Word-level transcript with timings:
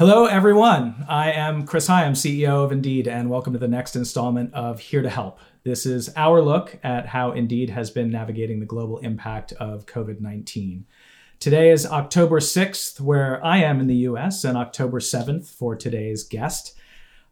Hello, 0.00 0.24
everyone. 0.24 1.04
I 1.10 1.32
am 1.32 1.66
Chris 1.66 1.86
Hyams, 1.86 2.22
CEO 2.22 2.64
of 2.64 2.72
Indeed, 2.72 3.06
and 3.06 3.28
welcome 3.28 3.52
to 3.52 3.58
the 3.58 3.68
next 3.68 3.96
installment 3.96 4.54
of 4.54 4.80
Here 4.80 5.02
to 5.02 5.10
Help. 5.10 5.40
This 5.62 5.84
is 5.84 6.08
our 6.16 6.40
look 6.40 6.78
at 6.82 7.04
how 7.04 7.32
Indeed 7.32 7.68
has 7.68 7.90
been 7.90 8.08
navigating 8.08 8.60
the 8.60 8.64
global 8.64 8.96
impact 9.00 9.52
of 9.60 9.84
COVID 9.84 10.18
19. 10.22 10.86
Today 11.38 11.68
is 11.68 11.84
October 11.84 12.40
6th, 12.40 12.98
where 12.98 13.44
I 13.44 13.58
am 13.58 13.78
in 13.78 13.88
the 13.88 13.96
US, 13.96 14.42
and 14.42 14.56
October 14.56 15.00
7th 15.00 15.50
for 15.50 15.76
today's 15.76 16.24
guest. 16.24 16.78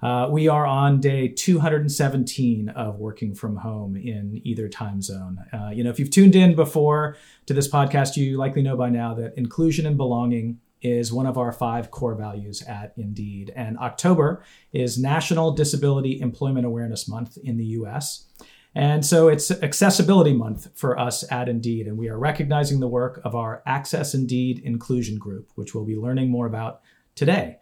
Uh, 0.03 0.29
we 0.31 0.47
are 0.47 0.67
on 0.67 1.01
day 1.01 1.27
217 1.27 2.69
of 2.69 2.99
working 2.99 3.35
from 3.35 3.57
home 3.57 3.97
in 3.97 4.43
either 4.45 4.69
time 4.69 5.01
zone. 5.01 5.39
Uh, 5.55 5.71
you 5.71 5.83
know, 5.83 5.89
if 5.89 5.99
you've 5.99 6.11
tuned 6.11 6.37
in 6.37 6.55
before 6.55 7.17
to 7.47 7.55
this 7.55 7.67
podcast, 7.67 8.15
you 8.19 8.37
likely 8.37 8.61
know 8.61 8.77
by 8.77 8.91
now 8.91 9.15
that 9.15 9.33
inclusion 9.39 9.87
and 9.87 9.97
belonging 9.97 10.61
is 10.83 11.13
one 11.13 11.27
of 11.27 11.39
our 11.39 11.53
five 11.53 11.91
core 11.91 12.15
values 12.15 12.63
at 12.63 12.93
Indeed. 12.97 13.53
And 13.57 13.79
October 13.79 14.45
is 14.73 14.99
National 14.99 15.53
Disability 15.53 16.21
Employment 16.21 16.67
Awareness 16.67 17.09
Month 17.09 17.39
in 17.43 17.57
the 17.57 17.65
US. 17.65 18.27
And 18.75 19.05
so 19.05 19.29
it's 19.29 19.51
Accessibility 19.51 20.33
Month 20.33 20.69
for 20.75 20.99
us 20.99 21.25
at 21.33 21.49
Indeed. 21.49 21.87
And 21.87 21.99
we 21.99 22.09
are 22.09 22.19
recognizing 22.19 22.81
the 22.81 22.89
work 22.89 23.21
of 23.25 23.35
our 23.35 23.63
Access 23.67 24.15
Indeed 24.15 24.61
Inclusion 24.61 25.19
Group, 25.19 25.51
which 25.55 25.75
we'll 25.75 25.85
be 25.85 25.97
learning 25.97 26.31
more 26.31 26.47
about 26.47 26.83
today. 27.15 27.59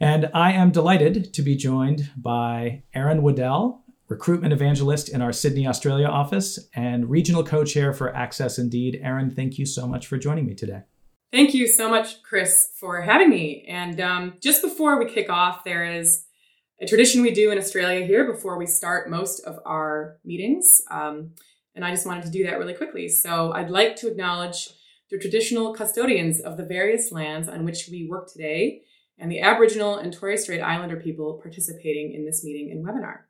And 0.00 0.28
I 0.34 0.52
am 0.52 0.72
delighted 0.72 1.32
to 1.34 1.42
be 1.42 1.56
joined 1.56 2.10
by 2.16 2.82
Aaron 2.94 3.22
Waddell, 3.22 3.82
recruitment 4.08 4.52
evangelist 4.52 5.08
in 5.08 5.22
our 5.22 5.32
Sydney, 5.32 5.66
Australia 5.66 6.06
office, 6.06 6.58
and 6.74 7.08
regional 7.08 7.44
co 7.44 7.64
chair 7.64 7.92
for 7.92 8.14
Access 8.14 8.58
Indeed. 8.58 9.00
Aaron, 9.02 9.30
thank 9.30 9.58
you 9.58 9.66
so 9.66 9.86
much 9.86 10.06
for 10.06 10.18
joining 10.18 10.46
me 10.46 10.54
today. 10.54 10.82
Thank 11.32 11.54
you 11.54 11.66
so 11.66 11.90
much, 11.90 12.22
Chris, 12.22 12.70
for 12.78 13.00
having 13.00 13.28
me. 13.28 13.64
And 13.68 14.00
um, 14.00 14.34
just 14.40 14.62
before 14.62 14.98
we 14.98 15.10
kick 15.10 15.28
off, 15.28 15.64
there 15.64 15.84
is 15.84 16.24
a 16.80 16.86
tradition 16.86 17.22
we 17.22 17.32
do 17.32 17.50
in 17.50 17.58
Australia 17.58 18.06
here 18.06 18.30
before 18.30 18.58
we 18.58 18.66
start 18.66 19.10
most 19.10 19.40
of 19.40 19.58
our 19.64 20.18
meetings. 20.24 20.82
Um, 20.90 21.32
and 21.74 21.84
I 21.84 21.90
just 21.90 22.06
wanted 22.06 22.24
to 22.24 22.30
do 22.30 22.44
that 22.44 22.58
really 22.58 22.74
quickly. 22.74 23.08
So 23.08 23.52
I'd 23.52 23.70
like 23.70 23.96
to 23.96 24.08
acknowledge 24.08 24.70
the 25.10 25.18
traditional 25.18 25.74
custodians 25.74 26.40
of 26.40 26.56
the 26.56 26.64
various 26.64 27.12
lands 27.12 27.48
on 27.48 27.64
which 27.64 27.88
we 27.90 28.08
work 28.08 28.32
today 28.32 28.82
and 29.18 29.30
the 29.30 29.40
Aboriginal 29.40 29.96
and 29.96 30.12
Torres 30.12 30.42
Strait 30.42 30.60
Islander 30.60 30.96
people 30.96 31.40
participating 31.42 32.12
in 32.12 32.24
this 32.24 32.44
meeting 32.44 32.70
and 32.70 32.84
webinar. 32.84 33.20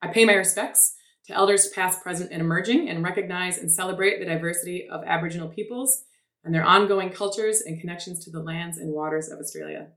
I 0.00 0.08
pay 0.08 0.24
my 0.24 0.34
respects 0.34 0.94
to 1.26 1.32
elders 1.32 1.68
past, 1.68 2.02
present, 2.02 2.30
and 2.32 2.40
emerging 2.40 2.88
and 2.88 3.02
recognize 3.02 3.58
and 3.58 3.70
celebrate 3.70 4.18
the 4.18 4.26
diversity 4.26 4.88
of 4.88 5.02
Aboriginal 5.04 5.48
peoples 5.48 6.04
and 6.44 6.54
their 6.54 6.64
ongoing 6.64 7.10
cultures 7.10 7.62
and 7.62 7.80
connections 7.80 8.24
to 8.24 8.30
the 8.30 8.40
lands 8.40 8.78
and 8.78 8.92
waters 8.92 9.28
of 9.28 9.38
Australia. 9.38 9.88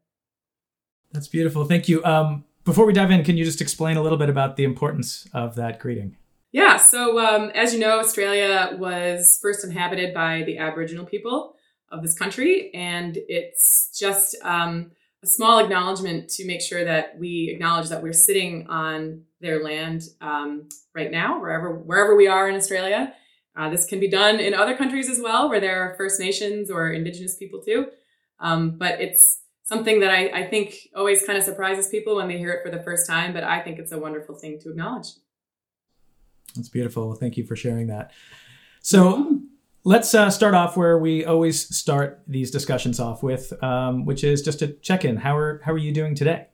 That's 1.12 1.28
beautiful. 1.28 1.66
Thank 1.66 1.88
you. 1.88 2.04
Um, 2.04 2.45
before 2.64 2.86
we 2.86 2.94
dive 2.94 3.12
in, 3.12 3.23
can 3.23 3.38
you 3.38 3.45
just 3.45 3.62
explain 3.62 3.98
a 3.98 4.02
little 4.02 4.17
bit 4.17 4.30
about 4.30 4.56
the 4.58 4.64
importance 4.64 5.28
of 5.34 5.56
that 5.56 5.80
greeting? 5.80 6.17
Yeah, 6.52 6.78
so 6.78 7.20
um, 7.20 7.50
as 7.52 7.73
you 7.73 7.80
know, 7.80 8.00
Australia 8.00 8.76
was 8.78 9.39
first 9.42 9.64
inhabited 9.64 10.14
by 10.14 10.44
the 10.44 10.58
Aboriginal 10.58 11.06
people 11.06 11.56
of 11.92 12.02
this 12.02 12.17
country, 12.17 12.73
and 12.73 13.17
it's 13.28 13.98
just 13.98 14.36
um, 14.44 14.92
a 15.23 15.28
small 15.28 15.59
acknowledgement 15.59 16.30
to 16.30 16.45
make 16.45 16.61
sure 16.61 16.84
that 16.84 17.17
we 17.17 17.50
acknowledge 17.54 17.89
that 17.89 18.02
we're 18.02 18.14
sitting 18.14 18.67
on 18.67 19.23
their 19.39 19.64
land 19.64 20.04
um, 20.22 20.67
right 20.94 21.11
now, 21.11 21.39
wherever 21.39 21.76
wherever 21.76 22.16
we 22.16 22.28
are 22.28 22.50
in 22.50 22.56
Australia, 22.56 23.14
uh, 23.58 23.69
this 23.69 23.86
can 23.86 24.00
be 24.00 24.09
done 24.09 24.39
in 24.39 24.53
other 24.53 24.75
countries 24.75 25.09
as 25.09 25.19
well, 25.19 25.50
where 25.50 25.59
there 25.59 25.81
are 25.81 25.95
First 25.95 26.19
Nations 26.19 26.69
or 26.69 26.91
Indigenous 26.91 27.36
people 27.36 27.61
too. 27.61 27.88
Um, 28.39 28.77
but 28.77 29.02
it's 29.02 29.39
something 29.64 29.99
that 30.02 30.11
I, 30.11 30.44
I 30.44 30.47
think 30.47 30.75
always 30.95 31.25
kind 31.25 31.38
of 31.38 31.44
surprises 31.44 31.89
people 31.89 32.16
when 32.16 32.27
they 32.27 32.38
hear 32.38 32.52
it 32.52 32.64
for 32.64 32.69
the 32.69 32.83
first 32.83 33.09
time. 33.09 33.33
But 33.33 33.44
I 33.44 33.61
think 33.61 33.80
it's 33.80 33.91
a 33.91 33.99
wonderful 33.99 34.36
thing 34.36 34.59
to 34.61 34.69
acknowledge. 34.69 35.08
That's 36.55 36.69
beautiful. 36.69 37.16
Thank 37.16 37.36
you 37.36 37.45
for 37.45 37.55
sharing 37.55 37.88
that. 37.88 38.11
So 38.82 39.42
let's 39.83 40.14
uh, 40.14 40.30
start 40.30 40.53
off 40.53 40.77
where 40.77 40.99
we 40.99 41.26
always 41.26 41.76
start 41.76 42.21
these 42.27 42.52
discussions 42.52 42.99
off 42.99 43.23
with, 43.23 43.52
um, 43.64 44.05
which 44.05 44.23
is 44.23 44.42
just 44.42 44.61
a 44.61 44.67
check 44.67 45.03
in. 45.03 45.17
How 45.17 45.36
are 45.36 45.61
how 45.64 45.73
are 45.73 45.77
you 45.77 45.92
doing 45.92 46.14
today? 46.14 46.48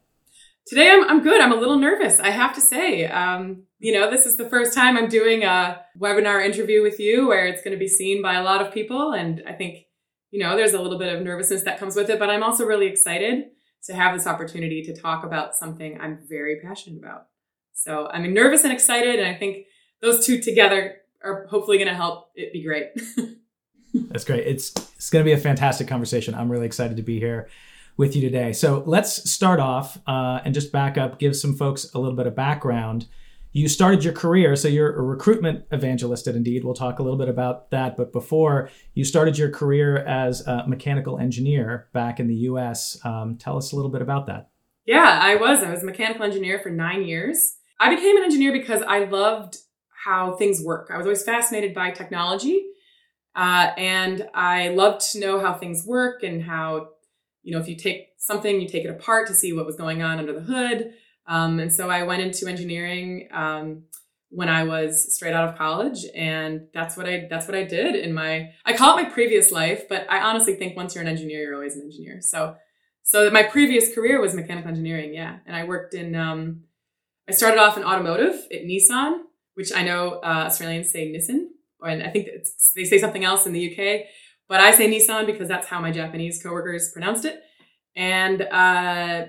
Today 0.65 0.89
I'm 0.89 1.03
I'm 1.09 1.21
good. 1.21 1.41
I'm 1.41 1.51
a 1.51 1.57
little 1.57 1.77
nervous, 1.77 2.19
I 2.19 2.29
have 2.29 2.55
to 2.55 2.61
say. 2.61 3.05
Um, 3.05 3.63
you 3.79 3.93
know, 3.93 4.09
this 4.09 4.25
is 4.25 4.37
the 4.37 4.49
first 4.49 4.73
time 4.73 4.95
I'm 4.95 5.09
doing 5.09 5.43
a 5.43 5.81
webinar 5.99 6.43
interview 6.45 6.81
with 6.81 6.99
you 6.99 7.27
where 7.27 7.45
it's 7.45 7.61
going 7.61 7.73
to 7.73 7.79
be 7.79 7.87
seen 7.87 8.21
by 8.21 8.35
a 8.35 8.43
lot 8.43 8.61
of 8.61 8.73
people, 8.73 9.11
and 9.11 9.43
I 9.45 9.53
think 9.53 9.85
you 10.31 10.39
know 10.41 10.55
there's 10.55 10.73
a 10.73 10.81
little 10.81 10.97
bit 10.97 11.13
of 11.13 11.21
nervousness 11.21 11.63
that 11.63 11.79
comes 11.79 11.97
with 11.97 12.09
it, 12.09 12.17
but 12.17 12.29
I'm 12.29 12.43
also 12.43 12.65
really 12.65 12.87
excited 12.87 13.45
to 13.85 13.93
have 13.93 14.15
this 14.15 14.25
opportunity 14.25 14.81
to 14.83 14.95
talk 14.95 15.25
about 15.25 15.55
something 15.55 15.99
I'm 15.99 16.19
very 16.29 16.61
passionate 16.61 16.99
about. 16.99 17.27
So 17.73 18.07
I'm 18.07 18.33
nervous 18.33 18.63
and 18.63 18.71
excited, 18.71 19.19
and 19.19 19.27
I 19.27 19.37
think 19.37 19.65
those 20.01 20.25
two 20.25 20.39
together 20.39 20.95
are 21.21 21.45
hopefully 21.47 21.77
going 21.77 21.89
to 21.89 21.95
help 21.95 22.29
it 22.35 22.53
be 22.53 22.63
great. 22.63 22.87
That's 23.93 24.23
great. 24.23 24.47
It's 24.47 24.71
it's 24.95 25.09
going 25.09 25.25
to 25.25 25.29
be 25.29 25.33
a 25.33 25.37
fantastic 25.37 25.89
conversation. 25.89 26.35
I'm 26.35 26.49
really 26.49 26.65
excited 26.65 26.95
to 26.95 27.03
be 27.03 27.19
here 27.19 27.49
with 27.97 28.15
you 28.15 28.21
today. 28.21 28.53
So 28.53 28.83
let's 28.85 29.29
start 29.29 29.59
off 29.59 29.97
uh, 30.07 30.39
and 30.43 30.53
just 30.53 30.71
back 30.71 30.97
up, 30.97 31.19
give 31.19 31.35
some 31.35 31.55
folks 31.55 31.93
a 31.93 31.99
little 31.99 32.15
bit 32.15 32.27
of 32.27 32.35
background. 32.35 33.07
You 33.51 33.67
started 33.67 34.03
your 34.03 34.13
career, 34.13 34.55
so 34.55 34.67
you're 34.67 34.95
a 34.95 35.01
recruitment 35.01 35.65
evangelist 35.71 36.27
at 36.27 36.35
Indeed. 36.35 36.63
We'll 36.63 36.73
talk 36.73 36.97
a 36.97 37.03
little 37.03 37.19
bit 37.19 37.29
about 37.29 37.69
that. 37.69 37.95
But 37.95 38.11
before 38.11 38.69
you 38.95 39.05
started 39.05 39.37
your 39.37 39.51
career 39.51 39.97
as 39.97 40.45
a 40.47 40.67
mechanical 40.67 41.19
engineer 41.19 41.87
back 41.93 42.19
in 42.19 42.27
the 42.27 42.35
US, 42.35 42.97
um, 43.05 43.37
tell 43.37 43.55
us 43.55 43.71
a 43.71 43.75
little 43.75 43.91
bit 43.91 44.01
about 44.01 44.25
that. 44.25 44.49
Yeah, 44.85 45.19
I 45.21 45.35
was. 45.35 45.61
I 45.61 45.69
was 45.69 45.83
a 45.83 45.85
mechanical 45.85 46.25
engineer 46.25 46.59
for 46.59 46.71
nine 46.71 47.03
years. 47.03 47.57
I 47.79 47.93
became 47.93 48.17
an 48.17 48.23
engineer 48.23 48.51
because 48.51 48.81
I 48.81 49.05
loved 49.05 49.57
how 50.03 50.35
things 50.35 50.61
work. 50.63 50.89
I 50.91 50.97
was 50.97 51.05
always 51.05 51.23
fascinated 51.23 51.75
by 51.75 51.91
technology. 51.91 52.65
Uh, 53.35 53.71
and 53.77 54.27
I 54.33 54.69
loved 54.69 55.11
to 55.11 55.19
know 55.19 55.39
how 55.39 55.53
things 55.53 55.85
work 55.85 56.23
and 56.23 56.43
how 56.43 56.89
you 57.43 57.53
know, 57.53 57.59
if 57.59 57.67
you 57.67 57.75
take 57.75 58.09
something, 58.17 58.59
you 58.59 58.67
take 58.67 58.85
it 58.85 58.89
apart 58.89 59.27
to 59.27 59.33
see 59.33 59.53
what 59.53 59.65
was 59.65 59.75
going 59.75 60.01
on 60.01 60.17
under 60.17 60.33
the 60.33 60.41
hood. 60.41 60.93
Um, 61.27 61.59
and 61.59 61.71
so 61.71 61.89
I 61.89 62.03
went 62.03 62.21
into 62.21 62.47
engineering 62.47 63.29
um, 63.31 63.83
when 64.29 64.49
I 64.49 64.63
was 64.63 65.13
straight 65.13 65.33
out 65.33 65.47
of 65.47 65.57
college, 65.57 65.99
and 66.15 66.67
that's 66.73 66.97
what 66.97 67.07
I 67.07 67.27
that's 67.29 67.47
what 67.47 67.55
I 67.55 67.63
did 67.63 67.95
in 67.95 68.13
my 68.13 68.51
I 68.65 68.73
call 68.73 68.97
it 68.97 69.03
my 69.03 69.09
previous 69.09 69.51
life, 69.51 69.87
but 69.87 70.09
I 70.09 70.21
honestly 70.21 70.55
think 70.55 70.75
once 70.75 70.95
you're 70.95 71.03
an 71.03 71.09
engineer, 71.09 71.41
you're 71.41 71.55
always 71.55 71.75
an 71.75 71.83
engineer. 71.83 72.19
So 72.21 72.55
so 73.03 73.29
my 73.29 73.43
previous 73.43 73.93
career 73.93 74.19
was 74.19 74.33
mechanical 74.33 74.69
engineering, 74.69 75.13
yeah, 75.13 75.37
and 75.45 75.55
I 75.55 75.65
worked 75.65 75.93
in 75.93 76.15
um, 76.15 76.63
I 77.27 77.31
started 77.31 77.59
off 77.59 77.77
in 77.77 77.83
automotive 77.83 78.35
at 78.51 78.63
Nissan, 78.63 79.19
which 79.53 79.71
I 79.73 79.83
know 79.83 80.19
uh, 80.23 80.45
Australians 80.47 80.89
say 80.89 81.11
Nissan, 81.11 81.47
and 81.81 82.03
I 82.03 82.09
think 82.09 82.27
they 82.75 82.85
say 82.85 82.97
something 82.97 83.23
else 83.23 83.45
in 83.45 83.53
the 83.53 83.71
UK. 83.71 84.07
But 84.47 84.59
I 84.59 84.75
say 84.75 84.89
Nissan 84.89 85.25
because 85.25 85.47
that's 85.47 85.67
how 85.67 85.79
my 85.79 85.91
Japanese 85.91 86.41
coworkers 86.41 86.91
pronounced 86.91 87.25
it. 87.25 87.41
And 87.95 88.41
uh, 88.41 89.25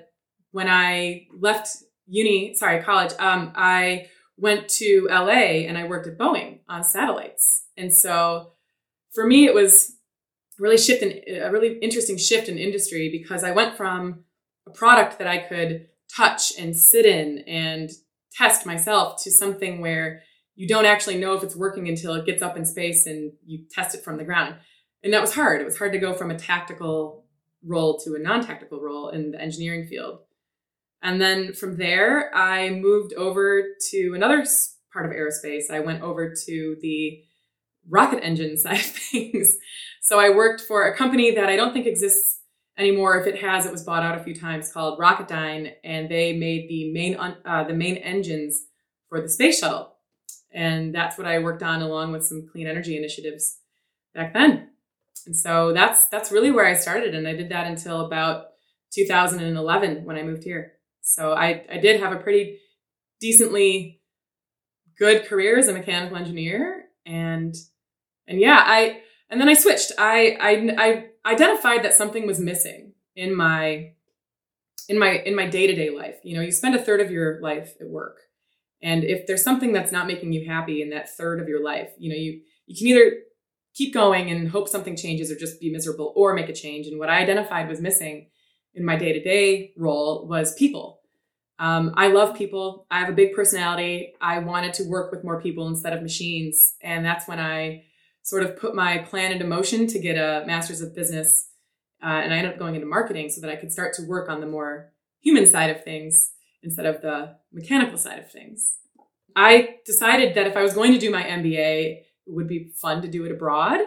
when 0.52 0.68
I 0.68 1.26
left 1.38 1.68
uni, 2.06 2.54
sorry, 2.54 2.82
college, 2.82 3.12
um, 3.18 3.52
I 3.54 4.08
went 4.36 4.68
to 4.68 5.06
LA 5.10 5.66
and 5.66 5.78
I 5.78 5.84
worked 5.84 6.06
at 6.06 6.18
Boeing 6.18 6.60
on 6.68 6.82
satellites. 6.82 7.64
And 7.76 7.92
so 7.92 8.52
for 9.12 9.26
me, 9.26 9.46
it 9.46 9.54
was 9.54 9.96
really 10.58 10.78
shift 10.78 11.02
in, 11.02 11.42
a 11.42 11.50
really 11.50 11.78
interesting 11.78 12.16
shift 12.16 12.48
in 12.48 12.58
industry 12.58 13.10
because 13.10 13.44
I 13.44 13.52
went 13.52 13.76
from 13.76 14.24
a 14.66 14.70
product 14.70 15.18
that 15.18 15.28
I 15.28 15.38
could 15.38 15.88
touch 16.14 16.52
and 16.58 16.76
sit 16.76 17.06
in 17.06 17.38
and 17.46 17.90
test 18.32 18.66
myself 18.66 19.22
to 19.22 19.30
something 19.30 19.80
where 19.80 20.22
you 20.56 20.68
don't 20.68 20.86
actually 20.86 21.18
know 21.18 21.34
if 21.34 21.42
it's 21.42 21.56
working 21.56 21.88
until 21.88 22.14
it 22.14 22.26
gets 22.26 22.42
up 22.42 22.56
in 22.56 22.64
space 22.64 23.06
and 23.06 23.32
you 23.44 23.64
test 23.70 23.94
it 23.94 24.04
from 24.04 24.16
the 24.16 24.24
ground 24.24 24.56
and 25.04 25.12
that 25.12 25.20
was 25.20 25.34
hard. 25.34 25.60
It 25.60 25.66
was 25.66 25.78
hard 25.78 25.92
to 25.92 25.98
go 25.98 26.14
from 26.14 26.30
a 26.30 26.38
tactical 26.38 27.26
role 27.62 27.98
to 28.00 28.14
a 28.14 28.18
non-tactical 28.18 28.80
role 28.80 29.10
in 29.10 29.30
the 29.30 29.40
engineering 29.40 29.86
field. 29.86 30.20
And 31.02 31.20
then 31.20 31.52
from 31.52 31.76
there, 31.76 32.34
I 32.34 32.70
moved 32.70 33.12
over 33.12 33.64
to 33.90 34.12
another 34.14 34.44
part 34.92 35.04
of 35.04 35.12
aerospace. 35.12 35.70
I 35.70 35.80
went 35.80 36.02
over 36.02 36.34
to 36.46 36.76
the 36.80 37.22
rocket 37.88 38.24
engine 38.24 38.56
side 38.56 38.80
of 38.80 38.86
things. 38.86 39.58
So 40.00 40.18
I 40.18 40.30
worked 40.30 40.62
for 40.62 40.86
a 40.86 40.96
company 40.96 41.34
that 41.34 41.50
I 41.50 41.56
don't 41.56 41.74
think 41.74 41.86
exists 41.86 42.40
anymore. 42.78 43.20
If 43.20 43.26
it 43.26 43.42
has, 43.42 43.66
it 43.66 43.72
was 43.72 43.84
bought 43.84 44.02
out 44.02 44.18
a 44.18 44.24
few 44.24 44.34
times 44.34 44.72
called 44.72 44.98
Rocketdyne, 44.98 45.74
and 45.84 46.10
they 46.10 46.32
made 46.32 46.68
the 46.68 46.92
main 46.92 47.16
uh, 47.16 47.64
the 47.64 47.74
main 47.74 47.96
engines 47.98 48.64
for 49.08 49.20
the 49.20 49.28
space 49.28 49.60
shuttle. 49.60 49.92
And 50.50 50.94
that's 50.94 51.18
what 51.18 51.26
I 51.26 51.40
worked 51.40 51.62
on 51.62 51.82
along 51.82 52.12
with 52.12 52.24
some 52.24 52.48
clean 52.50 52.66
energy 52.66 52.96
initiatives 52.96 53.58
back 54.14 54.32
then. 54.32 54.70
And 55.26 55.36
so 55.36 55.72
that's 55.72 56.06
that's 56.06 56.30
really 56.30 56.50
where 56.50 56.66
I 56.66 56.74
started, 56.74 57.14
and 57.14 57.26
I 57.26 57.34
did 57.34 57.50
that 57.50 57.66
until 57.66 58.04
about 58.04 58.48
2011 58.92 60.04
when 60.04 60.16
I 60.16 60.22
moved 60.22 60.44
here. 60.44 60.72
So 61.00 61.32
I 61.32 61.64
I 61.70 61.78
did 61.78 62.00
have 62.00 62.12
a 62.12 62.20
pretty 62.20 62.58
decently 63.20 64.00
good 64.98 65.26
career 65.26 65.58
as 65.58 65.68
a 65.68 65.72
mechanical 65.72 66.16
engineer, 66.16 66.84
and 67.06 67.54
and 68.26 68.40
yeah, 68.40 68.62
I 68.64 69.00
and 69.30 69.40
then 69.40 69.48
I 69.48 69.54
switched. 69.54 69.92
I 69.98 70.36
I, 70.40 70.74
I 70.78 71.32
identified 71.32 71.84
that 71.84 71.94
something 71.94 72.26
was 72.26 72.38
missing 72.38 72.92
in 73.16 73.34
my 73.34 73.92
in 74.88 74.98
my 74.98 75.12
in 75.24 75.34
my 75.34 75.46
day-to-day 75.46 75.90
life 75.90 76.16
you 76.22 76.36
know 76.36 76.42
you 76.42 76.52
spend 76.52 76.74
a 76.74 76.82
third 76.82 77.00
of 77.00 77.10
your 77.10 77.40
life 77.40 77.74
at 77.80 77.88
work 77.88 78.18
and 78.82 79.04
if 79.04 79.26
there's 79.26 79.42
something 79.42 79.72
that's 79.72 79.92
not 79.92 80.06
making 80.06 80.32
you 80.32 80.46
happy 80.46 80.82
in 80.82 80.90
that 80.90 81.08
third 81.16 81.40
of 81.40 81.48
your 81.48 81.62
life 81.62 81.90
you 81.98 82.10
know 82.10 82.16
you 82.16 82.40
you 82.66 82.76
can 82.76 82.86
either 82.88 83.16
keep 83.74 83.92
going 83.92 84.30
and 84.30 84.48
hope 84.48 84.68
something 84.68 84.96
changes 84.96 85.30
or 85.30 85.36
just 85.36 85.60
be 85.60 85.70
miserable 85.70 86.12
or 86.16 86.34
make 86.34 86.48
a 86.48 86.54
change. 86.54 86.86
And 86.86 86.98
what 86.98 87.08
i 87.08 87.18
identified 87.18 87.68
was 87.68 87.80
missing 87.80 88.28
in 88.74 88.84
my 88.84 88.96
day-to-day 88.96 89.72
role 89.76 90.26
was 90.26 90.54
people. 90.54 91.00
Um, 91.58 91.92
i 91.96 92.08
love 92.08 92.36
people. 92.36 92.86
I 92.90 93.00
have 93.00 93.08
a 93.08 93.12
big 93.12 93.34
personality. 93.34 94.14
I 94.20 94.38
wanted 94.40 94.74
to 94.74 94.88
work 94.88 95.12
with 95.12 95.24
more 95.24 95.40
people 95.40 95.68
instead 95.68 95.92
of 95.92 96.02
machines. 96.02 96.74
And 96.80 97.04
that's 97.04 97.28
when 97.28 97.40
i 97.40 97.84
sort 98.22 98.42
of 98.42 98.56
put 98.56 98.74
my 98.74 98.98
plan 98.98 99.32
into 99.32 99.46
motion 99.46 99.86
to 99.86 99.98
get 99.98 100.16
a 100.16 100.46
master's 100.46 100.80
of 100.80 100.94
business 100.94 101.50
uh, 102.04 102.20
and 102.22 102.34
I 102.34 102.36
ended 102.36 102.52
up 102.52 102.58
going 102.58 102.74
into 102.74 102.86
marketing 102.86 103.30
so 103.30 103.40
that 103.40 103.50
I 103.50 103.56
could 103.56 103.72
start 103.72 103.94
to 103.94 104.02
work 104.02 104.28
on 104.28 104.40
the 104.40 104.46
more 104.46 104.92
human 105.20 105.46
side 105.46 105.70
of 105.70 105.82
things 105.82 106.32
instead 106.62 106.84
of 106.84 107.00
the 107.00 107.36
mechanical 107.50 107.96
side 107.96 108.18
of 108.18 108.30
things. 108.30 108.76
I 109.34 109.76
decided 109.86 110.34
that 110.34 110.46
if 110.46 110.56
I 110.56 110.62
was 110.62 110.74
going 110.74 110.92
to 110.92 110.98
do 110.98 111.10
my 111.10 111.22
MBA, 111.22 112.02
would 112.26 112.48
be 112.48 112.72
fun 112.80 113.02
to 113.02 113.08
do 113.08 113.24
it 113.24 113.32
abroad. 113.32 113.80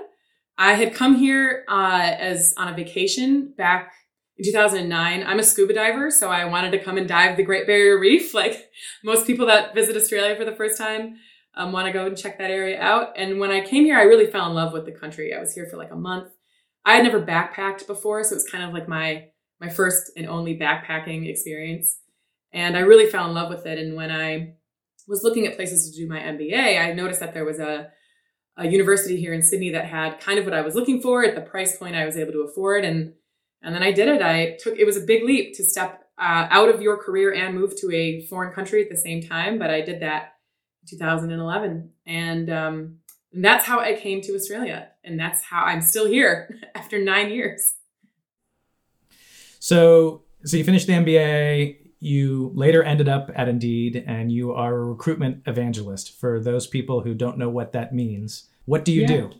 I 0.57 0.73
had 0.73 0.95
come 0.95 1.15
here 1.15 1.65
uh, 1.67 2.15
as 2.17 2.53
on 2.57 2.67
a 2.67 2.75
vacation 2.75 3.53
back 3.57 3.93
in 4.37 4.45
2009. 4.45 5.23
I'm 5.23 5.39
a 5.39 5.43
scuba 5.43 5.73
diver, 5.73 6.09
so 6.09 6.29
I 6.29 6.45
wanted 6.45 6.71
to 6.71 6.83
come 6.83 6.97
and 6.97 7.07
dive 7.07 7.37
the 7.37 7.43
Great 7.43 7.67
Barrier 7.67 7.99
Reef, 7.99 8.33
like 8.33 8.69
most 9.03 9.27
people 9.27 9.47
that 9.47 9.75
visit 9.75 9.95
Australia 9.95 10.35
for 10.35 10.45
the 10.45 10.55
first 10.55 10.77
time 10.77 11.17
um, 11.55 11.71
want 11.71 11.87
to 11.87 11.93
go 11.93 12.05
and 12.05 12.17
check 12.17 12.37
that 12.37 12.51
area 12.51 12.79
out. 12.79 13.13
And 13.15 13.39
when 13.39 13.51
I 13.51 13.61
came 13.61 13.85
here, 13.85 13.97
I 13.97 14.03
really 14.03 14.31
fell 14.31 14.47
in 14.47 14.53
love 14.53 14.73
with 14.73 14.85
the 14.85 14.91
country. 14.91 15.33
I 15.33 15.39
was 15.39 15.53
here 15.53 15.67
for 15.69 15.77
like 15.77 15.91
a 15.91 15.95
month. 15.95 16.31
I 16.85 16.95
had 16.95 17.03
never 17.03 17.21
backpacked 17.21 17.87
before, 17.87 18.23
so 18.23 18.33
it 18.33 18.35
was 18.35 18.49
kind 18.49 18.63
of 18.63 18.73
like 18.73 18.87
my 18.87 19.25
my 19.59 19.69
first 19.69 20.11
and 20.15 20.27
only 20.27 20.57
backpacking 20.57 21.27
experience. 21.27 21.99
And 22.53 22.77
I 22.77 22.81
really 22.81 23.09
fell 23.09 23.27
in 23.27 23.33
love 23.33 23.49
with 23.49 23.65
it. 23.65 23.79
And 23.79 23.95
when 23.95 24.11
I 24.11 24.53
was 25.07 25.23
looking 25.23 25.47
at 25.47 25.55
places 25.55 25.89
to 25.89 25.97
do 25.97 26.07
my 26.07 26.19
MBA, 26.19 26.79
I 26.79 26.93
noticed 26.93 27.19
that 27.19 27.33
there 27.33 27.43
was 27.43 27.59
a, 27.59 27.89
a 28.57 28.67
university 28.67 29.17
here 29.17 29.33
in 29.33 29.41
Sydney 29.41 29.71
that 29.71 29.85
had 29.85 30.19
kind 30.19 30.39
of 30.39 30.45
what 30.45 30.53
I 30.53 30.61
was 30.61 30.75
looking 30.75 31.01
for 31.01 31.23
at 31.23 31.35
the 31.35 31.41
price 31.41 31.77
point 31.77 31.95
I 31.95 32.05
was 32.05 32.17
able 32.17 32.33
to 32.33 32.41
afford. 32.41 32.83
And 32.83 33.13
and 33.61 33.73
then 33.73 33.83
I 33.83 33.91
did 33.91 34.07
it. 34.07 34.21
I 34.21 34.57
took 34.59 34.77
it 34.77 34.85
was 34.85 34.97
a 34.97 35.01
big 35.01 35.23
leap 35.23 35.55
to 35.57 35.63
step 35.63 36.03
uh, 36.17 36.47
out 36.49 36.69
of 36.69 36.81
your 36.81 36.97
career 36.97 37.33
and 37.33 37.55
move 37.55 37.79
to 37.81 37.91
a 37.91 38.25
foreign 38.25 38.53
country 38.53 38.81
at 38.81 38.89
the 38.89 38.97
same 38.97 39.21
time, 39.21 39.59
but 39.59 39.69
I 39.69 39.81
did 39.81 40.01
that 40.01 40.33
in 40.81 40.97
2011. 40.97 41.91
And 42.05 42.49
um, 42.49 42.97
and 43.33 43.43
that's 43.43 43.65
how 43.65 43.79
I 43.79 43.93
came 43.93 44.21
to 44.21 44.35
Australia. 44.35 44.89
And 45.03 45.19
that's 45.19 45.43
how 45.43 45.63
I'm 45.63 45.81
still 45.81 46.07
here 46.07 46.49
after 46.75 46.97
nine 46.97 47.29
years. 47.29 47.75
So, 49.59 50.23
so 50.43 50.57
you 50.57 50.63
finished 50.63 50.87
the 50.87 50.93
MBA. 50.93 51.86
You 51.99 52.51
later 52.53 52.83
ended 52.83 53.09
up 53.09 53.31
at 53.35 53.49
Indeed, 53.49 54.03
and 54.05 54.31
you 54.31 54.53
are 54.53 54.75
a 54.75 54.85
recruitment 54.85 55.43
evangelist. 55.47 56.19
For 56.19 56.39
those 56.39 56.67
people 56.67 57.01
who 57.01 57.15
don't 57.15 57.37
know 57.37 57.49
what 57.49 57.73
that 57.73 57.93
means, 57.93 58.49
what 58.65 58.85
do 58.85 58.93
you 58.93 59.01
yeah. 59.01 59.07
do? 59.07 59.31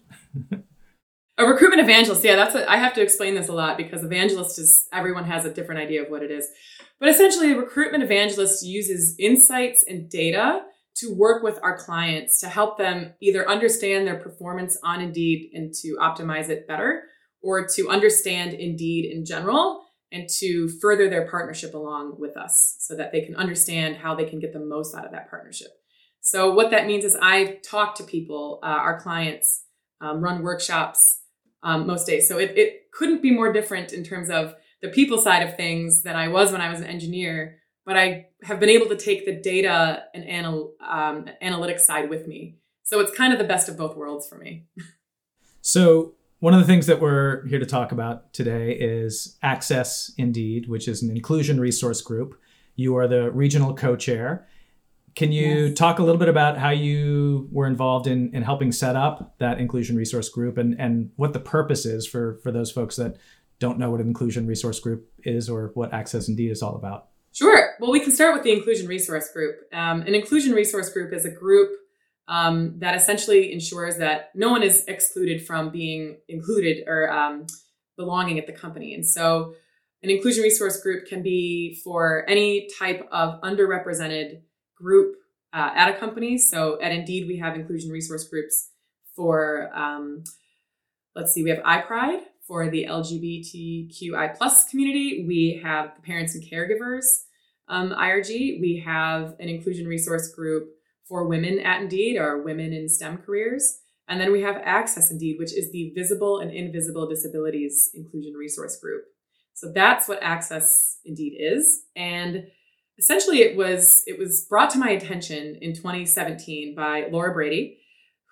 a 1.38 1.46
recruitment 1.46 1.82
evangelist, 1.82 2.24
yeah, 2.24 2.36
that's 2.36 2.56
a, 2.56 2.70
I 2.70 2.78
have 2.78 2.94
to 2.96 3.02
explain 3.02 3.36
this 3.36 3.48
a 3.48 3.54
lot 3.54 3.78
because 3.78 4.04
evangelist 4.04 4.58
is 4.58 4.88
everyone 4.92 5.26
has 5.26 5.46
a 5.46 5.54
different 5.54 5.82
idea 5.82 6.04
of 6.04 6.10
what 6.10 6.24
it 6.24 6.32
is. 6.32 6.48
But 7.00 7.10
essentially, 7.10 7.52
a 7.52 7.58
recruitment 7.58 8.04
evangelist 8.04 8.66
uses 8.66 9.16
insights 9.20 9.84
and 9.88 10.10
data 10.10 10.64
to 10.96 11.14
work 11.14 11.44
with 11.44 11.60
our 11.62 11.78
clients 11.78 12.40
to 12.40 12.48
help 12.48 12.80
them 12.80 13.14
either 13.22 13.48
understand 13.48 14.08
their 14.08 14.16
performance 14.16 14.80
on 14.84 15.00
Indeed 15.00 15.52
and 15.54 15.72
to 15.76 15.98
optimize 16.02 16.50
it 16.50 16.68
better, 16.68 17.04
or 17.44 17.68
to 17.76 17.90
understand 17.90 18.54
Indeed 18.54 19.12
in 19.12 19.26
general 19.26 19.84
and 20.12 20.30
to 20.40 20.70
further 20.82 21.10
their 21.10 21.30
partnership 21.30 21.74
along 21.74 22.20
with 22.20 22.38
us 22.38 22.78
so 22.80 22.96
that 22.96 23.12
they 23.12 23.22
can 23.22 23.36
understand 23.36 23.98
how 23.98 24.16
they 24.16 24.26
can 24.26 24.40
get 24.40 24.54
the 24.54 24.60
most 24.60 24.96
out 24.96 25.06
of 25.06 25.12
that 25.12 25.30
partnership. 25.30 25.70
So, 26.22 26.54
what 26.54 26.72
that 26.72 26.88
means 26.88 27.06
is 27.06 27.18
I 27.22 27.60
talk 27.64 27.96
to 27.96 28.04
people, 28.04 28.60
uh, 28.64 28.68
our 28.68 29.00
clients, 29.00 29.64
um, 30.02 30.22
run 30.22 30.42
workshops 30.42 31.22
um, 31.64 31.88
most 31.88 32.08
days. 32.08 32.28
So, 32.28 32.38
it, 32.38 32.58
it 32.58 32.92
couldn't 32.92 33.22
be 33.22 33.32
more 33.32 33.54
different 33.54 33.94
in 33.94 34.04
terms 34.04 34.30
of 34.30 34.56
the 34.82 34.90
people 34.90 35.18
side 35.18 35.44
of 35.44 35.56
things 35.56 36.04
than 36.04 36.16
I 36.16 36.28
was 36.28 36.52
when 36.52 36.62
I 36.62 36.70
was 36.70 36.82
an 36.82 36.88
engineer 36.88 37.60
but 37.88 37.96
I 37.96 38.28
have 38.44 38.60
been 38.60 38.70
able 38.70 38.88
to 38.88 38.98
take 38.98 39.26
the 39.26 39.32
data 39.32 40.04
and 40.14 40.26
anal, 40.26 40.74
um, 40.86 41.26
analytics 41.42 41.80
side 41.80 42.10
with 42.10 42.28
me. 42.28 42.58
So 42.84 43.00
it's 43.00 43.16
kind 43.16 43.32
of 43.32 43.40
the 43.40 43.46
best 43.46 43.70
of 43.70 43.78
both 43.78 43.96
worlds 43.96 44.28
for 44.28 44.38
me. 44.38 44.66
so 45.62 46.14
one 46.40 46.54
of 46.54 46.60
the 46.60 46.68
things 46.68 46.86
that 46.86 47.02
we're 47.02 47.46
here 47.48 47.60
to 47.60 47.66
talk 47.66 47.92
about 47.92 48.32
today 48.32 48.74
is 48.74 49.38
Access 49.42 50.12
Indeed, 50.18 50.70
which 50.70 50.88
is 50.88 51.02
an 51.02 51.10
inclusion 51.10 51.60
resource 51.60 52.02
group. 52.02 52.40
You 52.76 52.96
are 52.98 53.08
the 53.08 53.32
regional 53.32 53.74
co-chair. 53.74 54.48
Can 55.16 55.32
you 55.32 55.68
yes. 55.68 55.78
talk 55.78 55.98
a 55.98 56.04
little 56.04 56.20
bit 56.20 56.30
about 56.30 56.60
how 56.60 56.70
you 56.70 57.50
were 57.52 57.66
involved 57.66 58.06
in, 58.06 58.36
in 58.36 58.44
helping 58.44 58.72
set 58.72 58.96
up 58.96 59.36
that 59.40 59.60
inclusion 59.60 59.96
resource 59.96 60.30
group 60.30 60.60
and, 60.60 60.80
and 60.80 61.10
what 61.16 61.34
the 61.34 61.40
purpose 61.40 61.88
is 61.88 62.06
for, 62.06 62.40
for 62.44 62.52
those 62.52 62.72
folks 62.72 62.98
that 62.98 63.18
don't 63.58 63.80
know 63.80 63.90
what 63.90 64.00
an 64.00 64.08
inclusion 64.08 64.46
resource 64.46 64.80
group 64.80 65.10
is 65.24 65.50
or 65.50 65.72
what 65.74 65.92
Access 65.92 66.28
Indeed 66.28 66.52
is 66.52 66.62
all 66.62 66.76
about? 66.76 67.08
Sure. 67.34 67.74
Well, 67.80 67.92
we 67.92 68.00
can 68.00 68.12
start 68.12 68.36
with 68.36 68.44
the 68.44 68.52
Inclusion 68.52 68.88
Resource 68.88 69.32
Group. 69.32 69.56
Um, 69.74 70.02
an 70.02 70.14
Inclusion 70.14 70.54
Resource 70.54 70.90
Group 70.90 71.14
is 71.14 71.26
a 71.26 71.32
group 71.32 71.72
um, 72.28 72.80
that 72.80 72.96
essentially 72.96 73.54
ensures 73.54 73.98
that 73.98 74.32
no 74.36 74.50
one 74.50 74.64
is 74.64 74.84
excluded 74.88 75.46
from 75.46 75.70
being 75.70 76.18
included 76.28 76.84
or 76.88 77.12
um, 77.12 77.48
belonging 77.96 78.38
at 78.38 78.48
the 78.48 78.54
company. 78.54 78.94
And 78.94 79.06
so, 79.06 79.54
an 80.04 80.12
Inclusion 80.12 80.44
Resource 80.44 80.80
Group 80.82 81.08
can 81.08 81.24
be 81.24 81.80
for 81.84 82.24
any 82.30 82.70
type 82.78 83.08
of 83.12 83.42
underrepresented 83.42 84.42
group 84.76 85.16
uh, 85.54 85.72
at 85.76 85.90
a 85.90 85.98
company. 85.98 86.38
So, 86.38 86.80
at 86.82 86.92
Indeed, 86.92 87.28
we 87.28 87.38
have 87.38 87.56
Inclusion 87.56 87.90
Resource 87.90 88.28
Groups 88.28 88.70
for, 89.16 89.72
um, 89.74 90.24
let's 91.16 91.34
see, 91.34 91.44
we 91.44 91.50
have 91.50 91.60
iPride 91.60 92.22
for 92.48 92.70
the 92.70 92.86
LGBTQI 92.86 94.38
plus 94.38 94.70
community. 94.70 95.26
We 95.28 95.60
have 95.64 95.96
the 95.96 96.02
parents 96.02 96.36
and 96.36 96.44
caregivers 96.44 97.24
um, 97.68 97.90
IRG. 97.90 98.62
We 98.62 98.84
have 98.86 99.36
an 99.40 99.50
inclusion 99.50 99.88
resource 99.88 100.30
group 100.30 100.70
for 101.08 101.28
women 101.28 101.60
at 101.60 101.82
Indeed 101.82 102.18
or 102.18 102.44
women 102.44 102.74
in 102.74 102.90
STEM 102.90 103.20
careers. 103.20 103.80
And 104.08 104.22
then 104.22 104.32
we 104.32 104.42
have 104.42 104.62
Access 104.64 105.12
Indeed, 105.12 105.38
which 105.38 105.54
is 105.54 105.72
the 105.72 105.92
visible 105.96 106.40
and 106.40 106.52
invisible 106.52 107.08
disabilities 107.08 107.90
inclusion 107.94 108.34
resource 108.34 108.80
group. 108.80 109.04
So 109.54 109.72
that's 109.74 110.08
what 110.08 110.20
Access 110.22 111.00
Indeed 111.06 111.36
is. 111.40 111.84
And 111.96 112.48
essentially 112.98 113.42
it 113.42 113.56
was 113.56 114.04
it 114.08 114.18
was 114.18 114.46
brought 114.46 114.70
to 114.72 114.80
my 114.80 114.90
attention 114.90 115.58
in 115.62 115.74
2017 115.74 116.76
by 116.76 117.08
Laura 117.12 117.34
Brady, 117.34 117.80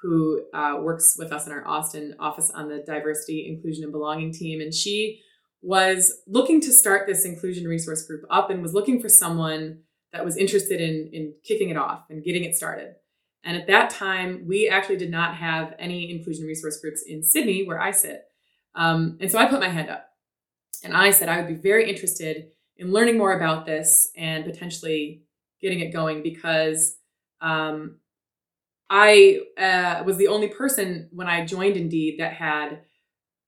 who 0.01 0.45
uh, 0.53 0.77
works 0.81 1.15
with 1.17 1.31
us 1.31 1.45
in 1.45 1.51
our 1.51 1.67
Austin 1.67 2.15
office 2.19 2.51
on 2.51 2.69
the 2.69 2.83
diversity, 2.85 3.47
inclusion, 3.47 3.83
and 3.83 3.93
belonging 3.93 4.31
team. 4.31 4.61
And 4.61 4.73
she 4.73 5.21
was 5.61 6.13
looking 6.27 6.61
to 6.61 6.71
start 6.71 7.07
this 7.07 7.25
inclusion 7.25 7.65
resource 7.65 8.05
group 8.05 8.23
up 8.29 8.49
and 8.49 8.61
was 8.61 8.73
looking 8.73 9.01
for 9.01 9.09
someone 9.09 9.79
that 10.15 10.23
was 10.23 10.37
interested 10.37 10.79
in, 10.79 11.09
in 11.11 11.33
kicking 11.43 11.69
it 11.69 11.77
off 11.77 12.05
and 12.09 12.23
getting 12.23 12.45
it 12.45 12.55
started. 12.55 12.95
And 13.43 13.57
at 13.57 13.67
that 13.67 13.89
time, 13.89 14.45
we 14.47 14.69
actually 14.69 14.95
did 14.95 15.11
not 15.11 15.35
have 15.35 15.75
any 15.77 16.09
inclusion 16.09 16.45
resource 16.45 16.79
groups 16.79 17.03
in 17.05 17.21
Sydney 17.21 17.67
where 17.67 17.79
I 17.79 17.91
sit. 17.91 18.23
Um, 18.75 19.17
and 19.19 19.29
so 19.29 19.37
I 19.37 19.45
put 19.45 19.59
my 19.59 19.67
hand 19.67 19.89
up 19.89 20.07
and 20.83 20.95
I 20.95 21.11
said 21.11 21.27
I 21.27 21.37
would 21.37 21.47
be 21.47 21.61
very 21.61 21.89
interested 21.89 22.47
in 22.77 22.91
learning 22.91 23.17
more 23.17 23.33
about 23.33 23.65
this 23.65 24.09
and 24.15 24.45
potentially 24.45 25.23
getting 25.61 25.81
it 25.81 25.91
going 25.91 26.23
because 26.23 26.97
um, 27.41 27.97
I 28.89 29.41
uh, 29.57 30.03
was 30.05 30.17
the 30.17 30.29
only 30.29 30.47
person 30.47 31.09
when 31.11 31.27
I 31.27 31.45
joined 31.45 31.75
Indeed 31.75 32.19
that 32.19 32.33
had 32.33 32.81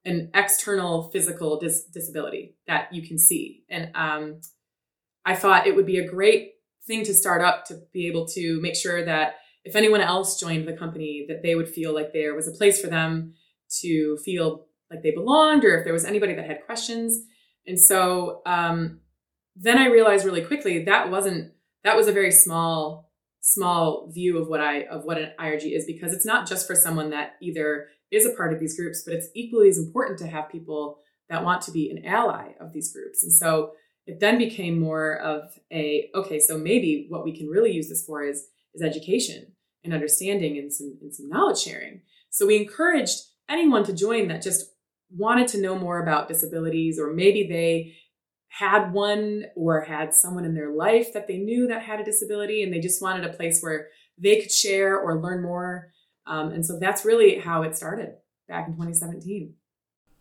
an 0.04 0.30
external 0.34 1.10
physical 1.10 1.58
dis- 1.58 1.84
disability 1.84 2.56
that 2.66 2.92
you 2.92 3.06
can 3.06 3.18
see. 3.18 3.64
And 3.68 3.90
um, 3.94 4.40
I 5.24 5.34
thought 5.34 5.66
it 5.66 5.74
would 5.74 5.86
be 5.86 5.98
a 5.98 6.08
great 6.08 6.52
thing 6.88 7.04
to 7.04 7.14
start 7.14 7.40
up 7.40 7.64
to 7.66 7.80
be 7.92 8.08
able 8.08 8.26
to 8.26 8.60
make 8.60 8.74
sure 8.74 9.04
that 9.04 9.36
if 9.64 9.76
anyone 9.76 10.00
else 10.00 10.40
joined 10.40 10.66
the 10.66 10.72
company, 10.72 11.26
that 11.28 11.42
they 11.42 11.54
would 11.54 11.68
feel 11.68 11.94
like 11.94 12.12
there 12.12 12.34
was 12.34 12.48
a 12.48 12.52
place 12.52 12.80
for 12.80 12.88
them 12.88 13.34
to 13.80 14.16
feel 14.24 14.66
like 14.90 15.02
they 15.02 15.10
belonged, 15.10 15.64
or 15.64 15.78
if 15.78 15.84
there 15.84 15.92
was 15.92 16.04
anybody 16.04 16.34
that 16.34 16.46
had 16.46 16.64
questions. 16.64 17.20
And 17.66 17.78
so 17.78 18.40
um, 18.46 19.00
then 19.54 19.78
I 19.78 19.86
realized 19.86 20.24
really 20.24 20.42
quickly 20.42 20.84
that 20.84 21.10
wasn't 21.10 21.52
that 21.84 21.96
was 21.96 22.08
a 22.08 22.12
very 22.12 22.32
small 22.32 23.10
small 23.40 24.10
view 24.10 24.38
of 24.38 24.48
what 24.48 24.60
I 24.60 24.82
of 24.84 25.04
what 25.04 25.18
an 25.18 25.32
IRG 25.38 25.76
is 25.76 25.84
because 25.84 26.12
it's 26.12 26.24
not 26.24 26.48
just 26.48 26.66
for 26.66 26.74
someone 26.74 27.10
that 27.10 27.34
either 27.42 27.88
is 28.10 28.24
a 28.24 28.34
part 28.34 28.52
of 28.52 28.60
these 28.60 28.76
groups, 28.76 29.02
but 29.04 29.14
it's 29.14 29.28
equally 29.34 29.68
as 29.68 29.78
important 29.78 30.18
to 30.20 30.26
have 30.26 30.50
people 30.50 30.98
that 31.28 31.44
want 31.44 31.60
to 31.62 31.70
be 31.70 31.90
an 31.90 32.06
ally 32.06 32.52
of 32.58 32.72
these 32.72 32.92
groups. 32.92 33.22
And 33.22 33.32
so 33.32 33.72
it 34.08 34.20
then 34.20 34.38
became 34.38 34.80
more 34.80 35.16
of 35.18 35.50
a 35.70 36.10
okay, 36.14 36.40
so 36.40 36.56
maybe 36.56 37.06
what 37.10 37.24
we 37.24 37.36
can 37.36 37.46
really 37.46 37.72
use 37.72 37.90
this 37.90 38.04
for 38.06 38.22
is 38.22 38.46
is 38.74 38.82
education 38.82 39.52
and 39.84 39.92
understanding 39.92 40.56
and 40.56 40.72
some 40.72 40.96
and 41.02 41.14
some 41.14 41.28
knowledge 41.28 41.58
sharing. 41.58 42.00
So 42.30 42.46
we 42.46 42.56
encouraged 42.56 43.18
anyone 43.50 43.84
to 43.84 43.92
join 43.92 44.28
that 44.28 44.42
just 44.42 44.72
wanted 45.10 45.46
to 45.48 45.60
know 45.60 45.78
more 45.78 46.02
about 46.02 46.26
disabilities 46.26 46.98
or 46.98 47.12
maybe 47.12 47.46
they 47.46 47.96
had 48.48 48.92
one 48.92 49.44
or 49.54 49.82
had 49.82 50.14
someone 50.14 50.46
in 50.46 50.54
their 50.54 50.72
life 50.72 51.12
that 51.12 51.28
they 51.28 51.36
knew 51.36 51.66
that 51.66 51.82
had 51.82 52.00
a 52.00 52.04
disability 52.04 52.62
and 52.62 52.72
they 52.72 52.80
just 52.80 53.02
wanted 53.02 53.24
a 53.24 53.36
place 53.36 53.60
where 53.60 53.88
they 54.16 54.40
could 54.40 54.50
share 54.50 54.98
or 54.98 55.20
learn 55.20 55.42
more. 55.42 55.92
Um, 56.26 56.50
and 56.50 56.64
so 56.64 56.78
that's 56.78 57.04
really 57.04 57.38
how 57.38 57.62
it 57.62 57.76
started 57.76 58.14
back 58.48 58.68
in 58.68 58.72
2017. 58.72 59.54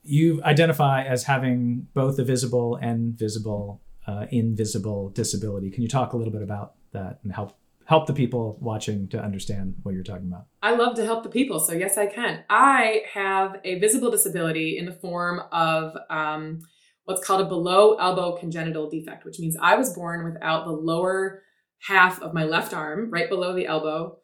You 0.09 0.41
identify 0.43 1.03
as 1.03 1.23
having 1.23 1.87
both 1.93 2.17
a 2.17 2.23
visible 2.23 2.77
and 2.77 3.17
visible, 3.17 3.81
uh, 4.07 4.25
invisible 4.31 5.09
disability. 5.09 5.69
Can 5.69 5.83
you 5.83 5.89
talk 5.89 6.13
a 6.13 6.17
little 6.17 6.31
bit 6.31 6.41
about 6.41 6.75
that 6.93 7.19
and 7.23 7.33
help 7.33 7.57
help 7.85 8.05
the 8.05 8.13
people 8.13 8.57
watching 8.59 9.07
to 9.07 9.21
understand 9.21 9.75
what 9.83 9.93
you're 9.93 10.03
talking 10.03 10.27
about? 10.27 10.45
I 10.61 10.75
love 10.75 10.95
to 10.95 11.05
help 11.05 11.23
the 11.23 11.29
people, 11.29 11.59
so 11.59 11.73
yes, 11.73 11.97
I 11.97 12.05
can. 12.05 12.43
I 12.49 13.03
have 13.13 13.61
a 13.63 13.79
visible 13.79 14.11
disability 14.11 14.77
in 14.77 14.85
the 14.85 14.91
form 14.91 15.41
of 15.51 15.97
um, 16.09 16.61
what's 17.05 17.25
called 17.25 17.41
a 17.41 17.45
below 17.45 17.95
elbow 17.95 18.37
congenital 18.37 18.89
defect, 18.89 19.23
which 19.23 19.39
means 19.39 19.55
I 19.61 19.75
was 19.75 19.93
born 19.93 20.25
without 20.25 20.65
the 20.65 20.73
lower 20.73 21.43
half 21.87 22.21
of 22.21 22.33
my 22.33 22.43
left 22.43 22.73
arm, 22.73 23.09
right 23.09 23.29
below 23.29 23.55
the 23.55 23.65
elbow. 23.65 24.17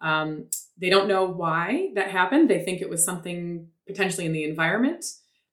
Um, 0.00 0.48
they 0.80 0.90
don't 0.90 1.08
know 1.08 1.24
why 1.26 1.90
that 1.96 2.10
happened. 2.10 2.48
They 2.48 2.64
think 2.64 2.80
it 2.80 2.88
was 2.88 3.02
something 3.02 3.68
potentially 3.86 4.26
in 4.26 4.32
the 4.32 4.44
environment. 4.44 5.04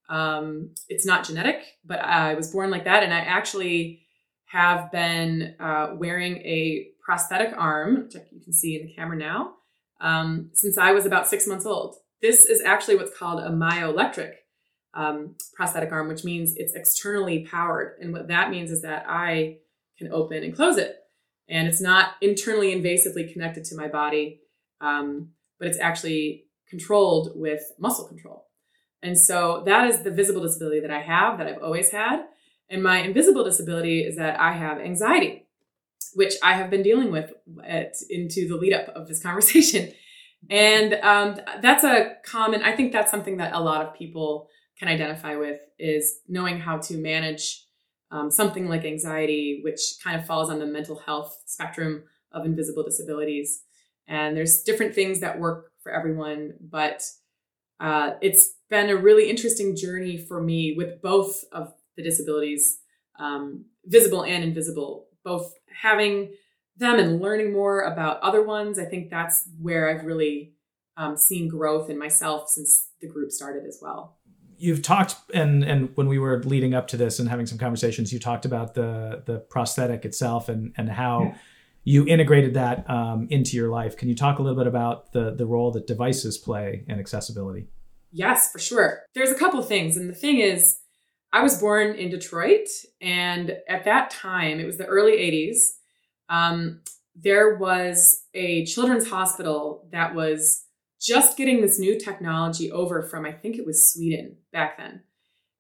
Um, 0.10 0.72
it's 0.88 1.06
not 1.06 1.26
genetic, 1.26 1.64
but 1.84 2.00
I 2.00 2.34
was 2.36 2.52
born 2.52 2.70
like 2.70 2.86
that. 2.86 3.04
And 3.04 3.14
I 3.14 3.20
actually 3.20 4.02
have 4.46 4.92
been 4.92 5.56
uh, 5.60 5.96
wearing 5.96 6.38
a 6.38 6.88
prosthetic 7.04 7.54
arm, 7.58 8.04
which 8.04 8.16
you 8.32 8.42
can 8.44 8.54
see 8.54 8.80
in 8.80 8.88
the 8.88 8.94
camera 8.94 9.18
now, 9.18 9.54
um, 10.02 10.50
since 10.54 10.78
I 10.78 10.92
was 10.92 11.06
about 11.06 11.28
six 11.28 11.48
months 11.48 11.66
old. 11.66 11.96
This 12.22 12.46
is 12.46 12.62
actually 12.62 12.96
what's 12.96 13.18
called 13.18 13.40
a 13.40 13.50
myoelectric 13.50 14.32
um, 14.96 15.36
prosthetic 15.54 15.92
arm, 15.92 16.08
which 16.08 16.24
means 16.24 16.56
it's 16.56 16.74
externally 16.74 17.46
powered. 17.46 17.98
And 18.00 18.14
what 18.14 18.30
that 18.30 18.50
means 18.50 18.72
is 18.72 18.82
that 18.84 19.06
I 19.08 19.58
can 19.98 20.12
open 20.12 20.44
and 20.44 20.56
close 20.56 20.78
it. 20.78 20.96
And 21.48 21.68
it's 21.68 21.82
not 21.82 22.14
internally 22.22 22.74
invasively 22.74 23.32
connected 23.32 23.66
to 23.66 23.76
my 23.76 23.88
body, 23.88 24.42
um, 24.82 25.32
but 25.60 25.68
it's 25.68 25.80
actually 25.80 26.46
controlled 26.70 27.34
with 27.36 27.62
muscle 27.78 28.08
control. 28.08 28.45
And 29.02 29.18
so 29.18 29.64
that 29.66 29.88
is 29.88 30.02
the 30.02 30.12
visible 30.12 30.42
disability 30.42 30.80
that 30.80 30.92
I 30.92 31.02
have, 31.02 31.38
that 31.38 31.48
I've 31.48 31.62
always 31.62 31.92
had. 31.92 32.26
And 32.70 32.82
my 32.82 33.00
invisible 33.00 33.44
disability 33.44 34.02
is 34.02 34.16
that 34.18 34.40
I 34.40 34.54
have 34.54 34.80
anxiety, 34.80 35.48
which 36.14 36.34
I 36.42 36.54
have 36.54 36.70
been 36.70 36.82
dealing 36.82 37.12
with 37.12 37.32
at, 37.64 37.96
into 38.10 38.48
the 38.48 38.56
lead 38.56 38.74
up 38.74 38.90
of 38.90 39.08
this 39.08 39.22
conversation. 39.22 39.92
And 40.48 40.94
um, 40.96 41.40
that's 41.60 41.84
a 41.84 42.18
common, 42.24 42.62
I 42.62 42.76
think 42.76 42.92
that's 42.92 43.10
something 43.10 43.38
that 43.38 43.54
a 43.54 43.60
lot 43.60 43.84
of 43.84 43.96
people 43.96 44.48
can 44.78 44.88
identify 44.88 45.36
with 45.38 45.60
is 45.80 46.20
knowing 46.28 46.60
how 46.60 46.78
to 46.78 46.98
manage 46.98 47.66
um, 48.12 48.30
something 48.30 48.68
like 48.68 48.86
anxiety, 48.86 49.62
which 49.64 49.98
kind 50.04 50.20
of 50.20 50.28
falls 50.28 50.50
on 50.50 50.60
the 50.60 50.66
mental 50.66 50.98
health 51.00 51.42
spectrum 51.46 52.04
of 52.32 52.46
invisible 52.46 52.84
disabilities. 52.84 53.64
And 54.08 54.38
there's 54.38 54.62
different 54.62 54.94
things 54.94 55.22
that 55.22 55.40
work 55.40 55.72
for 55.82 55.92
everyone, 55.92 56.54
but 56.62 57.04
uh, 57.80 58.12
it's 58.22 58.55
been 58.70 58.90
a 58.90 58.96
really 58.96 59.30
interesting 59.30 59.76
journey 59.76 60.18
for 60.18 60.42
me 60.42 60.74
with 60.76 61.02
both 61.02 61.44
of 61.52 61.74
the 61.96 62.04
disabilities, 62.04 62.80
um, 63.20 63.66
visible 63.86 64.24
and 64.24 64.44
invisible, 64.44 65.08
both 65.24 65.54
having 65.82 66.32
them 66.78 67.00
and 67.00 67.22
learning 67.22 67.54
more 67.54 67.82
about 67.82 68.20
other 68.22 68.44
ones. 68.44 68.80
I 68.80 68.86
think 68.86 69.10
that's 69.10 69.48
where 69.62 69.90
I've 69.90 70.06
really 70.06 70.54
um, 70.98 71.16
seen 71.16 71.48
growth 71.48 71.90
in 71.90 71.98
myself 71.98 72.50
since 72.50 72.88
the 73.02 73.08
group 73.08 73.32
started 73.32 73.66
as 73.66 73.80
well 73.82 74.18
you've 74.58 74.82
talked 74.82 75.16
and 75.34 75.64
and 75.64 75.90
when 75.96 76.08
we 76.08 76.20
were 76.20 76.42
leading 76.44 76.74
up 76.74 76.88
to 76.88 76.98
this 76.98 77.20
and 77.20 77.30
having 77.30 77.46
some 77.46 77.58
conversations 77.58 78.14
you 78.14 78.20
talked 78.20 78.46
about 78.46 78.74
the 78.74 79.24
the 79.26 79.40
prosthetic 79.40 80.06
itself 80.06 80.50
and 80.50 80.74
and 80.78 80.90
how 80.90 81.24
yeah. 81.24 81.38
you 81.84 82.08
integrated 82.08 82.54
that 82.54 82.90
um, 82.90 83.28
into 83.30 83.58
your 83.58 83.70
life 83.70 83.98
can 83.98 84.08
you 84.08 84.16
talk 84.16 84.40
a 84.40 84.42
little 84.42 84.58
bit 84.58 84.68
about 84.68 85.12
the 85.12 85.32
the 85.36 85.46
role 85.46 85.72
that 85.72 85.88
devices 85.88 86.38
play 86.38 86.84
in 86.88 87.00
accessibility 87.00 87.68
yes 88.16 88.52
for 88.52 88.60
sure 88.60 89.02
there's 89.14 89.32
a 89.32 89.40
couple 89.40 89.62
things 89.62 89.98
and 89.98 90.10
the 90.10 90.16
thing 90.16 90.40
is 90.40 90.78
i 91.34 91.42
was 91.42 91.60
born 91.60 91.96
in 91.96 92.10
detroit 92.10 92.68
and 93.02 93.56
at 93.70 93.86
that 93.86 94.10
time 94.10 94.60
it 94.60 94.66
was 94.66 94.78
the 94.78 94.86
early 94.86 95.14
80s 95.14 95.74
um, 96.30 96.82
there 97.16 97.56
was 97.56 98.24
a 98.34 98.66
children's 98.66 99.10
hospital 99.10 99.88
that 99.92 100.16
was 100.16 100.64
just 101.02 101.38
getting 101.38 101.62
this 101.62 101.80
new 101.80 102.00
technology 102.00 102.72
over 102.72 103.04
from, 103.04 103.26
I 103.26 103.32
think 103.32 103.58
it 103.58 103.66
was 103.66 103.86
Sweden 103.86 104.38
back 104.52 104.78
then. 104.78 105.04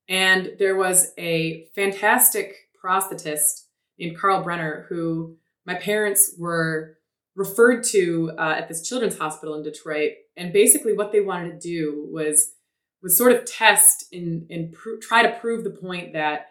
And 0.10 0.52
there 0.60 0.76
was 0.76 1.12
a 1.18 1.68
fantastic 1.76 2.54
prosthetist 2.84 3.62
named 3.98 4.18
Carl 4.18 4.44
Brenner 4.44 4.86
who 4.90 5.38
my 5.66 5.76
parents 5.76 6.36
were 6.38 6.98
referred 7.36 7.84
to 7.84 8.32
uh, 8.38 8.56
at 8.58 8.68
this 8.68 8.88
children's 8.88 9.18
hospital 9.18 9.56
in 9.56 9.63
Detroit. 9.63 10.12
And 10.38 10.54
basically, 10.54 10.94
what 10.94 11.12
they 11.12 11.22
wanted 11.22 11.60
to 11.62 11.68
do 11.68 12.08
was 12.12 12.54
was 13.01 13.15
sort 13.15 13.32
of 13.34 13.46
test 13.46 14.06
and, 14.12 14.48
and 14.50 14.72
pr- 14.72 14.96
try 15.00 15.22
to 15.22 15.38
prove 15.39 15.63
the 15.63 15.70
point 15.70 16.13
that 16.13 16.48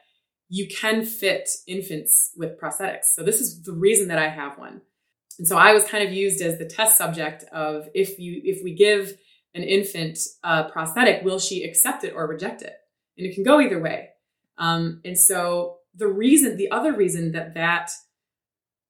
you 0.49 0.69
can 0.69 1.05
fit 1.05 1.49
infants 1.67 2.31
with 2.37 2.61
prosthetics. 2.61 3.07
So 3.07 3.25
this 3.25 3.41
is 3.41 3.62
the 3.62 3.73
reason 3.73 4.07
that 4.09 4.19
I 4.19 4.29
have 4.29 4.57
one. 4.57 4.83
And 5.38 5.49
so 5.49 5.59
I 5.59 5.73
was 5.73 5.85
kind 5.85 6.07
of 6.07 6.12
used 6.12 6.41
as 6.41 6.59
the 6.59 6.67
test 6.67 6.97
subject 6.97 7.45
of 7.50 7.88
if 7.95 8.19
you 8.21 8.41
if 8.45 8.62
we 8.62 8.73
give 8.75 9.17
an 9.55 9.62
infant 9.62 10.19
a 10.43 10.64
prosthetic, 10.64 11.25
will 11.25 11.38
she 11.38 11.64
accept 11.64 12.05
it 12.05 12.12
or 12.14 12.26
reject 12.26 12.62
it? 12.62 12.75
And 13.17 13.26
it 13.26 13.35
can 13.35 13.45
go 13.45 13.61
either 13.61 13.81
way. 13.81 14.11
Um, 14.59 15.00
and 15.05 15.19
so 15.19 15.79
the 15.95 16.09
reason, 16.09 16.57
the 16.57 16.71
other 16.71 16.93
reason 16.93 17.33
that 17.33 17.55
that, 17.55 17.91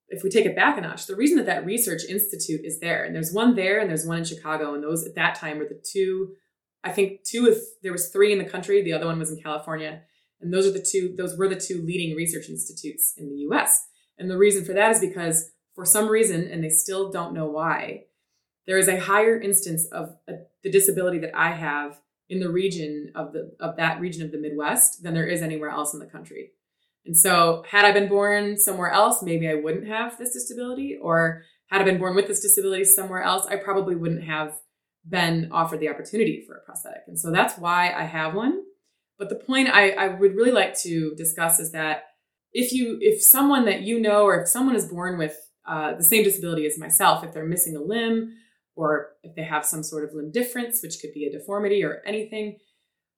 if 0.08 0.22
we 0.22 0.30
take 0.30 0.46
it 0.46 0.56
back 0.56 0.78
a 0.78 0.80
notch, 0.80 1.06
the 1.06 1.16
reason 1.16 1.36
that 1.38 1.46
that 1.46 1.64
research 1.64 2.02
institute 2.08 2.60
is 2.64 2.80
there, 2.80 3.04
and 3.04 3.14
there's 3.14 3.32
one 3.32 3.54
there 3.54 3.80
and 3.80 3.88
there's 3.88 4.06
one 4.06 4.18
in 4.18 4.24
Chicago, 4.24 4.74
and 4.74 4.82
those 4.82 5.06
at 5.06 5.14
that 5.14 5.34
time 5.34 5.58
were 5.58 5.64
the 5.64 5.82
two, 5.82 6.34
I 6.82 6.92
think 6.92 7.24
two 7.24 7.48
of 7.48 7.56
there 7.82 7.92
was 7.92 8.08
three 8.08 8.32
in 8.32 8.38
the 8.38 8.44
country, 8.44 8.82
the 8.82 8.92
other 8.92 9.06
one 9.06 9.18
was 9.18 9.30
in 9.30 9.40
California, 9.40 10.02
and 10.40 10.52
those 10.52 10.66
are 10.66 10.72
the 10.72 10.86
two, 10.88 11.14
those 11.16 11.36
were 11.38 11.48
the 11.48 11.56
two 11.56 11.82
leading 11.82 12.16
research 12.16 12.48
institutes 12.48 13.14
in 13.16 13.28
the 13.28 13.36
U.S. 13.48 13.86
And 14.18 14.30
the 14.30 14.38
reason 14.38 14.64
for 14.64 14.74
that 14.74 14.92
is 14.92 15.00
because 15.00 15.50
for 15.74 15.84
some 15.84 16.08
reason, 16.08 16.48
and 16.48 16.62
they 16.62 16.68
still 16.68 17.10
don't 17.10 17.34
know 17.34 17.46
why, 17.46 18.04
there 18.66 18.78
is 18.78 18.88
a 18.88 19.00
higher 19.00 19.40
instance 19.40 19.86
of 19.86 20.16
a, 20.28 20.34
the 20.62 20.70
disability 20.70 21.18
that 21.18 21.36
I 21.36 21.52
have 21.52 22.00
in 22.28 22.40
the 22.40 22.50
region 22.50 23.12
of 23.14 23.32
the 23.32 23.54
of 23.60 23.76
that 23.76 24.00
region 24.00 24.22
of 24.22 24.32
the 24.32 24.38
Midwest 24.38 25.02
than 25.02 25.14
there 25.14 25.26
is 25.26 25.42
anywhere 25.42 25.70
else 25.70 25.92
in 25.92 26.00
the 26.00 26.06
country. 26.06 26.52
And 27.06 27.16
so, 27.16 27.64
had 27.68 27.84
I 27.84 27.92
been 27.92 28.08
born 28.08 28.56
somewhere 28.56 28.90
else, 28.90 29.22
maybe 29.22 29.48
I 29.48 29.54
wouldn't 29.54 29.86
have 29.86 30.16
this 30.16 30.32
disability, 30.32 30.96
or 31.00 31.42
had 31.66 31.82
I 31.82 31.84
been 31.84 31.98
born 31.98 32.14
with 32.14 32.28
this 32.28 32.40
disability 32.40 32.84
somewhere 32.84 33.22
else, 33.22 33.46
I 33.46 33.56
probably 33.56 33.94
wouldn't 33.94 34.24
have 34.24 34.56
been 35.06 35.50
offered 35.52 35.80
the 35.80 35.88
opportunity 35.88 36.42
for 36.46 36.56
a 36.56 36.64
prosthetic. 36.64 37.02
And 37.06 37.18
so 37.18 37.30
that's 37.30 37.58
why 37.58 37.92
I 37.92 38.04
have 38.04 38.34
one. 38.34 38.62
But 39.18 39.28
the 39.28 39.34
point 39.34 39.68
I, 39.68 39.90
I 39.90 40.08
would 40.08 40.34
really 40.34 40.50
like 40.50 40.78
to 40.80 41.14
discuss 41.14 41.60
is 41.60 41.72
that 41.72 42.04
if 42.52 42.72
you 42.72 42.98
if 43.00 43.22
someone 43.22 43.64
that 43.66 43.82
you 43.82 44.00
know 44.00 44.24
or 44.24 44.40
if 44.40 44.48
someone 44.48 44.76
is 44.76 44.86
born 44.86 45.18
with 45.18 45.36
uh, 45.66 45.94
the 45.94 46.04
same 46.04 46.24
disability 46.24 46.66
as 46.66 46.78
myself, 46.78 47.24
if 47.24 47.32
they're 47.32 47.44
missing 47.44 47.76
a 47.76 47.80
limb 47.80 48.34
or 48.76 49.10
if 49.22 49.34
they 49.34 49.42
have 49.42 49.64
some 49.64 49.82
sort 49.82 50.04
of 50.04 50.14
limb 50.14 50.30
difference, 50.30 50.82
which 50.82 51.00
could 51.00 51.12
be 51.12 51.26
a 51.26 51.32
deformity 51.32 51.84
or 51.84 52.02
anything, 52.06 52.58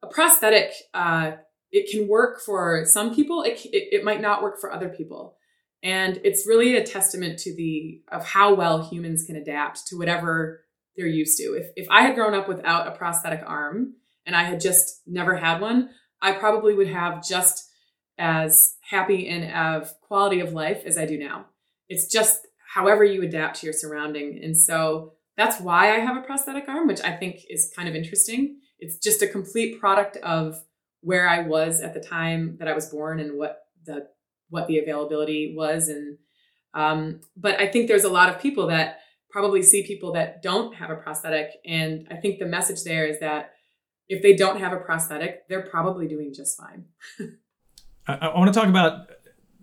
a 0.03 0.07
prosthetic, 0.07 0.73
uh, 0.95 1.33
it 1.77 1.91
can 1.91 2.09
work 2.09 2.41
for 2.41 2.85
some 2.87 3.15
people. 3.15 3.43
It, 3.43 3.61
it, 3.67 3.89
it 3.93 4.05
might 4.05 4.23
not 4.23 4.43
work 4.43 4.59
for 4.59 4.73
other 4.73 4.89
people. 4.89 5.37
And 5.83 6.19
it's 6.25 6.47
really 6.47 6.77
a 6.77 6.83
testament 6.83 7.39
to 7.41 7.55
the 7.55 8.01
of 8.11 8.25
how 8.25 8.55
well 8.55 8.89
humans 8.89 9.25
can 9.25 9.37
adapt 9.37 9.87
to 9.89 9.99
whatever 9.99 10.65
they're 10.97 11.07
used 11.07 11.37
to. 11.37 11.53
If, 11.53 11.67
if 11.77 11.87
I 11.91 12.03
had 12.03 12.15
grown 12.15 12.35
up 12.35 12.49
without 12.49 12.89
a 12.89 12.93
prosthetic 12.93 13.43
arm 13.47 13.93
and 14.25 14.35
I 14.35 14.45
had 14.45 14.59
just 14.59 15.03
never 15.07 15.37
had 15.37 15.61
one, 15.61 15.91
I 16.23 16.33
probably 16.33 16.75
would 16.75 16.89
have 16.89 17.23
just 17.23 17.71
as 18.19 18.77
happy 18.81 19.29
and 19.29 19.53
of 19.53 19.93
quality 20.01 20.41
of 20.41 20.55
life 20.55 20.83
as 20.87 20.97
I 20.97 21.05
do 21.05 21.19
now. 21.19 21.45
It's 21.91 22.11
just 22.11 22.41
however 22.75 23.05
you 23.05 23.23
adapt 23.23 23.61
to 23.61 23.67
your 23.67 23.75
surrounding. 23.75 24.41
And 24.43 24.57
so 24.57 25.13
that's 25.37 25.61
why 25.61 25.95
I 25.95 25.99
have 25.99 26.17
a 26.17 26.23
prosthetic 26.23 26.67
arm, 26.69 26.87
which 26.87 27.03
I 27.03 27.15
think 27.15 27.43
is 27.51 27.71
kind 27.77 27.87
of 27.87 27.95
interesting. 27.95 28.61
It's 28.79 28.99
just 28.99 29.21
a 29.21 29.29
complete 29.29 29.79
product 29.79 30.17
of 30.19 30.63
where 31.07 31.29
I 31.29 31.43
was 31.43 31.81
at 31.83 31.95
the 31.95 32.01
time 32.01 32.57
that 32.59 32.67
I 32.67 32.75
was 32.75 32.87
born 32.87 33.21
and 33.21 33.39
what 33.39 33.61
the 33.85 34.09
what 34.51 34.67
the 34.67 34.79
availability 34.79 35.55
was 35.57 35.89
and 35.89 36.19
um, 36.75 37.21
but 37.37 37.61
I 37.61 37.69
think 37.69 37.87
there's 37.87 38.05
a 38.05 38.09
lot 38.09 38.29
of 38.29 38.41
people 38.41 38.67
that 38.67 38.99
probably 39.31 39.63
see 39.63 39.87
people 39.87 40.13
that 40.13 40.43
don't 40.43 40.75
have 40.75 40.91
a 40.91 40.97
prosthetic 40.97 41.51
and 41.65 42.09
I 42.11 42.17
think 42.17 42.41
the 42.41 42.47
message 42.47 42.83
there 42.83 43.07
is 43.07 43.21
that 43.21 43.53
if 44.09 44.21
they 44.21 44.35
don't 44.35 44.59
have 44.59 44.73
a 44.73 44.79
prosthetic, 44.79 45.49
they're 45.49 45.69
probably 45.69 46.09
doing 46.09 46.35
just 46.35 46.59
fine. 46.59 46.87
I, 48.09 48.15
I 48.15 48.39
want 48.39 48.53
to 48.53 48.59
talk 48.59 48.69
about 48.69 49.09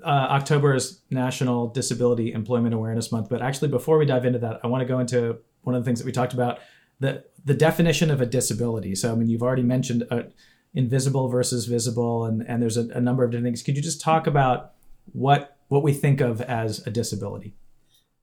uh, 0.04 0.08
October 0.08 0.76
is 0.76 1.02
National 1.10 1.68
Disability 1.68 2.32
Employment 2.32 2.74
Awareness 2.74 3.12
Month, 3.12 3.28
but 3.30 3.42
actually, 3.42 3.70
before 3.70 3.98
we 3.98 4.06
dive 4.06 4.26
into 4.26 4.40
that, 4.40 4.62
I 4.64 4.68
want 4.68 4.82
to 4.82 4.86
go 4.86 5.00
into 5.00 5.40
one 5.62 5.76
of 5.76 5.84
the 5.84 5.86
things 5.86 6.00
that 6.00 6.06
we 6.06 6.12
talked 6.12 6.34
about 6.34 6.60
the 7.00 7.24
the 7.44 7.54
definition 7.54 8.10
of 8.12 8.22
a 8.22 8.26
disability. 8.26 8.96
So, 8.96 9.12
I 9.12 9.16
mean, 9.16 9.30
you've 9.30 9.44
already 9.44 9.64
mentioned 9.64 10.04
a, 10.10 10.26
invisible 10.74 11.30
versus 11.30 11.66
visible, 11.66 12.26
and, 12.26 12.44
and 12.48 12.62
there's 12.62 12.78
a, 12.78 12.88
a 12.90 13.02
number 13.02 13.24
of 13.24 13.32
different 13.32 13.48
things. 13.48 13.62
Could 13.62 13.76
you 13.76 13.82
just 13.82 14.02
talk 14.02 14.28
about 14.28 14.74
what 15.12 15.58
what 15.68 15.84
we 15.84 15.94
think 15.94 16.22
of 16.22 16.42
as 16.42 16.86
a 16.86 16.92
disability? 16.92 17.56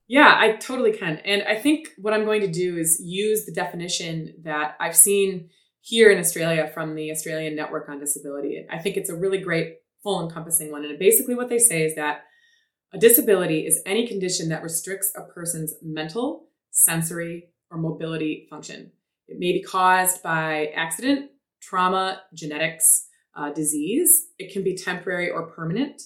Yeah, 0.07 0.35
I 0.37 0.57
totally 0.57 0.93
can. 0.93 1.19
And 1.19 1.43
I 1.45 1.55
think 1.55 1.91
what 1.97 2.13
I'm 2.13 2.25
going 2.25 2.41
to 2.41 2.51
do 2.51 2.77
is 2.77 3.01
use 3.01 3.47
the 3.47 3.53
definition 3.53 4.35
that 4.43 4.77
I've 4.81 4.97
seen 4.97 5.51
here 5.81 6.11
in 6.11 6.19
Australia 6.19 6.71
from 6.73 6.95
the 6.95 7.11
Australian 7.11 7.55
Network 7.57 7.89
on 7.89 8.01
Disability. 8.01 8.67
I 8.71 8.79
think 8.79 8.97
it's 8.97 9.11
a 9.11 9.15
really 9.15 9.39
great, 9.39 9.77
full 10.03 10.23
encompassing 10.23 10.73
one. 10.73 10.85
And 10.85 10.99
basically, 10.99 11.35
what 11.35 11.49
they 11.49 11.59
say 11.59 11.85
is 11.85 11.95
that 11.95 12.25
a 12.93 12.99
disability 12.99 13.67
is 13.67 13.81
any 13.87 14.07
condition 14.07 14.49
that 14.49 14.63
restricts 14.63 15.13
a 15.17 15.23
person's 15.23 15.75
mental, 15.81 16.49
sensory, 16.71 17.51
or 17.71 17.79
mobility 17.79 18.49
function. 18.51 18.91
It 19.29 19.39
may 19.39 19.53
be 19.53 19.63
caused 19.63 20.25
by 20.25 20.73
accident, 20.75 21.31
trauma, 21.61 22.23
genetics, 22.35 23.07
uh, 23.35 23.51
disease. 23.53 24.29
It 24.39 24.53
can 24.53 24.65
be 24.65 24.77
temporary 24.77 25.31
or 25.31 25.47
permanent, 25.47 26.03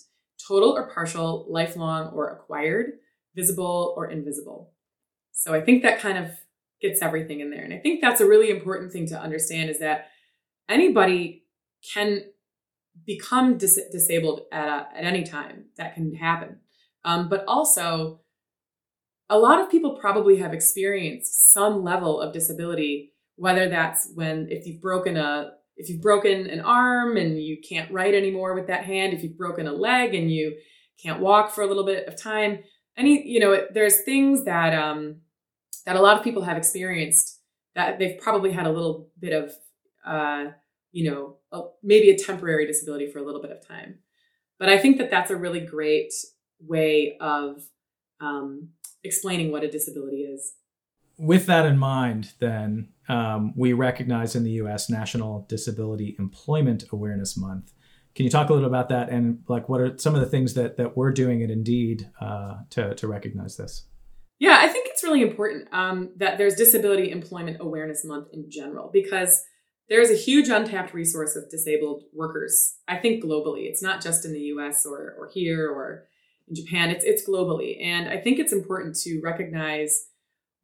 total 0.46 0.70
or 0.70 0.90
partial, 0.90 1.46
lifelong 1.48 2.08
or 2.08 2.30
acquired, 2.30 2.92
visible 3.34 3.94
or 3.96 4.10
invisible. 4.10 4.72
So 5.32 5.54
I 5.54 5.60
think 5.60 5.82
that 5.82 6.00
kind 6.00 6.18
of 6.18 6.30
gets 6.80 7.02
everything 7.02 7.40
in 7.40 7.50
there. 7.50 7.64
And 7.64 7.72
I 7.72 7.78
think 7.78 8.00
that's 8.00 8.20
a 8.20 8.26
really 8.26 8.50
important 8.50 8.92
thing 8.92 9.06
to 9.08 9.18
understand 9.18 9.70
is 9.70 9.78
that 9.80 10.08
anybody 10.68 11.44
can 11.92 12.22
become 13.06 13.58
dis- 13.58 13.80
disabled 13.90 14.42
at, 14.52 14.68
a, 14.68 14.98
at 14.98 15.04
any 15.04 15.24
time. 15.24 15.66
That 15.76 15.94
can 15.94 16.14
happen. 16.14 16.60
Um, 17.04 17.28
but 17.28 17.44
also, 17.46 18.20
a 19.28 19.38
lot 19.38 19.60
of 19.60 19.70
people 19.70 19.96
probably 19.96 20.36
have 20.36 20.52
experienced 20.52 21.40
some 21.40 21.82
level 21.82 22.20
of 22.20 22.32
disability, 22.32 23.13
whether 23.36 23.68
that's 23.68 24.10
when 24.14 24.48
if 24.50 24.66
you've 24.66 24.80
broken 24.80 25.16
a 25.16 25.52
if 25.76 25.88
you've 25.88 26.00
broken 26.00 26.48
an 26.48 26.60
arm 26.60 27.16
and 27.16 27.42
you 27.42 27.58
can't 27.68 27.90
write 27.90 28.14
anymore 28.14 28.54
with 28.54 28.68
that 28.68 28.84
hand, 28.84 29.12
if 29.12 29.22
you've 29.22 29.36
broken 29.36 29.66
a 29.66 29.72
leg 29.72 30.14
and 30.14 30.30
you 30.30 30.56
can't 31.02 31.20
walk 31.20 31.50
for 31.50 31.62
a 31.62 31.66
little 31.66 31.84
bit 31.84 32.06
of 32.06 32.20
time, 32.20 32.60
any 32.96 33.26
you 33.26 33.40
know, 33.40 33.66
there's 33.72 34.02
things 34.02 34.44
that 34.44 34.72
um, 34.72 35.16
that 35.86 35.96
a 35.96 36.00
lot 36.00 36.16
of 36.16 36.24
people 36.24 36.42
have 36.42 36.56
experienced 36.56 37.40
that 37.74 37.98
they've 37.98 38.18
probably 38.20 38.52
had 38.52 38.66
a 38.66 38.72
little 38.72 39.10
bit 39.18 39.32
of 39.32 39.52
uh, 40.06 40.52
you 40.92 41.10
know 41.10 41.36
a, 41.52 41.62
maybe 41.82 42.10
a 42.10 42.18
temporary 42.18 42.66
disability 42.66 43.10
for 43.10 43.18
a 43.18 43.24
little 43.24 43.42
bit 43.42 43.50
of 43.50 43.66
time. 43.66 43.98
But 44.58 44.68
I 44.68 44.78
think 44.78 44.98
that 44.98 45.10
that's 45.10 45.32
a 45.32 45.36
really 45.36 45.60
great 45.60 46.12
way 46.60 47.16
of 47.20 47.62
um, 48.20 48.68
explaining 49.02 49.50
what 49.50 49.64
a 49.64 49.70
disability 49.70 50.22
is. 50.22 50.54
With 51.18 51.46
that 51.46 51.66
in 51.66 51.78
mind, 51.78 52.32
then 52.40 52.88
um, 53.08 53.52
we 53.56 53.72
recognize 53.72 54.34
in 54.34 54.44
the 54.44 54.52
U.S. 54.52 54.90
National 54.90 55.46
Disability 55.48 56.16
Employment 56.18 56.84
Awareness 56.92 57.36
Month. 57.36 57.72
Can 58.14 58.24
you 58.24 58.30
talk 58.30 58.48
a 58.48 58.52
little 58.52 58.68
about 58.68 58.88
that 58.90 59.08
and 59.10 59.42
like 59.48 59.68
what 59.68 59.80
are 59.80 59.98
some 59.98 60.14
of 60.14 60.20
the 60.20 60.26
things 60.26 60.54
that 60.54 60.76
that 60.76 60.96
we're 60.96 61.10
doing 61.10 61.42
at 61.42 61.50
Indeed 61.50 62.08
uh, 62.20 62.58
to 62.70 62.94
to 62.94 63.08
recognize 63.08 63.56
this? 63.56 63.86
Yeah, 64.38 64.58
I 64.60 64.68
think 64.68 64.88
it's 64.88 65.02
really 65.02 65.22
important 65.22 65.68
um, 65.72 66.10
that 66.16 66.38
there's 66.38 66.54
Disability 66.54 67.10
Employment 67.10 67.58
Awareness 67.60 68.04
Month 68.04 68.28
in 68.32 68.50
general 68.50 68.90
because 68.92 69.44
there's 69.88 70.10
a 70.10 70.16
huge 70.16 70.48
untapped 70.48 70.94
resource 70.94 71.36
of 71.36 71.50
disabled 71.50 72.04
workers. 72.12 72.74
I 72.88 72.96
think 72.96 73.22
globally, 73.22 73.66
it's 73.66 73.82
not 73.82 74.02
just 74.02 74.24
in 74.24 74.32
the 74.32 74.40
U.S. 74.40 74.86
or 74.86 75.14
or 75.18 75.28
here 75.32 75.68
or 75.68 76.04
in 76.48 76.54
Japan. 76.54 76.90
It's 76.90 77.04
it's 77.04 77.28
globally, 77.28 77.82
and 77.84 78.08
I 78.08 78.18
think 78.18 78.38
it's 78.38 78.52
important 78.52 78.96
to 79.00 79.20
recognize 79.22 80.06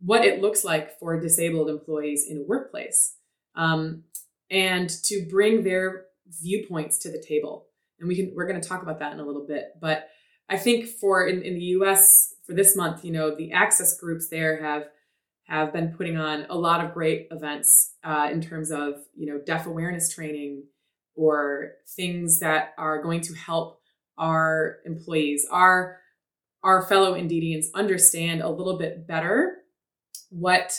what 0.01 0.25
it 0.25 0.41
looks 0.41 0.65
like 0.65 0.99
for 0.99 1.21
disabled 1.21 1.69
employees 1.69 2.27
in 2.29 2.39
a 2.39 2.43
workplace, 2.43 3.17
um, 3.55 4.05
and 4.51 4.89
to 5.05 5.27
bring 5.29 5.63
their 5.63 6.07
viewpoints 6.27 6.99
to 6.99 7.11
the 7.11 7.23
table. 7.23 7.67
And 7.99 8.09
we 8.09 8.17
can 8.17 8.33
we're 8.35 8.47
going 8.47 8.61
to 8.61 8.69
talk 8.69 8.83
about 8.83 8.99
that 9.01 9.13
in 9.13 9.21
a 9.21 9.25
little 9.25 9.47
bit, 9.47 9.73
but 9.81 10.09
I 10.49 10.57
think 10.57 10.87
for 10.87 11.27
in, 11.27 11.43
in 11.43 11.55
the 11.55 11.65
U.S. 11.77 12.35
for 12.45 12.55
this 12.55 12.77
month, 12.77 13.05
you 13.05 13.13
know, 13.13 13.35
the 13.35 13.53
access 13.53 13.99
groups 13.99 14.29
there 14.29 14.61
have 14.63 14.89
have 15.45 15.73
been 15.73 15.93
putting 15.93 16.17
on 16.17 16.47
a 16.49 16.57
lot 16.57 16.85
of 16.85 16.95
great 16.95 17.29
events 17.31 17.95
uh, 18.05 18.29
in 18.31 18.41
terms 18.41 18.71
of 18.71 18.95
you 19.15 19.27
know 19.27 19.41
deaf 19.45 19.67
awareness 19.67 20.13
training 20.13 20.65
or 21.15 21.73
things 21.97 22.41
that 22.41 22.73
are 22.79 23.03
going 23.03 23.21
to 23.21 23.35
help 23.35 23.81
our 24.17 24.79
employees, 24.85 25.47
our 25.51 25.99
our 26.63 26.83
fellow 26.83 27.15
Indeedians 27.15 27.67
understand 27.75 28.43
a 28.43 28.49
little 28.49 28.77
bit 28.77 29.07
better 29.07 29.60
what 30.31 30.79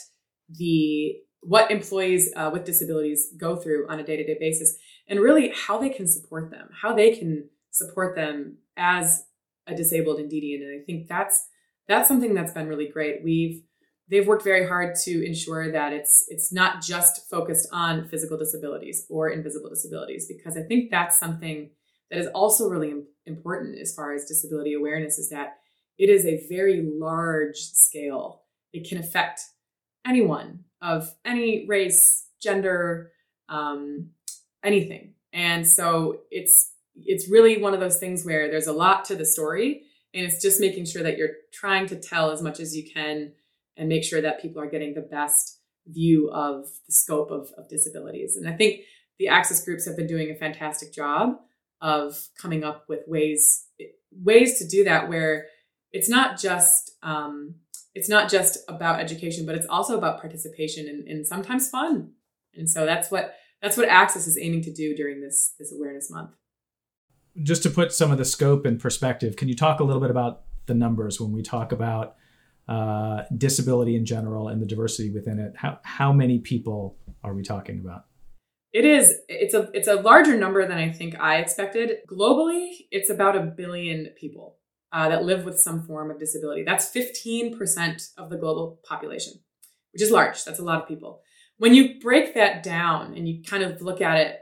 the 0.49 1.15
what 1.43 1.71
employees 1.71 2.31
uh, 2.35 2.49
with 2.51 2.65
disabilities 2.65 3.33
go 3.37 3.55
through 3.55 3.89
on 3.89 3.99
a 3.99 4.03
day-to-day 4.03 4.37
basis 4.39 4.77
and 5.07 5.19
really 5.19 5.51
how 5.55 5.77
they 5.77 5.89
can 5.89 6.07
support 6.07 6.51
them 6.51 6.69
how 6.81 6.93
they 6.93 7.15
can 7.15 7.47
support 7.71 8.15
them 8.15 8.57
as 8.77 9.25
a 9.67 9.75
disabled 9.75 10.19
Indeedian 10.19 10.61
and 10.61 10.81
i 10.81 10.83
think 10.83 11.07
that's 11.07 11.47
that's 11.87 12.07
something 12.07 12.33
that's 12.33 12.53
been 12.53 12.67
really 12.67 12.87
great 12.87 13.23
we've 13.23 13.63
they've 14.09 14.27
worked 14.27 14.43
very 14.43 14.67
hard 14.67 14.95
to 15.03 15.25
ensure 15.25 15.71
that 15.71 15.93
it's 15.93 16.25
it's 16.27 16.51
not 16.51 16.81
just 16.81 17.29
focused 17.29 17.67
on 17.71 18.07
physical 18.07 18.37
disabilities 18.37 19.05
or 19.09 19.29
invisible 19.29 19.69
disabilities 19.69 20.27
because 20.27 20.57
i 20.57 20.61
think 20.63 20.91
that's 20.91 21.19
something 21.19 21.69
that 22.09 22.19
is 22.19 22.27
also 22.27 22.69
really 22.69 22.93
important 23.25 23.79
as 23.79 23.93
far 23.95 24.13
as 24.13 24.25
disability 24.25 24.73
awareness 24.73 25.17
is 25.17 25.29
that 25.29 25.57
it 25.97 26.09
is 26.09 26.25
a 26.25 26.45
very 26.49 26.81
large 26.81 27.57
scale. 27.57 28.41
It 28.73 28.87
can 28.87 28.97
affect 28.97 29.41
anyone 30.05 30.65
of 30.81 31.13
any 31.25 31.65
race, 31.67 32.27
gender, 32.41 33.11
um, 33.49 34.11
anything. 34.63 35.13
And 35.33 35.67
so 35.67 36.21
it's 36.29 36.71
it's 36.95 37.29
really 37.29 37.61
one 37.61 37.73
of 37.73 37.79
those 37.79 37.97
things 37.97 38.25
where 38.25 38.49
there's 38.49 38.67
a 38.67 38.73
lot 38.73 39.05
to 39.05 39.15
the 39.15 39.25
story, 39.25 39.83
and 40.13 40.25
it's 40.25 40.41
just 40.41 40.59
making 40.59 40.85
sure 40.85 41.03
that 41.03 41.17
you're 41.17 41.35
trying 41.53 41.87
to 41.87 41.95
tell 41.95 42.31
as 42.31 42.41
much 42.41 42.59
as 42.59 42.75
you 42.75 42.89
can 42.91 43.31
and 43.77 43.87
make 43.87 44.03
sure 44.03 44.21
that 44.21 44.41
people 44.41 44.61
are 44.61 44.69
getting 44.69 44.93
the 44.93 45.01
best 45.01 45.59
view 45.87 46.29
of 46.31 46.65
the 46.85 46.91
scope 46.93 47.31
of, 47.31 47.51
of 47.57 47.69
disabilities. 47.69 48.35
And 48.35 48.47
I 48.47 48.55
think 48.55 48.81
the 49.17 49.29
access 49.29 49.63
groups 49.63 49.85
have 49.85 49.95
been 49.95 50.07
doing 50.07 50.29
a 50.29 50.35
fantastic 50.35 50.93
job 50.93 51.37
of 51.81 52.27
coming 52.39 52.63
up 52.63 52.85
with 52.87 53.01
ways 53.07 53.65
ways 54.11 54.59
to 54.59 54.67
do 54.67 54.83
that 54.83 55.09
where 55.09 55.45
it's 55.91 56.09
not 56.09 56.39
just 56.39 56.91
um, 57.01 57.55
it's 57.93 58.09
not 58.09 58.29
just 58.29 58.57
about 58.67 58.99
education 58.99 59.45
but 59.45 59.55
it's 59.55 59.67
also 59.67 59.97
about 59.97 60.19
participation 60.19 60.87
and, 60.87 61.07
and 61.07 61.27
sometimes 61.27 61.69
fun 61.69 62.11
and 62.55 62.69
so 62.69 62.85
that's 62.85 63.11
what 63.11 63.35
that's 63.61 63.77
what 63.77 63.87
access 63.87 64.27
is 64.27 64.37
aiming 64.37 64.61
to 64.61 64.71
do 64.71 64.95
during 64.95 65.21
this 65.21 65.53
this 65.59 65.71
awareness 65.73 66.09
month 66.09 66.31
just 67.43 67.63
to 67.63 67.69
put 67.69 67.93
some 67.93 68.11
of 68.11 68.17
the 68.17 68.25
scope 68.25 68.65
in 68.65 68.77
perspective 68.77 69.35
can 69.35 69.47
you 69.47 69.55
talk 69.55 69.79
a 69.79 69.83
little 69.83 70.01
bit 70.01 70.11
about 70.11 70.43
the 70.65 70.73
numbers 70.73 71.19
when 71.19 71.31
we 71.31 71.41
talk 71.41 71.71
about 71.71 72.15
uh, 72.67 73.23
disability 73.37 73.95
in 73.95 74.05
general 74.05 74.47
and 74.47 74.61
the 74.61 74.65
diversity 74.65 75.11
within 75.11 75.39
it 75.39 75.53
how, 75.57 75.79
how 75.83 76.13
many 76.13 76.39
people 76.39 76.97
are 77.23 77.33
we 77.33 77.43
talking 77.43 77.79
about 77.79 78.05
it 78.73 78.85
is. 78.85 79.15
It's 79.27 79.53
a 79.53 79.69
it's 79.73 79.89
a 79.89 79.95
larger 79.95 80.37
number 80.37 80.65
than 80.65 80.77
I 80.77 80.91
think 80.91 81.19
I 81.19 81.37
expected. 81.37 81.97
Globally, 82.07 82.87
it's 82.89 83.09
about 83.09 83.35
a 83.35 83.41
billion 83.41 84.07
people 84.15 84.55
uh, 84.91 85.09
that 85.09 85.23
live 85.23 85.45
with 85.45 85.59
some 85.59 85.83
form 85.83 86.11
of 86.11 86.19
disability. 86.19 86.63
That's 86.63 86.91
15% 86.91 88.11
of 88.17 88.29
the 88.29 88.37
global 88.37 88.79
population, 88.83 89.33
which 89.93 90.01
is 90.01 90.11
large. 90.11 90.43
That's 90.43 90.59
a 90.59 90.63
lot 90.63 90.81
of 90.81 90.87
people. 90.87 91.21
When 91.57 91.73
you 91.73 91.99
break 91.99 92.33
that 92.33 92.63
down 92.63 93.15
and 93.15 93.27
you 93.27 93.43
kind 93.43 93.63
of 93.63 93.81
look 93.81 94.01
at 94.01 94.17
it 94.17 94.39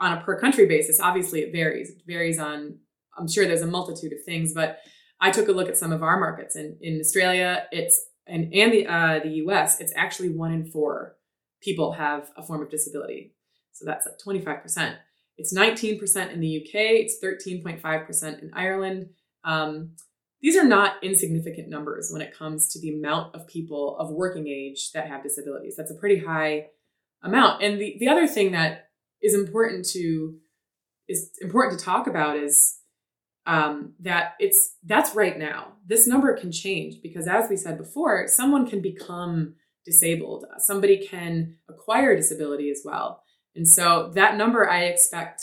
on 0.00 0.16
a 0.16 0.20
per 0.20 0.38
country 0.40 0.66
basis, 0.66 1.00
obviously 1.00 1.40
it 1.40 1.52
varies. 1.52 1.90
It 1.90 2.02
varies 2.06 2.38
on, 2.38 2.78
I'm 3.16 3.28
sure 3.28 3.46
there's 3.46 3.62
a 3.62 3.66
multitude 3.66 4.12
of 4.12 4.24
things, 4.24 4.54
but 4.54 4.78
I 5.20 5.30
took 5.30 5.48
a 5.48 5.52
look 5.52 5.68
at 5.68 5.76
some 5.76 5.92
of 5.92 6.02
our 6.02 6.18
markets. 6.18 6.56
And 6.56 6.76
in 6.80 7.00
Australia, 7.00 7.66
it's 7.72 8.04
and 8.26 8.52
and 8.52 8.72
the 8.72 8.86
uh, 8.86 9.20
the 9.20 9.30
U.S., 9.44 9.80
it's 9.80 9.92
actually 9.96 10.30
one 10.30 10.52
in 10.52 10.70
four 10.70 11.16
people 11.60 11.92
have 11.92 12.30
a 12.36 12.42
form 12.42 12.62
of 12.62 12.70
disability. 12.70 13.34
So 13.72 13.84
that's 13.84 14.06
like 14.06 14.38
25%. 14.38 14.96
It's 15.36 15.54
19% 15.56 16.32
in 16.32 16.40
the 16.40 16.56
UK, 16.58 16.74
it's 16.74 17.16
13.5% 17.22 18.42
in 18.42 18.50
Ireland. 18.54 19.10
Um, 19.44 19.92
these 20.40 20.56
are 20.56 20.64
not 20.64 21.02
insignificant 21.02 21.68
numbers 21.68 22.10
when 22.12 22.22
it 22.22 22.36
comes 22.36 22.68
to 22.72 22.80
the 22.80 22.96
amount 22.96 23.34
of 23.34 23.46
people 23.46 23.96
of 23.98 24.10
working 24.10 24.46
age 24.46 24.92
that 24.92 25.08
have 25.08 25.22
disabilities. 25.22 25.74
That's 25.76 25.90
a 25.90 25.96
pretty 25.96 26.18
high 26.18 26.66
amount. 27.22 27.62
And 27.62 27.80
the, 27.80 27.96
the 27.98 28.08
other 28.08 28.26
thing 28.26 28.52
that 28.52 28.90
is 29.20 29.34
important 29.34 29.84
to 29.90 30.36
is 31.08 31.30
important 31.40 31.78
to 31.78 31.84
talk 31.84 32.06
about 32.06 32.36
is 32.36 32.76
um, 33.46 33.94
that 34.00 34.34
it's 34.38 34.76
that's 34.84 35.14
right 35.14 35.38
now. 35.38 35.72
This 35.86 36.06
number 36.06 36.36
can 36.36 36.52
change 36.52 36.96
because, 37.02 37.26
as 37.26 37.48
we 37.48 37.56
said 37.56 37.78
before, 37.78 38.28
someone 38.28 38.68
can 38.68 38.82
become 38.82 39.54
disabled. 39.86 40.44
Somebody 40.58 41.06
can 41.06 41.56
acquire 41.68 42.14
disability 42.14 42.70
as 42.70 42.82
well. 42.84 43.22
And 43.56 43.66
so 43.66 44.12
that 44.14 44.36
number 44.36 44.68
I 44.68 44.84
expect 44.84 45.42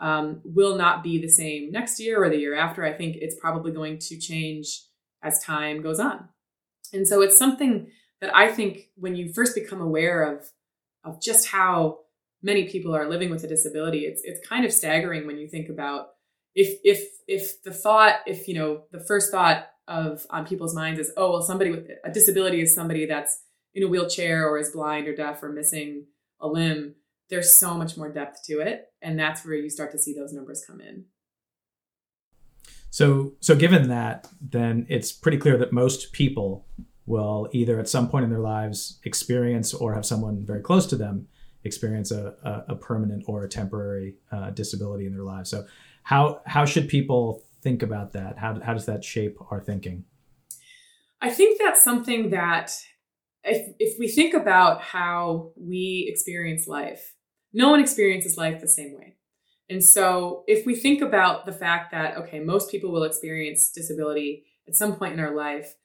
um, 0.00 0.40
will 0.44 0.76
not 0.76 1.02
be 1.02 1.20
the 1.20 1.28
same 1.28 1.70
next 1.70 2.00
year 2.00 2.22
or 2.22 2.30
the 2.30 2.38
year 2.38 2.54
after. 2.54 2.84
I 2.84 2.92
think 2.92 3.16
it's 3.16 3.38
probably 3.38 3.72
going 3.72 3.98
to 3.98 4.18
change 4.18 4.82
as 5.22 5.42
time 5.42 5.82
goes 5.82 6.00
on. 6.00 6.28
And 6.92 7.06
so 7.06 7.20
it's 7.22 7.36
something 7.36 7.90
that 8.20 8.34
I 8.34 8.48
think 8.48 8.88
when 8.96 9.14
you 9.14 9.32
first 9.32 9.54
become 9.54 9.80
aware 9.80 10.22
of, 10.22 10.50
of 11.04 11.20
just 11.20 11.48
how 11.48 12.00
many 12.42 12.68
people 12.68 12.94
are 12.94 13.08
living 13.08 13.30
with 13.30 13.44
a 13.44 13.48
disability, 13.48 14.00
it's 14.00 14.22
it's 14.24 14.46
kind 14.46 14.64
of 14.64 14.72
staggering 14.72 15.26
when 15.26 15.38
you 15.38 15.48
think 15.48 15.68
about 15.68 16.08
if 16.54 16.80
if 16.84 17.06
if 17.28 17.62
the 17.62 17.72
thought 17.72 18.16
if 18.26 18.48
you 18.48 18.54
know 18.54 18.82
the 18.92 19.00
first 19.00 19.30
thought 19.30 19.68
of 19.86 20.26
on 20.30 20.46
people's 20.46 20.74
minds 20.74 21.00
is 21.00 21.12
oh 21.16 21.32
well 21.32 21.42
somebody 21.42 21.70
with 21.70 21.88
a 22.04 22.10
disability 22.10 22.60
is 22.60 22.74
somebody 22.74 23.06
that's 23.06 23.42
in 23.74 23.82
a 23.82 23.88
wheelchair 23.88 24.48
or 24.48 24.58
is 24.58 24.70
blind 24.70 25.06
or 25.06 25.14
deaf 25.14 25.42
or 25.42 25.50
missing 25.50 26.06
a 26.40 26.48
limb 26.48 26.94
there's 27.30 27.50
so 27.50 27.74
much 27.74 27.96
more 27.96 28.10
depth 28.10 28.44
to 28.44 28.60
it 28.60 28.92
and 29.02 29.18
that's 29.18 29.44
where 29.44 29.54
you 29.54 29.70
start 29.70 29.92
to 29.92 29.98
see 29.98 30.14
those 30.14 30.32
numbers 30.32 30.64
come 30.66 30.80
in. 30.80 31.04
So 32.90 33.34
so 33.40 33.54
given 33.54 33.88
that 33.88 34.28
then 34.40 34.86
it's 34.88 35.12
pretty 35.12 35.38
clear 35.38 35.56
that 35.58 35.72
most 35.72 36.12
people 36.12 36.66
will 37.06 37.48
either 37.52 37.78
at 37.78 37.88
some 37.88 38.08
point 38.08 38.24
in 38.24 38.30
their 38.30 38.40
lives 38.40 39.00
experience 39.04 39.72
or 39.72 39.94
have 39.94 40.06
someone 40.06 40.44
very 40.44 40.60
close 40.60 40.86
to 40.86 40.96
them 40.96 41.28
experience 41.64 42.10
a, 42.10 42.34
a, 42.42 42.72
a 42.72 42.76
permanent 42.76 43.24
or 43.26 43.44
a 43.44 43.48
temporary 43.48 44.16
uh, 44.32 44.50
disability 44.50 45.06
in 45.06 45.12
their 45.12 45.24
lives. 45.24 45.50
So 45.50 45.66
how 46.02 46.40
how 46.46 46.64
should 46.64 46.88
people 46.88 47.44
think 47.62 47.82
about 47.82 48.12
that? 48.12 48.38
How, 48.38 48.58
how 48.60 48.72
does 48.72 48.86
that 48.86 49.04
shape 49.04 49.36
our 49.50 49.60
thinking? 49.60 50.04
I 51.20 51.30
think 51.30 51.60
that's 51.60 51.82
something 51.82 52.30
that 52.30 52.72
if, 53.44 53.74
if 53.78 53.98
we 53.98 54.08
think 54.08 54.34
about 54.34 54.80
how 54.80 55.52
we 55.56 56.08
experience 56.10 56.66
life 56.66 57.14
no 57.52 57.70
one 57.70 57.80
experiences 57.80 58.36
life 58.36 58.60
the 58.60 58.68
same 58.68 58.96
way. 58.96 59.16
And 59.68 59.84
so 59.84 60.42
if 60.48 60.66
we 60.66 60.74
think 60.74 61.00
about 61.00 61.46
the 61.46 61.52
fact 61.52 61.92
that, 61.92 62.16
okay, 62.16 62.40
most 62.40 62.70
people 62.70 62.90
will 62.90 63.04
experience 63.04 63.70
disability 63.70 64.44
at 64.66 64.74
some 64.74 64.96
point 64.96 65.14
in 65.14 65.20
our 65.20 65.34
life, 65.34 65.76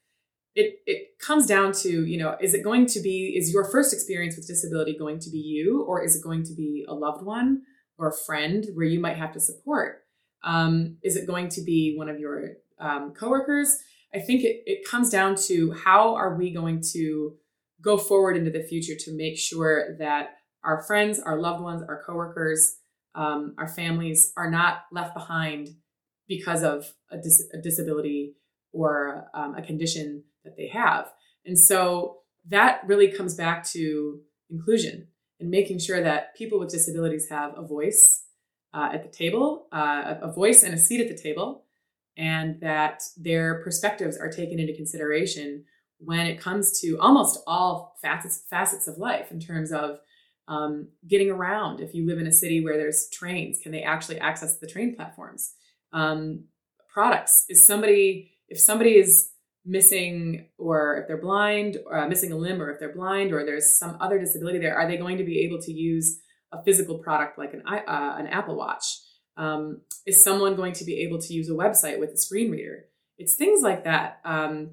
it, 0.56 0.80
it 0.86 1.18
comes 1.18 1.46
down 1.46 1.72
to, 1.72 2.04
you 2.06 2.18
know, 2.18 2.36
is 2.40 2.54
it 2.54 2.64
going 2.64 2.86
to 2.86 3.00
be, 3.00 3.34
is 3.36 3.52
your 3.52 3.70
first 3.70 3.92
experience 3.92 4.36
with 4.36 4.46
disability 4.46 4.96
going 4.98 5.18
to 5.20 5.30
be 5.30 5.38
you, 5.38 5.82
or 5.82 6.02
is 6.02 6.16
it 6.16 6.24
going 6.24 6.42
to 6.44 6.54
be 6.54 6.84
a 6.88 6.94
loved 6.94 7.24
one 7.24 7.62
or 7.98 8.08
a 8.08 8.16
friend 8.16 8.66
where 8.74 8.86
you 8.86 8.98
might 8.98 9.16
have 9.16 9.32
to 9.32 9.40
support? 9.40 10.04
Um, 10.42 10.96
is 11.02 11.14
it 11.16 11.26
going 11.26 11.48
to 11.50 11.62
be 11.62 11.94
one 11.96 12.08
of 12.08 12.18
your 12.18 12.54
um, 12.80 13.12
coworkers? 13.12 13.78
I 14.14 14.18
think 14.18 14.44
it, 14.44 14.62
it 14.66 14.88
comes 14.88 15.10
down 15.10 15.36
to 15.46 15.72
how 15.72 16.14
are 16.14 16.36
we 16.36 16.52
going 16.52 16.82
to 16.92 17.36
go 17.82 17.98
forward 17.98 18.36
into 18.36 18.50
the 18.50 18.62
future 18.62 18.94
to 18.98 19.16
make 19.16 19.36
sure 19.36 19.96
that 19.98 20.38
our 20.66 20.82
friends, 20.82 21.20
our 21.20 21.38
loved 21.38 21.62
ones, 21.62 21.82
our 21.88 22.02
coworkers, 22.04 22.76
um, 23.14 23.54
our 23.56 23.68
families 23.68 24.32
are 24.36 24.50
not 24.50 24.82
left 24.92 25.14
behind 25.14 25.68
because 26.28 26.62
of 26.62 26.92
a, 27.10 27.16
dis- 27.16 27.48
a 27.54 27.58
disability 27.58 28.34
or 28.72 29.28
um, 29.32 29.54
a 29.54 29.62
condition 29.62 30.24
that 30.44 30.56
they 30.56 30.68
have. 30.68 31.10
And 31.46 31.58
so 31.58 32.18
that 32.48 32.82
really 32.86 33.08
comes 33.08 33.34
back 33.34 33.64
to 33.70 34.20
inclusion 34.50 35.08
and 35.40 35.50
making 35.50 35.78
sure 35.78 36.02
that 36.02 36.34
people 36.36 36.58
with 36.58 36.70
disabilities 36.70 37.28
have 37.30 37.52
a 37.56 37.62
voice 37.62 38.24
uh, 38.74 38.90
at 38.92 39.02
the 39.02 39.16
table, 39.16 39.68
uh, 39.72 40.16
a 40.20 40.32
voice 40.32 40.62
and 40.62 40.74
a 40.74 40.78
seat 40.78 41.00
at 41.00 41.08
the 41.08 41.22
table, 41.22 41.64
and 42.16 42.60
that 42.60 43.02
their 43.16 43.62
perspectives 43.62 44.16
are 44.18 44.30
taken 44.30 44.58
into 44.58 44.74
consideration 44.74 45.64
when 45.98 46.26
it 46.26 46.40
comes 46.40 46.80
to 46.80 46.98
almost 47.00 47.40
all 47.46 47.96
facets 48.02 48.42
facets 48.50 48.86
of 48.86 48.98
life 48.98 49.30
in 49.30 49.40
terms 49.40 49.72
of 49.72 49.98
um, 50.48 50.88
getting 51.06 51.30
around. 51.30 51.80
If 51.80 51.94
you 51.94 52.06
live 52.06 52.18
in 52.18 52.26
a 52.26 52.32
city 52.32 52.62
where 52.62 52.76
there's 52.76 53.08
trains, 53.10 53.58
can 53.62 53.72
they 53.72 53.82
actually 53.82 54.20
access 54.20 54.58
the 54.58 54.66
train 54.66 54.94
platforms? 54.94 55.52
Um, 55.92 56.44
products. 56.92 57.44
Is 57.48 57.62
somebody 57.62 58.32
if 58.48 58.58
somebody 58.60 58.92
is 58.96 59.30
missing 59.66 60.46
or 60.58 60.96
if 60.96 61.08
they're 61.08 61.20
blind 61.20 61.76
or 61.86 61.98
uh, 61.98 62.08
missing 62.08 62.32
a 62.32 62.36
limb 62.36 62.62
or 62.62 62.70
if 62.70 62.78
they're 62.78 62.94
blind 62.94 63.32
or 63.32 63.44
there's 63.44 63.68
some 63.68 63.96
other 64.00 64.18
disability 64.18 64.58
there 64.58 64.76
are 64.76 64.86
they 64.86 64.96
going 64.96 65.18
to 65.18 65.24
be 65.24 65.40
able 65.40 65.60
to 65.60 65.72
use 65.72 66.20
a 66.52 66.62
physical 66.62 66.98
product 66.98 67.36
like 67.36 67.52
an, 67.52 67.62
uh, 67.66 68.14
an 68.16 68.28
apple 68.28 68.56
watch 68.56 69.00
um, 69.36 69.80
is 70.06 70.22
someone 70.22 70.54
going 70.54 70.72
to 70.72 70.84
be 70.84 71.00
able 71.00 71.20
to 71.20 71.34
use 71.34 71.50
a 71.50 71.52
website 71.52 71.98
with 71.98 72.10
a 72.10 72.16
screen 72.16 72.50
reader 72.50 72.84
it's 73.18 73.34
things 73.34 73.60
like 73.60 73.82
that 73.82 74.20
um, 74.24 74.70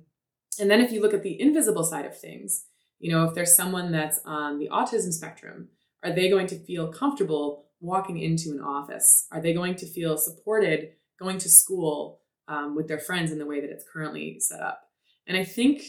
and 0.60 0.70
then 0.70 0.80
if 0.80 0.92
you 0.92 1.02
look 1.02 1.14
at 1.14 1.24
the 1.24 1.42
invisible 1.42 1.84
side 1.84 2.06
of 2.06 2.18
things 2.18 2.66
you 3.00 3.12
know, 3.12 3.26
if 3.26 3.34
there's 3.34 3.54
someone 3.54 3.92
that's 3.92 4.20
on 4.26 4.60
the 4.60 4.70
autism 4.70 5.12
spectrum, 5.12 5.70
are 6.04 6.14
they 6.14 6.30
going 6.30 6.48
to 6.48 6.60
feel 6.60 6.92
comfortable 6.92 7.66
walking 7.80 8.20
into 8.20 8.52
an 8.52 8.62
office? 8.62 9.28
Are 9.32 9.42
they 9.42 9.54
going 9.54 9.76
to 9.76 9.86
feel 9.86 10.18
supported 10.18 10.90
going 11.20 11.38
to 11.40 11.50
school 11.50 12.22
um, 12.48 12.76
with 12.76 12.88
their 12.88 13.00
friends 13.00 13.32
in 13.32 13.40
the 13.40 13.46
way 13.46 13.62
that 13.62 13.70
it's 13.70 13.86
currently 13.92 14.40
set 14.40 14.62
up? 14.62 14.82
And 15.28 15.38
I 15.38 15.44
think 15.44 15.82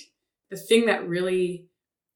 the 0.51 0.57
thing 0.57 0.87
that 0.87 1.09
really 1.09 1.69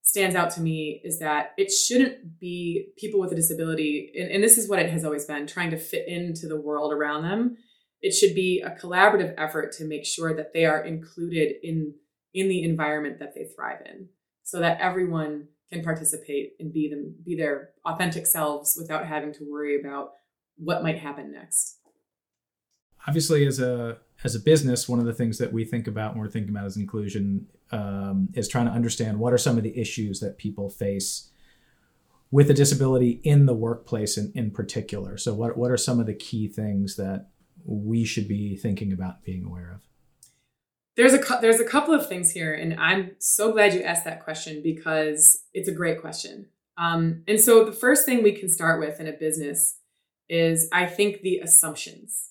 stands 0.03 0.35
out 0.35 0.51
to 0.51 0.61
me 0.61 1.01
is 1.05 1.18
that 1.18 1.53
it 1.59 1.70
shouldn't 1.70 2.38
be 2.40 2.88
people 2.96 3.20
with 3.20 3.33
a 3.33 3.37
disability, 3.37 4.12
and, 4.18 4.31
and 4.31 4.42
this 4.42 4.57
is 4.57 4.68
what 4.68 4.79
it 4.79 4.90
has 4.90 5.05
always 5.05 5.27
been, 5.27 5.46
trying 5.46 5.70
to 5.70 5.79
fit 5.79 6.09
into 6.09 6.48
the 6.48 6.61
world 6.61 6.92
around 6.92 7.22
them. 7.22 7.57
It 8.01 8.12
should 8.12 8.35
be 8.35 8.62
a 8.64 8.70
collaborative 8.70 9.35
effort 9.37 9.72
to 9.72 9.85
make 9.85 10.07
sure 10.07 10.35
that 10.35 10.53
they 10.55 10.64
are 10.64 10.83
included 10.85 11.57
in 11.62 11.94
in 12.35 12.48
the 12.48 12.62
environment 12.62 13.18
that 13.18 13.35
they 13.35 13.44
thrive 13.44 13.81
in 13.87 14.09
so 14.48 14.61
that 14.61 14.80
everyone 14.80 15.46
can 15.70 15.84
participate 15.84 16.54
and 16.58 16.72
be 16.72 16.88
them 16.88 17.14
be 17.22 17.37
their 17.37 17.68
authentic 17.84 18.26
selves 18.26 18.78
without 18.80 19.04
having 19.04 19.30
to 19.30 19.44
worry 19.44 19.78
about 19.78 20.12
what 20.56 20.82
might 20.82 20.98
happen 20.98 21.30
next. 21.30 21.76
Obviously 23.06 23.46
as 23.46 23.61
a 23.61 23.98
as 24.24 24.34
a 24.34 24.40
business 24.40 24.88
one 24.88 24.98
of 24.98 25.04
the 25.04 25.12
things 25.12 25.37
that 25.37 25.52
we 25.52 25.66
think 25.66 25.87
about 25.87 26.12
when 26.12 26.22
we're 26.22 26.30
thinking 26.30 26.48
about 26.48 26.64
is 26.64 26.78
inclusion 26.78 27.46
um, 27.72 28.30
is 28.32 28.48
trying 28.48 28.64
to 28.64 28.72
understand 28.72 29.18
what 29.18 29.34
are 29.34 29.38
some 29.38 29.58
of 29.58 29.64
the 29.64 29.78
issues 29.78 30.18
that 30.20 30.38
people 30.38 30.70
face 30.70 31.28
with 32.30 32.48
a 32.48 32.54
disability 32.54 33.20
in 33.24 33.44
the 33.44 33.54
workplace 33.54 34.16
in, 34.16 34.32
in 34.34 34.50
particular. 34.50 35.18
So 35.18 35.34
what, 35.34 35.58
what 35.58 35.70
are 35.70 35.76
some 35.76 36.00
of 36.00 36.06
the 36.06 36.14
key 36.14 36.48
things 36.48 36.96
that 36.96 37.28
we 37.64 38.04
should 38.04 38.28
be 38.28 38.56
thinking 38.56 38.92
about 38.92 39.24
being 39.24 39.44
aware 39.44 39.72
of 39.74 39.82
there's 40.98 41.14
a 41.14 41.38
there's 41.40 41.61
a 41.61 41.64
couple 41.64 41.94
of 41.94 42.08
things 42.08 42.32
here, 42.32 42.52
and 42.52 42.74
I'm 42.74 43.12
so 43.20 43.52
glad 43.52 43.72
you 43.72 43.82
asked 43.82 44.04
that 44.04 44.24
question 44.24 44.61
because 44.64 45.44
it's 45.54 45.68
a 45.68 45.72
great 45.72 46.00
question. 46.00 46.48
Um, 46.76 47.22
and 47.28 47.40
so 47.40 47.64
the 47.64 47.72
first 47.72 48.04
thing 48.04 48.22
we 48.22 48.32
can 48.32 48.48
start 48.48 48.80
with 48.80 48.98
in 48.98 49.06
a 49.06 49.12
business 49.12 49.78
is 50.28 50.68
I 50.72 50.87
think 50.87 51.20
the 51.20 51.38
assumptions. 51.38 52.30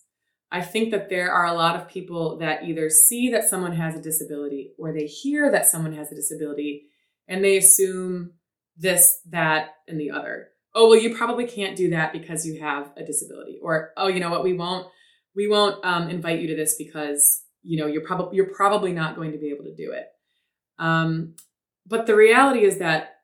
I 0.51 0.62
think 0.62 0.91
that 0.91 1.10
there 1.10 1.32
are 1.32 1.45
a 1.45 1.53
lot 1.53 1.77
of 1.77 1.88
people 1.88 2.38
that 2.39 2.63
either 2.63 2.89
see 2.89 3.30
that 3.32 3.45
someone 3.45 3.73
has 3.73 3.95
a 3.95 4.01
disability 4.01 4.73
or 4.77 4.91
they 4.91 5.06
hear 5.06 5.49
that 5.49 5.65
someone 5.65 5.93
has 5.93 6.12
a 6.12 6.15
disability 6.15 6.88
and 7.27 7.43
they 7.43 7.58
assume 7.58 8.34
this, 8.77 9.19
that, 9.30 9.75
and 9.88 9.99
the 9.99 10.12
other. 10.12 10.49
Oh, 10.75 10.89
well, 10.89 10.99
you 10.99 11.15
probably 11.15 11.45
can't 11.45 11.75
do 11.75 11.89
that 11.89 12.13
because 12.13 12.45
you 12.45 12.62
have 12.62 12.91
a 12.95 13.03
disability. 13.03 13.60
Or, 13.62 13.91
oh, 13.97 14.08
you 14.08 14.21
know 14.21 14.30
what, 14.30 14.43
we 14.43 14.53
won't, 14.53 14.88
we 15.36 15.49
won't 15.49 15.84
um, 15.84 16.10
invite 16.10 16.39
you 16.39 16.47
to 16.47 16.56
this 16.56 16.75
because 16.75 17.41
you 17.67 17.77
know 17.77 17.88
you're 17.88 18.06
probably 18.06 18.36
you're 18.36 18.53
probably 18.53 18.93
not 18.93 19.15
going 19.15 19.32
to 19.32 19.38
be 19.38 19.49
able 19.49 19.65
to 19.65 19.75
do 19.75 19.91
it. 19.91 20.08
Um, 20.80 21.36
but 21.86 22.06
the 22.06 22.15
reality 22.15 22.63
is 22.63 22.80
that 22.80 23.15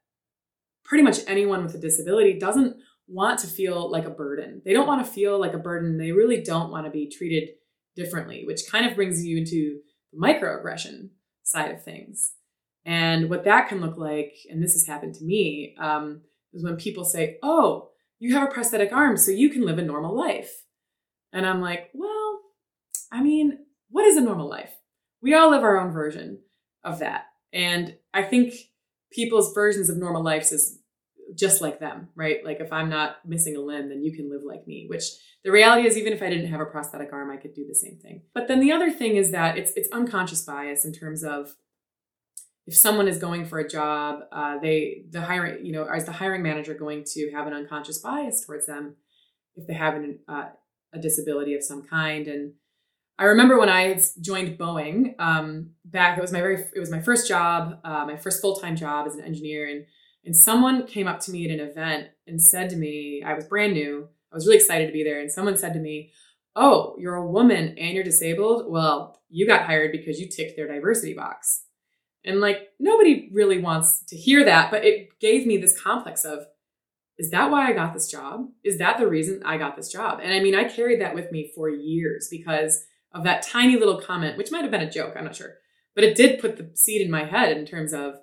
pretty 0.83 1.03
much 1.03 1.19
anyone 1.27 1.63
with 1.63 1.75
a 1.75 1.79
disability 1.79 2.37
doesn't 2.39 2.77
want 3.07 3.39
to 3.39 3.47
feel 3.47 3.91
like 3.91 4.05
a 4.05 4.09
burden. 4.09 4.61
They 4.65 4.73
don't 4.73 4.87
want 4.87 5.05
to 5.05 5.11
feel 5.11 5.39
like 5.39 5.53
a 5.53 5.57
burden. 5.57 5.97
They 5.97 6.11
really 6.11 6.41
don't 6.41 6.71
want 6.71 6.85
to 6.85 6.91
be 6.91 7.09
treated 7.09 7.49
differently 7.95 8.43
which 8.45 8.69
kind 8.71 8.85
of 8.85 8.95
brings 8.95 9.25
you 9.25 9.37
into 9.37 9.79
the 10.11 10.19
microaggression 10.19 11.09
side 11.43 11.71
of 11.71 11.83
things. 11.83 12.33
And 12.85 13.29
what 13.29 13.45
that 13.45 13.69
can 13.69 13.81
look 13.81 13.97
like 13.97 14.33
and 14.49 14.61
this 14.61 14.73
has 14.73 14.87
happened 14.87 15.15
to 15.15 15.23
me 15.23 15.75
um, 15.79 16.21
is 16.53 16.63
when 16.63 16.75
people 16.75 17.05
say 17.05 17.37
oh 17.43 17.89
you 18.19 18.33
have 18.35 18.47
a 18.47 18.51
prosthetic 18.51 18.91
arm 18.91 19.17
so 19.17 19.31
you 19.31 19.49
can 19.49 19.65
live 19.65 19.77
a 19.77 19.83
normal 19.83 20.15
life. 20.15 20.63
And 21.31 21.45
i'm 21.45 21.61
like 21.61 21.89
well 21.93 22.39
i 23.11 23.21
mean 23.21 23.59
what 23.93 24.05
is 24.05 24.17
a 24.17 24.21
normal 24.21 24.49
life? 24.49 24.73
We 25.21 25.35
all 25.35 25.51
live 25.51 25.63
our 25.63 25.79
own 25.79 25.91
version 25.91 26.39
of 26.83 26.99
that. 26.99 27.27
And 27.53 27.95
I 28.11 28.23
think 28.23 28.55
people's 29.11 29.53
versions 29.53 29.87
of 29.87 29.97
normal 29.97 30.23
lives 30.23 30.51
is 30.51 30.79
just 31.35 31.61
like 31.61 31.79
them, 31.79 32.09
right? 32.15 32.43
Like 32.43 32.59
if 32.59 32.73
I'm 32.73 32.89
not 32.89 33.17
missing 33.23 33.55
a 33.55 33.61
limb, 33.61 33.89
then 33.89 34.01
you 34.01 34.11
can 34.11 34.31
live 34.31 34.41
like 34.43 34.65
me, 34.65 34.87
which 34.89 35.03
the 35.43 35.51
reality 35.51 35.87
is 35.87 35.95
even 35.95 36.11
if 36.11 36.23
I 36.23 36.29
didn't 36.29 36.49
have 36.49 36.59
a 36.59 36.65
prosthetic 36.65 37.13
arm, 37.13 37.29
I 37.29 37.37
could 37.37 37.53
do 37.53 37.67
the 37.67 37.75
same 37.75 37.99
thing. 37.99 38.23
But 38.33 38.47
then 38.47 38.59
the 38.59 38.71
other 38.71 38.91
thing 38.91 39.15
is 39.15 39.29
that 39.29 39.59
it's 39.59 39.71
it's 39.75 39.89
unconscious 39.91 40.41
bias 40.41 40.85
in 40.85 40.91
terms 40.91 41.23
of 41.23 41.55
if 42.65 42.75
someone 42.75 43.07
is 43.07 43.19
going 43.19 43.45
for 43.45 43.59
a 43.59 43.69
job, 43.69 44.21
uh, 44.31 44.57
they 44.57 45.03
the 45.11 45.21
hiring, 45.21 45.63
you 45.63 45.71
know, 45.71 45.87
is 45.93 46.05
the 46.05 46.13
hiring 46.13 46.41
manager 46.41 46.73
going 46.73 47.03
to 47.13 47.31
have 47.31 47.45
an 47.45 47.53
unconscious 47.53 47.99
bias 47.99 48.43
towards 48.43 48.65
them 48.65 48.95
if 49.55 49.67
they 49.67 49.73
have 49.75 49.93
an, 49.93 50.19
uh, 50.27 50.45
a 50.93 50.99
disability 50.99 51.53
of 51.53 51.63
some 51.63 51.83
kind? 51.83 52.27
And 52.27 52.53
I 53.17 53.25
remember 53.25 53.59
when 53.59 53.69
I 53.69 54.01
joined 54.21 54.57
Boeing 54.57 55.13
um, 55.19 55.71
back. 55.85 56.17
It 56.17 56.21
was 56.21 56.31
my 56.31 56.41
very 56.41 56.63
it 56.75 56.79
was 56.79 56.89
my 56.89 57.01
first 57.01 57.27
job, 57.27 57.79
uh, 57.83 58.05
my 58.05 58.17
first 58.17 58.41
full 58.41 58.55
time 58.55 58.75
job 58.75 59.07
as 59.07 59.15
an 59.15 59.23
engineer, 59.23 59.67
and 59.67 59.85
and 60.25 60.35
someone 60.35 60.87
came 60.87 61.07
up 61.07 61.19
to 61.21 61.31
me 61.31 61.45
at 61.45 61.59
an 61.59 61.67
event 61.67 62.07
and 62.27 62.41
said 62.41 62.69
to 62.69 62.75
me, 62.75 63.21
I 63.25 63.33
was 63.33 63.45
brand 63.45 63.73
new. 63.73 64.07
I 64.31 64.35
was 64.35 64.47
really 64.47 64.57
excited 64.57 64.87
to 64.87 64.93
be 64.93 65.03
there, 65.03 65.19
and 65.19 65.31
someone 65.31 65.57
said 65.57 65.73
to 65.73 65.79
me, 65.79 66.11
"Oh, 66.55 66.95
you're 66.97 67.15
a 67.15 67.31
woman 67.31 67.77
and 67.77 67.93
you're 67.93 68.03
disabled. 68.03 68.71
Well, 68.71 69.21
you 69.29 69.45
got 69.45 69.65
hired 69.65 69.91
because 69.91 70.19
you 70.19 70.27
ticked 70.27 70.55
their 70.55 70.67
diversity 70.67 71.13
box." 71.13 71.65
And 72.25 72.39
like 72.39 72.69
nobody 72.79 73.29
really 73.33 73.59
wants 73.59 74.03
to 74.05 74.15
hear 74.15 74.45
that, 74.45 74.71
but 74.71 74.85
it 74.85 75.19
gave 75.19 75.45
me 75.45 75.57
this 75.57 75.79
complex 75.79 76.23
of, 76.23 76.45
is 77.17 77.29
that 77.31 77.51
why 77.51 77.67
I 77.67 77.73
got 77.73 77.93
this 77.93 78.09
job? 78.09 78.47
Is 78.63 78.77
that 78.77 78.97
the 78.97 79.07
reason 79.07 79.43
I 79.45 79.57
got 79.57 79.75
this 79.75 79.91
job? 79.91 80.19
And 80.23 80.33
I 80.33 80.39
mean, 80.39 80.55
I 80.55 80.63
carried 80.63 81.01
that 81.01 81.15
with 81.15 81.31
me 81.31 81.51
for 81.53 81.69
years 81.69 82.29
because 82.31 82.85
of 83.13 83.23
that 83.23 83.43
tiny 83.43 83.77
little 83.77 83.99
comment, 83.99 84.37
which 84.37 84.51
might 84.51 84.63
have 84.63 84.71
been 84.71 84.81
a 84.81 84.91
joke, 84.91 85.13
I'm 85.15 85.25
not 85.25 85.35
sure. 85.35 85.55
But 85.95 86.03
it 86.03 86.15
did 86.15 86.39
put 86.39 86.57
the 86.57 86.71
seed 86.75 87.01
in 87.01 87.11
my 87.11 87.25
head 87.25 87.55
in 87.55 87.65
terms 87.65 87.93
of 87.93 88.15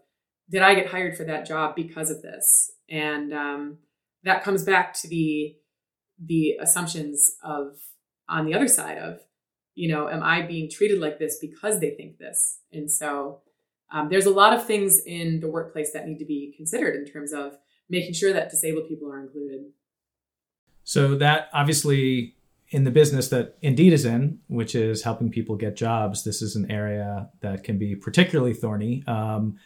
did 0.51 0.63
I 0.63 0.75
get 0.75 0.89
hired 0.89 1.17
for 1.17 1.25
that 1.25 1.47
job 1.47 1.77
because 1.77 2.11
of 2.11 2.23
this? 2.23 2.73
And 2.89 3.33
um, 3.33 3.79
that 4.25 4.43
comes 4.43 4.65
back 4.65 4.95
to 4.95 5.09
the 5.09 5.57
the 6.23 6.57
assumptions 6.61 7.37
of 7.43 7.79
on 8.29 8.45
the 8.45 8.55
other 8.55 8.69
side 8.69 8.99
of, 8.99 9.21
you 9.75 9.89
know, 9.89 10.09
am 10.09 10.23
I 10.23 10.43
being 10.43 10.69
treated 10.71 11.01
like 11.01 11.19
this 11.19 11.39
because 11.41 11.81
they 11.81 11.91
think 11.91 12.19
this? 12.19 12.59
And 12.73 12.91
so 12.91 13.41
um, 13.91 14.09
there's 14.11 14.27
a 14.27 14.31
lot 14.31 14.53
of 14.53 14.67
things 14.67 15.01
in 15.01 15.41
the 15.41 15.49
workplace 15.49 15.93
that 15.93 16.07
need 16.07 16.19
to 16.19 16.27
be 16.27 16.53
considered 16.57 16.95
in 16.95 17.11
terms 17.11 17.33
of 17.33 17.57
making 17.89 18.13
sure 18.13 18.33
that 18.33 18.51
disabled 18.51 18.89
people 18.89 19.11
are 19.11 19.21
included. 19.21 19.63
So 20.85 21.17
that 21.17 21.49
obviously 21.53 22.35
in 22.71 22.85
the 22.85 22.91
business 22.91 23.29
that 23.29 23.57
Indeed 23.63 23.93
is 23.93 24.05
in, 24.05 24.39
which 24.47 24.75
is 24.75 25.03
helping 25.03 25.31
people 25.31 25.57
get 25.57 25.77
jobs, 25.77 26.23
this 26.23 26.41
is 26.41 26.55
an 26.55 26.71
area 26.71 27.29
that 27.41 27.65
can 27.65 27.79
be 27.79 27.97
particularly 27.97 28.55
thorny. 28.55 29.03
Um, 29.07 29.59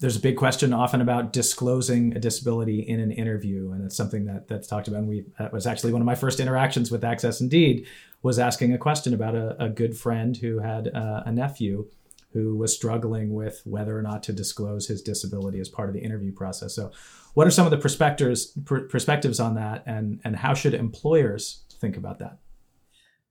there's 0.00 0.16
a 0.16 0.20
big 0.20 0.36
question 0.36 0.72
often 0.72 1.00
about 1.00 1.32
disclosing 1.32 2.16
a 2.16 2.18
disability 2.18 2.80
in 2.80 2.98
an 2.98 3.12
interview, 3.12 3.72
and 3.72 3.84
it's 3.84 3.96
something 3.96 4.24
that 4.24 4.48
that's 4.48 4.66
talked 4.66 4.88
about. 4.88 5.00
And 5.00 5.08
we 5.08 5.24
that 5.38 5.52
was 5.52 5.66
actually 5.66 5.92
one 5.92 6.02
of 6.02 6.06
my 6.06 6.14
first 6.14 6.40
interactions 6.40 6.90
with 6.90 7.04
Access 7.04 7.40
Indeed 7.40 7.86
was 8.22 8.38
asking 8.38 8.72
a 8.72 8.78
question 8.78 9.14
about 9.14 9.34
a, 9.34 9.62
a 9.62 9.68
good 9.68 9.96
friend 9.96 10.36
who 10.36 10.58
had 10.58 10.88
a 10.88 11.30
nephew 11.30 11.86
who 12.32 12.56
was 12.56 12.74
struggling 12.74 13.32
with 13.32 13.62
whether 13.64 13.96
or 13.96 14.02
not 14.02 14.22
to 14.24 14.32
disclose 14.32 14.88
his 14.88 15.00
disability 15.00 15.60
as 15.60 15.68
part 15.68 15.88
of 15.88 15.94
the 15.94 16.00
interview 16.00 16.32
process. 16.32 16.74
So, 16.74 16.90
what 17.34 17.46
are 17.46 17.50
some 17.50 17.64
of 17.64 17.70
the 17.70 17.78
perspectives 17.78 18.46
pr- 18.64 18.80
perspectives 18.80 19.38
on 19.38 19.54
that, 19.54 19.84
and 19.86 20.20
and 20.24 20.36
how 20.36 20.54
should 20.54 20.74
employers 20.74 21.62
think 21.84 21.96
about 21.96 22.18
that? 22.20 22.38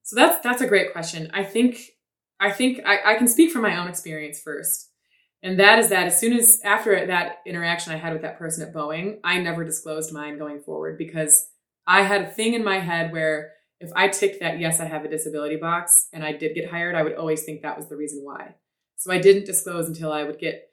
So 0.04 0.16
that's 0.16 0.42
that's 0.44 0.62
a 0.62 0.68
great 0.68 0.92
question. 0.92 1.30
I 1.34 1.44
think 1.44 1.78
I 2.40 2.52
think 2.52 2.82
I, 2.86 3.14
I 3.14 3.16
can 3.16 3.28
speak 3.28 3.52
from 3.52 3.64
my 3.64 3.78
own 3.78 3.88
experience 3.88 4.40
first, 4.40 4.92
and 5.42 5.60
that 5.60 5.80
is 5.80 5.90
that 5.90 6.08
as 6.08 6.20
soon 6.20 6.34
as 6.34 6.62
after 6.64 7.06
that 7.08 7.38
interaction 7.46 7.94
I 7.94 7.98
had 7.98 8.14
with 8.14 8.22
that 8.22 8.38
person 8.38 8.68
at 8.68 8.74
Boeing, 8.74 9.20
I 9.24 9.40
never 9.40 9.64
disclosed 9.64 10.14
mine 10.14 10.38
going 10.38 10.60
forward 10.62 10.98
because 10.98 11.48
I 11.88 12.04
had 12.04 12.22
a 12.22 12.30
thing 12.30 12.54
in 12.54 12.64
my 12.64 12.80
head 12.80 13.12
where 13.12 13.54
if 13.80 13.92
I 13.96 14.08
ticked 14.08 14.40
that 14.42 14.60
yes 14.60 14.80
I 14.80 14.86
have 14.86 15.04
a 15.04 15.10
disability 15.10 15.56
box 15.56 16.08
and 16.14 16.24
I 16.24 16.34
did 16.34 16.56
get 16.56 16.70
hired, 16.70 16.96
I 16.96 17.04
would 17.04 17.16
always 17.16 17.44
think 17.44 17.62
that 17.62 17.78
was 17.78 17.90
the 17.90 17.98
reason 17.98 18.20
why. 18.24 18.56
So 18.98 19.12
I 19.12 19.20
didn't 19.20 19.46
disclose 19.46 19.88
until 19.88 20.12
I 20.12 20.24
would 20.24 20.40
get 20.40 20.70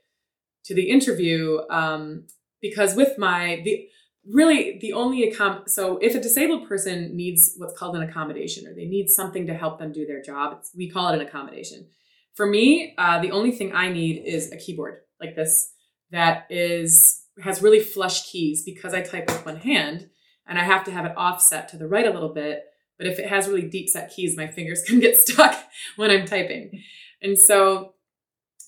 to 0.66 0.74
the 0.74 0.90
interview 0.90 1.60
um, 1.70 2.26
because 2.60 2.94
with 2.94 3.16
my 3.16 3.62
the 3.64 3.88
really 4.26 4.78
the 4.80 4.92
only 4.92 5.30
accom 5.30 5.68
so 5.68 5.96
if 5.98 6.14
a 6.14 6.20
disabled 6.20 6.68
person 6.68 7.16
needs 7.16 7.54
what's 7.56 7.76
called 7.78 7.96
an 7.96 8.02
accommodation 8.02 8.66
or 8.66 8.74
they 8.74 8.84
need 8.84 9.08
something 9.08 9.46
to 9.46 9.54
help 9.54 9.78
them 9.78 9.92
do 9.92 10.06
their 10.06 10.22
job 10.22 10.62
we 10.76 10.90
call 10.90 11.08
it 11.08 11.14
an 11.14 11.26
accommodation. 11.26 11.86
For 12.34 12.46
me 12.46 12.94
uh, 12.98 13.20
the 13.20 13.32
only 13.32 13.52
thing 13.52 13.72
i 13.74 13.90
need 13.90 14.22
is 14.24 14.52
a 14.52 14.56
keyboard 14.56 15.00
like 15.20 15.36
this 15.36 15.72
that 16.10 16.46
is 16.50 17.22
has 17.42 17.62
really 17.62 17.80
flush 17.80 18.30
keys 18.30 18.62
because 18.64 18.94
i 18.94 19.00
type 19.00 19.28
with 19.28 19.44
one 19.46 19.56
hand 19.56 20.10
and 20.46 20.58
i 20.58 20.62
have 20.62 20.84
to 20.84 20.90
have 20.90 21.06
it 21.06 21.16
offset 21.16 21.68
to 21.68 21.76
the 21.76 21.88
right 21.88 22.06
a 22.06 22.12
little 22.12 22.34
bit 22.34 22.64
but 22.98 23.06
if 23.06 23.18
it 23.18 23.28
has 23.28 23.48
really 23.48 23.68
deep 23.68 23.88
set 23.88 24.10
keys 24.14 24.36
my 24.36 24.46
fingers 24.46 24.82
can 24.86 25.00
get 25.00 25.16
stuck 25.16 25.56
when 25.96 26.10
i'm 26.10 26.26
typing. 26.26 26.82
And 27.22 27.38
so 27.38 27.94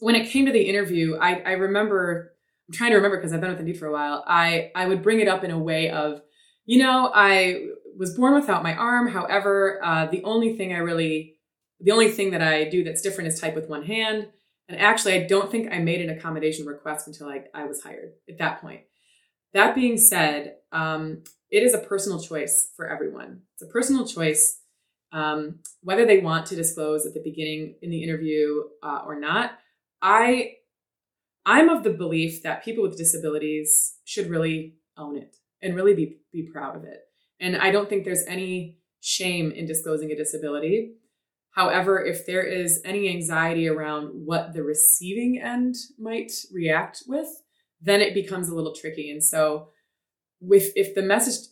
when 0.00 0.14
it 0.14 0.30
came 0.30 0.46
to 0.46 0.52
the 0.52 0.62
interview, 0.62 1.16
I, 1.16 1.40
I 1.40 1.52
remember, 1.52 2.31
I'm 2.72 2.76
trying 2.78 2.92
to 2.92 2.96
remember 2.96 3.18
because 3.18 3.34
I've 3.34 3.40
been 3.42 3.50
with 3.50 3.58
the 3.58 3.64
Indeed 3.64 3.78
for 3.78 3.86
a 3.86 3.92
while. 3.92 4.24
I, 4.26 4.70
I 4.74 4.86
would 4.86 5.02
bring 5.02 5.20
it 5.20 5.28
up 5.28 5.44
in 5.44 5.50
a 5.50 5.58
way 5.58 5.90
of, 5.90 6.22
you 6.64 6.82
know, 6.82 7.12
I 7.14 7.66
was 7.98 8.16
born 8.16 8.32
without 8.32 8.62
my 8.62 8.74
arm. 8.74 9.08
However, 9.08 9.78
uh, 9.84 10.06
the 10.06 10.24
only 10.24 10.56
thing 10.56 10.72
I 10.72 10.78
really, 10.78 11.34
the 11.80 11.90
only 11.90 12.10
thing 12.10 12.30
that 12.30 12.40
I 12.40 12.64
do 12.64 12.82
that's 12.82 13.02
different 13.02 13.28
is 13.28 13.38
type 13.38 13.54
with 13.54 13.68
one 13.68 13.82
hand. 13.82 14.28
And 14.70 14.80
actually, 14.80 15.22
I 15.22 15.26
don't 15.26 15.50
think 15.50 15.70
I 15.70 15.80
made 15.80 16.00
an 16.00 16.16
accommodation 16.16 16.64
request 16.64 17.06
until 17.06 17.28
I, 17.28 17.42
I 17.52 17.66
was 17.66 17.82
hired 17.82 18.12
at 18.26 18.38
that 18.38 18.62
point. 18.62 18.80
That 19.52 19.74
being 19.74 19.98
said, 19.98 20.54
um, 20.72 21.24
it 21.50 21.62
is 21.62 21.74
a 21.74 21.78
personal 21.78 22.20
choice 22.20 22.70
for 22.74 22.88
everyone. 22.88 23.42
It's 23.52 23.68
a 23.68 23.70
personal 23.70 24.06
choice 24.06 24.60
um, 25.12 25.58
whether 25.82 26.06
they 26.06 26.20
want 26.20 26.46
to 26.46 26.56
disclose 26.56 27.04
at 27.04 27.12
the 27.12 27.20
beginning 27.22 27.74
in 27.82 27.90
the 27.90 28.02
interview 28.02 28.62
uh, 28.82 29.02
or 29.04 29.20
not. 29.20 29.58
I 30.00 30.54
I'm 31.44 31.68
of 31.68 31.82
the 31.82 31.90
belief 31.90 32.42
that 32.42 32.64
people 32.64 32.82
with 32.82 32.96
disabilities 32.96 33.94
should 34.04 34.30
really 34.30 34.76
own 34.96 35.16
it 35.16 35.36
and 35.60 35.74
really 35.74 35.94
be 35.94 36.18
be 36.32 36.42
proud 36.42 36.76
of 36.76 36.84
it. 36.84 37.00
And 37.40 37.56
I 37.56 37.70
don't 37.70 37.88
think 37.88 38.04
there's 38.04 38.24
any 38.26 38.78
shame 39.00 39.50
in 39.50 39.66
disclosing 39.66 40.10
a 40.12 40.16
disability. 40.16 40.94
However, 41.50 42.02
if 42.02 42.24
there 42.24 42.42
is 42.42 42.80
any 42.84 43.08
anxiety 43.08 43.68
around 43.68 44.08
what 44.12 44.54
the 44.54 44.62
receiving 44.62 45.40
end 45.42 45.74
might 45.98 46.32
react 46.52 47.02
with, 47.06 47.28
then 47.80 48.00
it 48.00 48.14
becomes 48.14 48.48
a 48.48 48.54
little 48.54 48.74
tricky. 48.74 49.10
And 49.10 49.22
so 49.22 49.68
with 50.40 50.72
if 50.76 50.94
the 50.94 51.02
message 51.02 51.48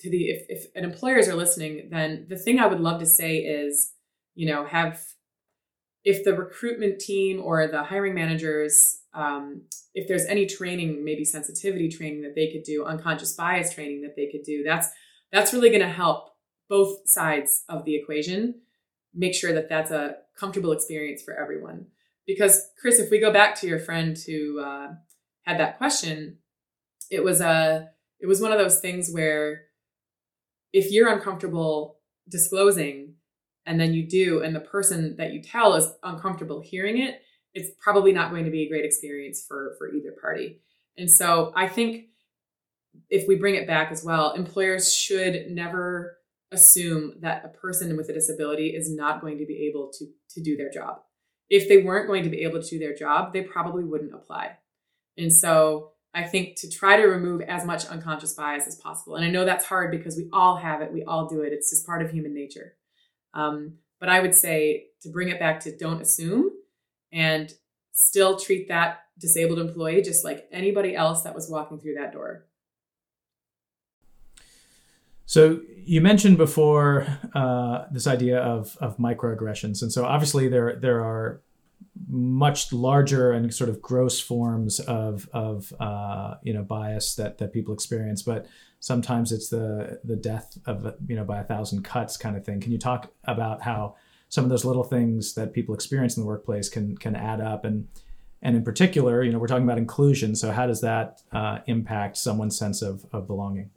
to 0.00 0.10
the 0.10 0.24
if, 0.24 0.46
if 0.48 0.66
an 0.74 0.84
employers 0.84 1.28
are 1.28 1.34
listening, 1.34 1.88
then 1.90 2.26
the 2.28 2.38
thing 2.38 2.58
I 2.58 2.66
would 2.66 2.80
love 2.80 3.00
to 3.00 3.06
say 3.06 3.38
is, 3.38 3.92
you 4.34 4.46
know, 4.46 4.64
have 4.66 5.00
if 6.04 6.24
the 6.24 6.34
recruitment 6.34 6.98
team 6.98 7.40
or 7.40 7.66
the 7.66 7.84
hiring 7.84 8.14
managers 8.14 8.98
um, 9.14 9.62
if 9.94 10.08
there's 10.08 10.26
any 10.26 10.46
training 10.46 11.04
maybe 11.04 11.24
sensitivity 11.24 11.88
training 11.88 12.22
that 12.22 12.34
they 12.34 12.50
could 12.50 12.62
do 12.64 12.84
unconscious 12.84 13.34
bias 13.34 13.72
training 13.72 14.02
that 14.02 14.16
they 14.16 14.28
could 14.30 14.42
do 14.42 14.62
that's 14.64 14.88
that's 15.32 15.52
really 15.52 15.68
going 15.70 15.80
to 15.80 15.88
help 15.88 16.30
both 16.68 17.08
sides 17.08 17.64
of 17.68 17.84
the 17.84 17.94
equation 17.94 18.54
make 19.14 19.34
sure 19.34 19.52
that 19.52 19.68
that's 19.68 19.90
a 19.90 20.16
comfortable 20.36 20.72
experience 20.72 21.22
for 21.22 21.34
everyone. 21.34 21.86
Because 22.26 22.70
chris 22.80 22.98
if 22.98 23.10
we 23.10 23.20
go 23.20 23.32
back 23.32 23.54
to 23.56 23.66
your 23.66 23.78
friend 23.78 24.18
who 24.26 24.60
uh, 24.60 24.88
had 25.42 25.60
that 25.60 25.78
question 25.78 26.38
it 27.10 27.22
was 27.22 27.40
a 27.40 27.90
it 28.20 28.26
was 28.26 28.40
one 28.40 28.52
of 28.52 28.58
those 28.58 28.80
things 28.80 29.10
where 29.12 29.62
if 30.72 30.90
you're 30.90 31.12
uncomfortable 31.12 31.98
disclosing 32.28 33.14
and 33.66 33.78
then 33.78 33.92
you 33.92 34.08
do 34.08 34.42
and 34.42 34.54
the 34.54 34.60
person 34.60 35.16
that 35.16 35.32
you 35.32 35.42
tell 35.42 35.74
is 35.74 35.92
uncomfortable 36.02 36.60
hearing 36.60 36.98
it 36.98 37.20
it's 37.54 37.70
probably 37.80 38.12
not 38.12 38.30
going 38.30 38.44
to 38.44 38.50
be 38.50 38.62
a 38.62 38.68
great 38.68 38.84
experience 38.84 39.44
for 39.46 39.74
for 39.78 39.92
either 39.92 40.12
party. 40.20 40.60
And 40.98 41.10
so 41.10 41.52
i 41.56 41.66
think 41.66 42.06
if 43.10 43.26
we 43.26 43.36
bring 43.36 43.56
it 43.56 43.66
back 43.66 43.90
as 43.90 44.04
well 44.04 44.32
employers 44.32 44.92
should 44.94 45.50
never 45.50 46.18
assume 46.52 47.14
that 47.20 47.44
a 47.44 47.48
person 47.48 47.96
with 47.96 48.08
a 48.08 48.12
disability 48.12 48.68
is 48.68 48.94
not 48.94 49.20
going 49.20 49.38
to 49.38 49.46
be 49.46 49.68
able 49.68 49.90
to 49.98 50.06
to 50.30 50.42
do 50.42 50.56
their 50.56 50.70
job. 50.70 51.00
If 51.50 51.68
they 51.68 51.78
weren't 51.78 52.06
going 52.06 52.24
to 52.24 52.30
be 52.30 52.42
able 52.42 52.62
to 52.62 52.68
do 52.68 52.78
their 52.78 52.94
job 52.94 53.32
they 53.32 53.42
probably 53.42 53.84
wouldn't 53.84 54.14
apply. 54.14 54.58
And 55.16 55.32
so 55.32 55.90
i 56.12 56.22
think 56.22 56.56
to 56.56 56.70
try 56.70 56.96
to 56.96 57.06
remove 57.06 57.40
as 57.42 57.64
much 57.64 57.86
unconscious 57.86 58.34
bias 58.34 58.68
as 58.68 58.76
possible 58.76 59.16
and 59.16 59.24
i 59.24 59.30
know 59.30 59.44
that's 59.44 59.64
hard 59.64 59.90
because 59.90 60.16
we 60.16 60.28
all 60.32 60.56
have 60.56 60.80
it 60.80 60.92
we 60.92 61.02
all 61.02 61.26
do 61.26 61.40
it 61.40 61.52
it's 61.52 61.70
just 61.70 61.86
part 61.86 62.02
of 62.02 62.10
human 62.10 62.34
nature. 62.34 62.76
Um, 63.32 63.78
but 63.98 64.08
I 64.08 64.20
would 64.20 64.34
say 64.34 64.88
to 65.02 65.08
bring 65.08 65.28
it 65.28 65.40
back 65.40 65.60
to 65.60 65.76
don't 65.76 66.02
assume 66.02 66.50
and 67.14 67.52
still 67.92 68.38
treat 68.38 68.68
that 68.68 68.98
disabled 69.18 69.60
employee 69.60 70.02
just 70.02 70.24
like 70.24 70.46
anybody 70.52 70.94
else 70.96 71.22
that 71.22 71.34
was 71.34 71.48
walking 71.48 71.78
through 71.78 71.94
that 71.94 72.12
door. 72.12 72.44
So 75.26 75.60
you 75.76 76.00
mentioned 76.00 76.36
before 76.36 77.06
uh, 77.34 77.84
this 77.90 78.06
idea 78.06 78.40
of 78.40 78.76
of 78.80 78.98
microaggressions, 78.98 79.80
and 79.80 79.90
so 79.90 80.04
obviously 80.04 80.48
there 80.48 80.76
there 80.76 81.02
are 81.02 81.40
much 82.08 82.72
larger 82.72 83.32
and 83.32 83.54
sort 83.54 83.70
of 83.70 83.80
gross 83.80 84.20
forms 84.20 84.80
of 84.80 85.28
of 85.32 85.72
uh, 85.80 86.34
you 86.42 86.52
know 86.52 86.62
bias 86.62 87.14
that 87.14 87.38
that 87.38 87.52
people 87.52 87.72
experience, 87.72 88.22
but 88.22 88.46
sometimes 88.80 89.32
it's 89.32 89.48
the 89.48 89.98
the 90.04 90.16
death 90.16 90.58
of 90.66 90.94
you 91.06 91.16
know 91.16 91.24
by 91.24 91.40
a 91.40 91.44
thousand 91.44 91.84
cuts 91.84 92.16
kind 92.18 92.36
of 92.36 92.44
thing. 92.44 92.60
Can 92.60 92.72
you 92.72 92.78
talk 92.78 93.10
about 93.24 93.62
how 93.62 93.96
some 94.34 94.42
of 94.42 94.50
those 94.50 94.64
little 94.64 94.82
things 94.82 95.34
that 95.34 95.52
people 95.52 95.76
experience 95.76 96.16
in 96.16 96.24
the 96.24 96.26
workplace 96.26 96.68
can 96.68 96.96
can 96.96 97.14
add 97.14 97.40
up 97.40 97.64
and 97.64 97.86
and 98.42 98.56
in 98.56 98.64
particular, 98.64 99.22
you 99.22 99.32
know, 99.32 99.38
we're 99.38 99.46
talking 99.46 99.64
about 99.64 99.78
inclusion. 99.78 100.34
So 100.34 100.50
how 100.50 100.66
does 100.66 100.80
that 100.80 101.22
uh, 101.32 101.60
impact 101.66 102.18
someone's 102.18 102.58
sense 102.58 102.82
of, 102.82 103.06
of 103.10 103.26
belonging? 103.28 103.70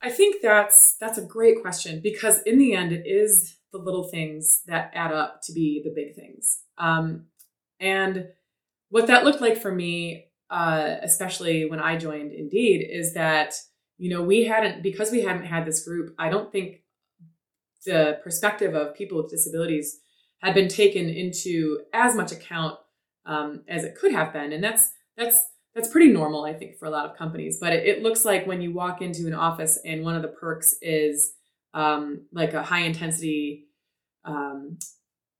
I 0.00 0.10
think 0.10 0.40
that's 0.40 0.94
that's 0.94 1.18
a 1.18 1.26
great 1.26 1.60
question 1.60 2.00
because 2.00 2.40
in 2.42 2.58
the 2.58 2.72
end, 2.72 2.92
it 2.92 3.04
is 3.04 3.56
the 3.72 3.78
little 3.78 4.04
things 4.04 4.62
that 4.68 4.92
add 4.94 5.12
up 5.12 5.42
to 5.42 5.52
be 5.52 5.82
the 5.84 5.90
big 5.90 6.14
things. 6.14 6.60
Um, 6.78 7.26
and 7.80 8.28
what 8.90 9.08
that 9.08 9.24
looked 9.24 9.40
like 9.40 9.60
for 9.60 9.74
me, 9.74 10.28
uh, 10.50 10.98
especially 11.02 11.68
when 11.68 11.80
I 11.80 11.96
joined 11.96 12.32
Indeed, 12.32 12.86
is 12.88 13.14
that 13.14 13.54
you 13.98 14.10
know, 14.10 14.22
we 14.22 14.44
hadn't, 14.44 14.82
because 14.82 15.10
we 15.10 15.22
hadn't 15.22 15.46
had 15.46 15.64
this 15.66 15.84
group, 15.84 16.14
I 16.18 16.28
don't 16.28 16.50
think 16.50 16.82
the 17.84 18.18
perspective 18.22 18.74
of 18.74 18.94
people 18.94 19.18
with 19.18 19.30
disabilities 19.30 20.00
had 20.38 20.54
been 20.54 20.68
taken 20.68 21.08
into 21.08 21.80
as 21.92 22.14
much 22.14 22.32
account 22.32 22.78
um, 23.26 23.62
as 23.68 23.84
it 23.84 23.96
could 23.96 24.12
have 24.12 24.32
been. 24.32 24.52
And 24.52 24.62
that's, 24.62 24.92
that's, 25.16 25.42
that's 25.74 25.88
pretty 25.88 26.12
normal, 26.12 26.44
I 26.44 26.52
think, 26.52 26.78
for 26.78 26.86
a 26.86 26.90
lot 26.90 27.08
of 27.08 27.16
companies. 27.16 27.58
But 27.60 27.72
it, 27.72 27.86
it 27.86 28.02
looks 28.02 28.24
like 28.24 28.46
when 28.46 28.60
you 28.60 28.72
walk 28.72 29.02
into 29.02 29.26
an 29.26 29.34
office 29.34 29.78
and 29.84 30.04
one 30.04 30.14
of 30.14 30.22
the 30.22 30.28
perks 30.28 30.74
is 30.82 31.32
um, 31.72 32.26
like 32.32 32.54
a 32.54 32.62
high 32.62 32.82
intensity 32.82 33.66
um, 34.24 34.78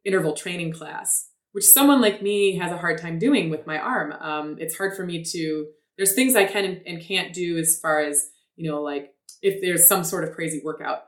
interval 0.04 0.32
training 0.32 0.72
class, 0.72 1.28
which 1.52 1.64
someone 1.64 2.00
like 2.00 2.22
me 2.22 2.56
has 2.56 2.72
a 2.72 2.78
hard 2.78 3.00
time 3.00 3.18
doing 3.18 3.50
with 3.50 3.66
my 3.66 3.78
arm. 3.78 4.12
Um, 4.12 4.56
it's 4.58 4.76
hard 4.76 4.96
for 4.96 5.04
me 5.04 5.22
to. 5.24 5.66
There's 5.96 6.14
things 6.14 6.34
I 6.34 6.44
can 6.44 6.82
and 6.86 7.00
can't 7.00 7.32
do 7.32 7.56
as 7.56 7.78
far 7.78 8.00
as 8.00 8.28
you 8.56 8.70
know, 8.70 8.82
like 8.82 9.12
if 9.42 9.60
there's 9.60 9.86
some 9.86 10.04
sort 10.04 10.24
of 10.24 10.34
crazy 10.34 10.60
workout. 10.64 11.04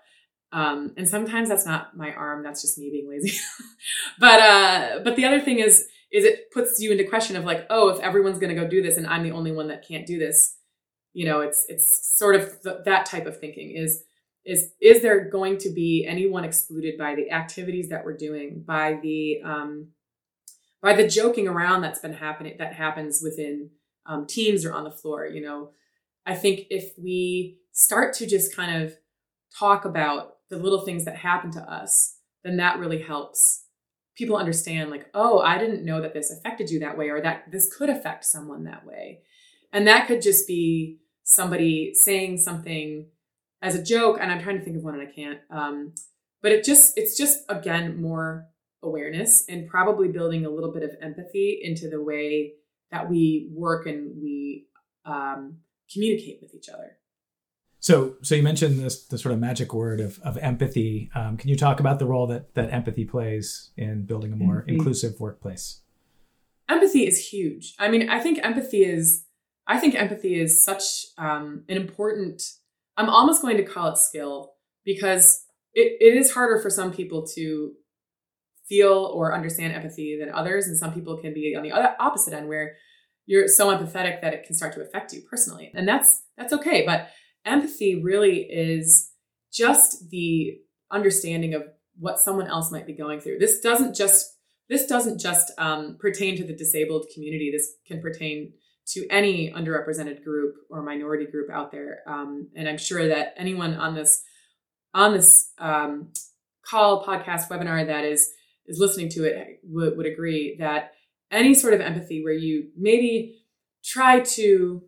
Um, 0.53 0.93
and 0.97 1.09
sometimes 1.09 1.49
that's 1.49 1.67
not 1.67 1.97
my 1.97 2.13
arm; 2.13 2.43
that's 2.43 2.63
just 2.63 2.79
me 2.79 2.91
being 2.91 3.09
lazy. 3.09 3.39
but 4.19 4.41
uh, 4.41 5.01
but 5.05 5.17
the 5.17 5.25
other 5.25 5.41
thing 5.41 5.59
is 5.59 5.87
is 6.13 6.25
it 6.25 6.51
puts 6.53 6.81
you 6.81 6.93
into 6.93 7.05
question 7.05 7.37
of 7.37 7.45
like, 7.45 7.67
oh, 7.69 7.89
if 7.89 8.01
everyone's 8.01 8.39
going 8.39 8.55
to 8.55 8.61
go 8.61 8.69
do 8.69 8.83
this 8.83 8.97
and 8.97 9.07
I'm 9.07 9.25
the 9.25 9.33
only 9.33 9.53
one 9.53 9.69
that 9.69 9.87
can't 9.87 10.07
do 10.07 10.19
this, 10.19 10.57
you 11.13 11.27
know, 11.27 11.41
it's 11.41 11.67
it's 11.69 12.17
sort 12.17 12.37
of 12.37 12.63
th- 12.63 12.77
that 12.85 13.07
type 13.07 13.27
of 13.27 13.39
thinking 13.39 13.77
is 13.77 14.05
is 14.47 14.71
is 14.81 15.03
there 15.03 15.29
going 15.29 15.59
to 15.59 15.71
be 15.71 16.07
anyone 16.09 16.45
excluded 16.45 16.97
by 16.97 17.15
the 17.15 17.31
activities 17.33 17.89
that 17.89 18.05
we're 18.05 18.17
doing 18.17 18.63
by 18.65 18.99
the 19.03 19.41
um, 19.45 19.89
by 20.81 20.95
the 20.95 21.07
joking 21.07 21.49
around 21.49 21.83
that's 21.83 21.99
been 21.99 22.13
happening 22.13 22.55
that 22.59 22.73
happens 22.73 23.21
within 23.23 23.71
um, 24.07 24.27
teams 24.27 24.65
or 24.65 24.73
on 24.73 24.85
the 24.85 24.91
floor 24.91 25.27
you 25.27 25.43
know 25.43 25.71
i 26.25 26.35
think 26.35 26.67
if 26.71 26.93
we 26.97 27.59
start 27.73 28.15
to 28.15 28.27
just 28.27 28.55
kind 28.55 28.85
of 28.85 28.95
talk 29.59 29.85
about 29.85 30.36
the 30.51 30.59
little 30.59 30.85
things 30.85 31.05
that 31.05 31.17
happen 31.17 31.51
to 31.51 31.61
us 31.61 32.17
then 32.45 32.57
that 32.57 32.79
really 32.79 33.03
helps 33.03 33.65
people 34.17 34.37
understand 34.37 34.91
like 34.91 35.07
oh 35.15 35.41
i 35.41 35.59
didn't 35.59 35.85
know 35.85 36.01
that 36.01 36.15
this 36.15 36.31
affected 36.31 36.71
you 36.71 36.79
that 36.81 36.97
way 36.97 37.09
or 37.09 37.21
that 37.21 37.51
this 37.51 37.75
could 37.75 37.89
affect 37.89 38.25
someone 38.25 38.65
that 38.65 38.87
way 38.87 39.21
and 39.73 39.87
that 39.87 40.07
could 40.07 40.23
just 40.23 40.47
be 40.47 40.99
somebody 41.25 41.93
saying 41.93 42.39
something 42.39 43.07
as 43.63 43.75
a 43.75 43.83
joke, 43.83 44.19
and 44.21 44.31
I'm 44.31 44.41
trying 44.41 44.59
to 44.59 44.65
think 44.65 44.77
of 44.77 44.85
one 44.85 44.95
and 44.95 45.07
I 45.07 45.11
can't. 45.11 45.41
Um, 45.51 45.95
but 46.43 46.53
it 46.53 46.65
just 46.65 46.97
it's 46.97 47.17
just 47.17 47.41
again 47.49 48.01
more 48.01 48.47
awareness 48.83 49.45
and 49.49 49.69
probably 49.69 50.09
building 50.09 50.47
a 50.47 50.51
little 50.51 50.73
bit 50.73 50.83
of 50.83 50.91
empathy 51.03 51.61
into 51.63 51.89
the 51.89 52.03
way 52.03 52.53
that 52.93 53.11
we 53.11 53.51
work 53.53 53.87
and 53.87 54.13
we 54.23 54.67
um, 55.05 55.59
communicate 55.93 56.39
with 56.41 56.55
each 56.55 56.69
other. 56.69 56.99
So, 57.87 58.17
so 58.21 58.35
you 58.35 58.43
mentioned 58.43 58.81
this 58.81 59.05
the 59.05 59.17
sort 59.17 59.33
of 59.33 59.39
magic 59.39 59.73
word 59.73 60.01
of, 60.01 60.19
of 60.25 60.37
empathy. 60.39 61.09
Um, 61.15 61.37
can 61.37 61.49
you 61.49 61.55
talk 61.55 61.79
about 61.79 62.01
the 62.01 62.05
role 62.05 62.27
that 62.27 62.53
that 62.57 62.73
empathy 62.73 63.05
plays 63.05 63.71
in 63.77 64.07
building 64.07 64.33
a 64.33 64.37
more 64.37 64.57
empathy. 64.57 64.75
inclusive 64.75 65.21
workplace? 65.21 65.83
Empathy 66.69 67.07
is 67.07 67.29
huge. 67.29 67.75
I 67.79 67.89
mean, 67.89 68.11
I 68.11 68.19
think 68.19 68.41
empathy 68.43 68.83
is 68.85 69.27
I 69.69 69.79
think 69.79 69.95
empathy 69.95 70.35
is 70.35 70.61
such 70.61 71.07
um, 71.17 71.63
an 71.69 71.77
important 71.77 72.43
I'm 72.97 73.09
almost 73.09 73.41
going 73.41 73.57
to 73.59 73.63
call 73.63 73.93
it 73.93 73.99
skill 73.99 74.55
because 74.85 75.45
it, 75.73 75.97
it 76.01 76.17
is 76.17 76.33
harder 76.33 76.61
for 76.61 76.71
some 76.71 76.93
people 76.93 77.25
to 77.37 77.71
feel 78.69 79.13
or 79.15 79.33
understand 79.33 79.75
empathy 79.75 80.19
than 80.19 80.35
others. 80.35 80.67
And 80.67 80.77
some 80.77 80.93
people 80.93 81.19
can 81.19 81.33
be 81.33 81.55
on 81.57 81.63
the 81.63 81.71
other 81.71 81.95
opposite 82.01 82.35
end 82.35 82.49
where 82.49 82.79
you're 83.27 83.47
so 83.47 83.69
empathetic 83.69 84.23
that 84.23 84.35
it 84.35 84.43
can 84.43 84.57
start 84.57 84.73
to 84.73 84.81
affect 84.81 85.13
you 85.13 85.23
personally. 85.31 85.71
And 85.73 85.87
that's 85.87 86.25
that's 86.37 86.53
okay. 86.53 86.85
But 86.85 87.11
empathy 87.47 88.03
really 88.03 88.41
is 88.41 89.11
just 89.53 90.11
the 90.11 90.59
understanding 90.91 91.55
of 91.55 91.63
what 91.99 92.19
someone 92.19 92.47
else 92.47 92.71
might 92.71 92.87
be 92.87 92.93
going 92.93 93.21
through. 93.21 93.39
This 93.39 93.61
doesn't 93.61 93.95
just 93.97 94.35
this 94.69 94.87
doesn't 94.87 95.21
just 95.21 95.53
um, 95.59 95.97
pertain 96.01 96.37
to 96.37 96.45
the 96.45 96.53
disabled 96.53 97.07
community. 97.15 97.53
This 97.53 97.75
can 97.87 98.01
pertain 98.03 98.53
to 98.89 99.07
any 99.11 99.53
underrepresented 99.53 100.25
group 100.25 100.57
or 100.71 100.83
minority 100.83 101.27
group 101.27 101.51
out 101.51 101.71
there. 101.71 102.01
Um, 102.07 102.49
and 102.57 102.69
I'm 102.69 102.79
sure 102.79 103.09
that 103.09 103.35
anyone 103.37 103.75
on 103.75 103.95
this 103.95 104.23
on 104.93 105.13
this 105.13 105.53
um, 105.59 106.09
call, 106.69 107.05
podcast, 107.05 107.49
webinar 107.49 107.87
that 107.87 108.05
is 108.05 108.33
is 108.67 108.79
listening 108.81 109.09
to 109.11 109.25
it 109.25 109.61
would, 109.63 109.97
would 109.97 110.07
agree 110.07 110.57
that 110.59 110.93
any 111.31 111.55
sort 111.55 111.75
of 111.75 111.81
empathy 111.81 112.23
where 112.23 112.35
you 112.35 112.69
maybe 112.77 113.43
try 113.85 114.21
to 114.21 114.83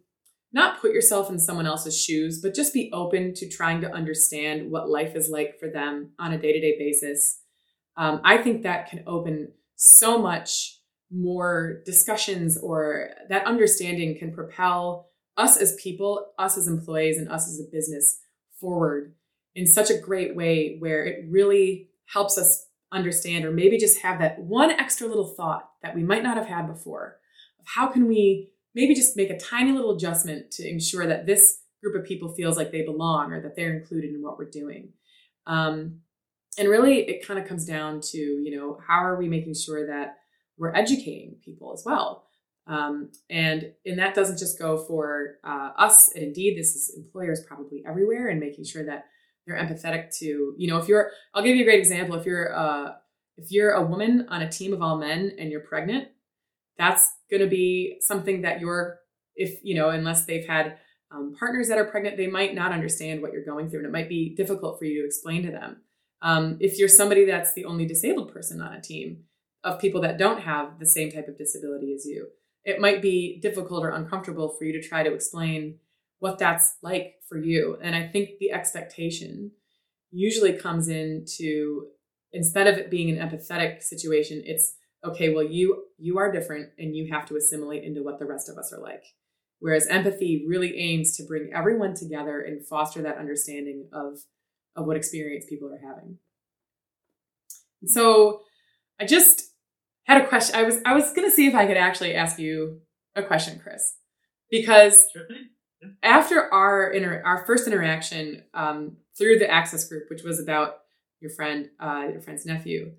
not 0.52 0.80
put 0.80 0.92
yourself 0.92 1.30
in 1.30 1.38
someone 1.38 1.66
else's 1.66 2.00
shoes, 2.00 2.40
but 2.40 2.54
just 2.54 2.72
be 2.72 2.90
open 2.92 3.34
to 3.34 3.48
trying 3.48 3.80
to 3.82 3.92
understand 3.92 4.70
what 4.70 4.88
life 4.88 5.14
is 5.14 5.28
like 5.28 5.58
for 5.58 5.68
them 5.68 6.12
on 6.18 6.32
a 6.32 6.38
day 6.38 6.52
to 6.52 6.60
day 6.60 6.76
basis. 6.78 7.40
Um, 7.96 8.20
I 8.24 8.38
think 8.38 8.62
that 8.62 8.88
can 8.88 9.04
open 9.06 9.52
so 9.76 10.18
much 10.18 10.78
more 11.10 11.82
discussions 11.84 12.58
or 12.58 13.10
that 13.28 13.46
understanding 13.46 14.18
can 14.18 14.32
propel 14.32 15.08
us 15.36 15.56
as 15.56 15.76
people, 15.76 16.26
us 16.38 16.58
as 16.58 16.66
employees, 16.66 17.18
and 17.18 17.28
us 17.30 17.48
as 17.48 17.60
a 17.60 17.70
business 17.70 18.18
forward 18.60 19.14
in 19.54 19.66
such 19.66 19.90
a 19.90 19.98
great 19.98 20.36
way 20.36 20.76
where 20.78 21.04
it 21.04 21.24
really 21.30 21.90
helps 22.06 22.38
us 22.38 22.66
understand 22.92 23.44
or 23.44 23.50
maybe 23.50 23.78
just 23.78 24.00
have 24.00 24.18
that 24.18 24.38
one 24.38 24.70
extra 24.70 25.06
little 25.06 25.34
thought 25.36 25.70
that 25.82 25.94
we 25.94 26.02
might 26.02 26.22
not 26.22 26.36
have 26.36 26.46
had 26.46 26.66
before 26.66 27.18
of 27.60 27.66
how 27.66 27.86
can 27.86 28.06
we 28.08 28.50
maybe 28.78 28.94
just 28.94 29.16
make 29.16 29.30
a 29.30 29.38
tiny 29.38 29.72
little 29.72 29.94
adjustment 29.96 30.50
to 30.52 30.68
ensure 30.68 31.06
that 31.06 31.26
this 31.26 31.60
group 31.82 31.94
of 31.94 32.08
people 32.08 32.34
feels 32.34 32.56
like 32.56 32.70
they 32.72 32.82
belong 32.82 33.32
or 33.32 33.40
that 33.42 33.54
they're 33.56 33.76
included 33.76 34.14
in 34.14 34.22
what 34.22 34.38
we're 34.38 34.50
doing 34.50 34.92
um, 35.46 36.00
and 36.58 36.68
really 36.68 37.00
it 37.00 37.26
kind 37.26 37.38
of 37.38 37.46
comes 37.46 37.64
down 37.64 38.00
to 38.00 38.18
you 38.18 38.56
know 38.56 38.78
how 38.86 39.04
are 39.04 39.16
we 39.16 39.28
making 39.28 39.54
sure 39.54 39.86
that 39.86 40.16
we're 40.58 40.74
educating 40.74 41.36
people 41.44 41.72
as 41.72 41.84
well. 41.86 42.24
Um, 42.66 43.10
and 43.30 43.72
and 43.86 43.98
that 43.98 44.14
doesn't 44.14 44.38
just 44.38 44.58
go 44.58 44.76
for 44.76 45.36
uh, 45.42 45.70
us 45.78 46.12
and 46.14 46.22
Indeed. 46.22 46.58
This 46.58 46.74
is 46.74 46.94
employers 46.96 47.42
probably 47.46 47.82
everywhere, 47.86 48.28
and 48.28 48.38
making 48.38 48.64
sure 48.64 48.84
that 48.84 49.06
they're 49.46 49.56
empathetic 49.56 50.14
to 50.18 50.54
you 50.58 50.68
know 50.68 50.76
if 50.76 50.88
you're. 50.88 51.10
I'll 51.32 51.42
give 51.42 51.56
you 51.56 51.62
a 51.62 51.64
great 51.64 51.78
example. 51.78 52.16
If 52.16 52.26
you're 52.26 52.54
uh, 52.54 52.92
if 53.38 53.50
you're 53.50 53.70
a 53.70 53.86
woman 53.86 54.26
on 54.28 54.42
a 54.42 54.50
team 54.50 54.74
of 54.74 54.82
all 54.82 54.98
men 54.98 55.32
and 55.38 55.50
you're 55.50 55.60
pregnant, 55.60 56.08
that's 56.78 57.08
going 57.30 57.42
to 57.42 57.48
be 57.48 57.98
something 58.00 58.42
that 58.42 58.60
you're 58.60 59.00
if 59.34 59.60
you 59.62 59.74
know 59.74 59.90
unless 59.90 60.24
they've 60.24 60.46
had 60.46 60.78
um, 61.10 61.34
partners 61.38 61.68
that 61.68 61.78
are 61.78 61.84
pregnant, 61.84 62.16
they 62.16 62.26
might 62.26 62.54
not 62.54 62.72
understand 62.72 63.22
what 63.22 63.32
you're 63.32 63.44
going 63.44 63.70
through, 63.70 63.80
and 63.80 63.88
it 63.88 63.92
might 63.92 64.08
be 64.08 64.34
difficult 64.34 64.78
for 64.78 64.84
you 64.84 65.00
to 65.00 65.06
explain 65.06 65.42
to 65.44 65.50
them. 65.50 65.78
Um, 66.20 66.58
if 66.60 66.78
you're 66.78 66.88
somebody 66.88 67.24
that's 67.24 67.54
the 67.54 67.64
only 67.64 67.86
disabled 67.86 68.32
person 68.32 68.60
on 68.60 68.74
a 68.74 68.80
team, 68.80 69.24
of 69.64 69.80
people 69.80 70.00
that 70.02 70.18
don't 70.18 70.40
have 70.40 70.78
the 70.78 70.86
same 70.86 71.10
type 71.10 71.28
of 71.28 71.38
disability 71.38 71.92
as 71.94 72.04
you. 72.06 72.28
It 72.64 72.80
might 72.80 73.02
be 73.02 73.40
difficult 73.40 73.84
or 73.84 73.90
uncomfortable 73.90 74.48
for 74.48 74.64
you 74.64 74.72
to 74.80 74.86
try 74.86 75.02
to 75.02 75.12
explain 75.12 75.78
what 76.18 76.38
that's 76.38 76.76
like 76.82 77.16
for 77.28 77.38
you. 77.38 77.78
And 77.82 77.94
I 77.94 78.08
think 78.08 78.38
the 78.38 78.52
expectation 78.52 79.52
usually 80.10 80.52
comes 80.52 80.88
into 80.88 81.86
instead 82.32 82.66
of 82.66 82.76
it 82.76 82.90
being 82.90 83.10
an 83.10 83.28
empathetic 83.28 83.82
situation, 83.82 84.42
it's 84.44 84.74
okay, 85.04 85.32
well 85.32 85.44
you 85.44 85.84
you 85.98 86.18
are 86.18 86.32
different 86.32 86.70
and 86.78 86.94
you 86.94 87.12
have 87.12 87.26
to 87.26 87.36
assimilate 87.36 87.84
into 87.84 88.02
what 88.02 88.18
the 88.18 88.26
rest 88.26 88.48
of 88.48 88.56
us 88.58 88.72
are 88.72 88.80
like. 88.80 89.04
Whereas 89.60 89.88
empathy 89.88 90.44
really 90.48 90.78
aims 90.78 91.16
to 91.16 91.24
bring 91.24 91.50
everyone 91.52 91.94
together 91.94 92.40
and 92.40 92.64
foster 92.64 93.02
that 93.02 93.18
understanding 93.18 93.88
of 93.92 94.20
of 94.76 94.86
what 94.86 94.96
experience 94.96 95.46
people 95.48 95.72
are 95.72 95.86
having. 95.86 96.18
So 97.86 98.42
I 99.00 99.06
just 99.06 99.52
had 100.04 100.20
a 100.22 100.26
question. 100.26 100.56
I 100.56 100.62
was 100.62 100.78
I 100.84 100.94
was 100.94 101.12
gonna 101.12 101.30
see 101.30 101.46
if 101.46 101.54
I 101.54 101.66
could 101.66 101.76
actually 101.76 102.14
ask 102.14 102.38
you 102.38 102.80
a 103.14 103.22
question, 103.22 103.60
Chris, 103.62 103.96
because 104.50 105.06
sure 105.12 105.26
yeah. 105.30 105.88
after 106.02 106.52
our 106.52 106.90
inter- 106.90 107.22
our 107.24 107.44
first 107.46 107.66
interaction 107.66 108.42
um, 108.54 108.96
through 109.16 109.38
the 109.38 109.50
Access 109.50 109.88
group, 109.88 110.04
which 110.10 110.22
was 110.22 110.40
about 110.40 110.78
your 111.20 111.30
friend 111.30 111.68
uh, 111.80 112.06
your 112.12 112.20
friend's 112.20 112.46
nephew, 112.46 112.92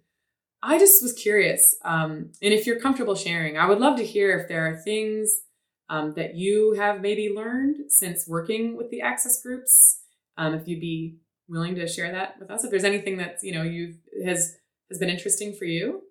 I 0.61 0.77
just 0.77 1.01
was 1.01 1.13
curious. 1.13 1.75
Um, 1.83 2.31
and 2.41 2.53
if 2.53 2.67
you're 2.67 2.79
comfortable 2.79 3.15
sharing, 3.15 3.57
I 3.57 3.65
would 3.67 3.79
love 3.79 3.97
to 3.97 4.05
hear 4.05 4.37
if 4.37 4.47
there 4.47 4.67
are 4.67 4.77
things 4.77 5.41
um, 5.89 6.13
that 6.15 6.35
you 6.35 6.73
have 6.73 7.01
maybe 7.01 7.33
learned 7.33 7.91
since 7.91 8.27
working 8.27 8.75
with 8.75 8.89
the 8.89 9.01
Access 9.01 9.41
groups. 9.41 10.01
Um, 10.37 10.53
if 10.53 10.67
you'd 10.67 10.81
be 10.81 11.17
willing 11.47 11.75
to 11.75 11.87
share 11.87 12.11
that 12.11 12.39
with 12.39 12.51
us, 12.51 12.63
if 12.63 12.71
there's 12.71 12.83
anything 12.83 13.17
that 13.17 13.37
you 13.41 13.53
know 13.53 13.63
you 13.63 13.95
has 14.25 14.57
has 14.89 14.99
been 14.99 15.09
interesting 15.09 15.53
for 15.53 15.65
you 15.65 16.03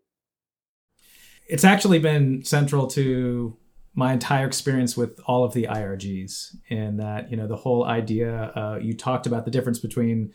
it's 1.49 1.65
actually 1.65 1.99
been 1.99 2.45
central 2.45 2.87
to 2.87 3.57
my 3.95 4.13
entire 4.13 4.47
experience 4.47 4.97
with 4.97 5.19
all 5.27 5.43
of 5.43 5.55
the 5.55 5.65
IRGs 5.65 6.55
in 6.69 6.99
that, 6.99 7.31
you 7.31 7.37
know, 7.37 7.49
the 7.49 7.57
whole 7.57 7.85
idea, 7.85 8.53
uh, 8.55 8.79
you 8.81 8.95
talked 8.95 9.27
about 9.27 9.45
the 9.45 9.51
difference 9.51 9.79
between, 9.81 10.33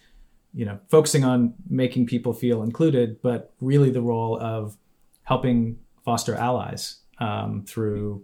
you 0.54 0.66
know, 0.66 0.80
focusing 0.90 1.24
on 1.24 1.56
making 1.70 2.06
people 2.06 2.34
feel 2.34 2.62
included, 2.64 3.22
but 3.22 3.54
really 3.60 3.90
the 3.90 4.02
role 4.02 4.40
of 4.40 4.78
helping 5.24 5.80
foster 6.06 6.36
allies 6.36 7.00
um, 7.20 7.64
through 7.68 8.24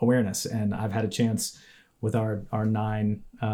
awareness. 0.00 0.44
And 0.44 0.74
I've 0.74 0.92
had 0.92 1.04
a 1.04 1.08
chance 1.08 1.58
with 2.00 2.14
our, 2.14 2.44
our 2.52 2.66
nine, 2.66 3.22
uh, 3.42 3.46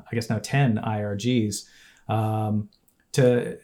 I 0.00 0.08
guess 0.12 0.30
now 0.30 0.38
10 0.38 0.78
IRGs 0.78 1.64
um, 2.08 2.70
to, 3.12 3.58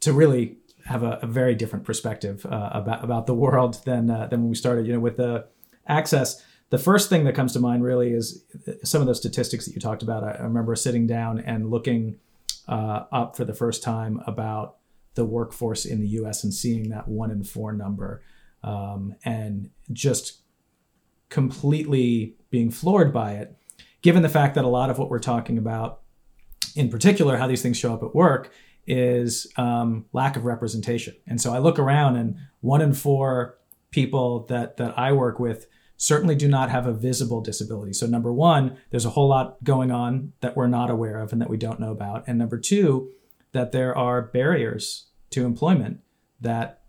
to 0.00 0.12
really 0.12 0.56
have 0.86 1.02
a, 1.02 1.18
a 1.22 1.26
very 1.26 1.54
different 1.54 1.84
perspective 1.84 2.44
uh, 2.46 2.70
about 2.72 3.04
about 3.04 3.26
the 3.26 3.34
world 3.34 3.80
than 3.84 4.10
uh, 4.10 4.26
than 4.26 4.40
when 4.40 4.50
we 4.50 4.56
started. 4.56 4.86
You 4.86 4.94
know, 4.94 5.00
with 5.00 5.16
the 5.16 5.46
access, 5.86 6.42
the 6.70 6.78
first 6.78 7.08
thing 7.08 7.24
that 7.24 7.34
comes 7.34 7.52
to 7.52 7.60
mind 7.60 7.84
really 7.84 8.12
is 8.12 8.44
some 8.82 9.00
of 9.00 9.06
those 9.06 9.18
statistics 9.18 9.66
that 9.66 9.74
you 9.74 9.80
talked 9.80 10.02
about. 10.02 10.24
I, 10.24 10.32
I 10.32 10.42
remember 10.42 10.74
sitting 10.74 11.06
down 11.06 11.38
and 11.40 11.70
looking 11.70 12.18
uh, 12.70 13.04
up 13.10 13.36
for 13.36 13.44
the 13.44 13.52
first 13.52 13.82
time 13.82 14.22
about 14.26 14.76
the 15.14 15.24
workforce 15.24 15.84
in 15.84 16.00
the 16.00 16.06
U.S. 16.08 16.44
and 16.44 16.54
seeing 16.54 16.88
that 16.90 17.08
one 17.08 17.30
in 17.30 17.42
four 17.42 17.72
number, 17.72 18.22
um, 18.62 19.16
and 19.24 19.70
just 19.92 20.42
completely 21.28 22.36
being 22.48 22.70
floored 22.70 23.12
by 23.12 23.32
it. 23.32 23.56
Given 24.02 24.22
the 24.22 24.28
fact 24.28 24.54
that 24.54 24.64
a 24.64 24.68
lot 24.68 24.88
of 24.88 24.98
what 24.98 25.10
we're 25.10 25.18
talking 25.18 25.58
about, 25.58 26.00
in 26.76 26.88
particular, 26.88 27.36
how 27.36 27.48
these 27.48 27.60
things 27.60 27.76
show 27.76 27.92
up 27.92 28.02
at 28.02 28.14
work, 28.14 28.52
is 28.86 29.46
um, 29.56 30.06
lack 30.12 30.36
of 30.36 30.44
representation. 30.44 31.14
And 31.26 31.40
so 31.40 31.52
I 31.52 31.58
look 31.58 31.78
around, 31.78 32.16
and 32.16 32.36
one 32.60 32.80
in 32.80 32.94
four 32.94 33.58
people 33.90 34.46
that 34.46 34.76
that 34.76 34.96
I 34.96 35.12
work 35.12 35.40
with 35.40 35.66
certainly 36.00 36.34
do 36.34 36.48
not 36.48 36.70
have 36.70 36.86
a 36.86 36.94
visible 36.94 37.42
disability. 37.42 37.92
So 37.92 38.06
number 38.06 38.32
one, 38.32 38.78
there's 38.88 39.04
a 39.04 39.10
whole 39.10 39.28
lot 39.28 39.62
going 39.62 39.90
on 39.90 40.32
that 40.40 40.56
we're 40.56 40.66
not 40.66 40.88
aware 40.88 41.20
of 41.20 41.30
and 41.30 41.42
that 41.42 41.50
we 41.50 41.58
don't 41.58 41.78
know 41.78 41.90
about. 41.90 42.24
And 42.26 42.38
number 42.38 42.58
two, 42.58 43.10
that 43.52 43.72
there 43.72 43.96
are 43.96 44.22
barriers 44.22 45.08
to 45.28 45.44
employment 45.44 46.00
that 46.40 46.80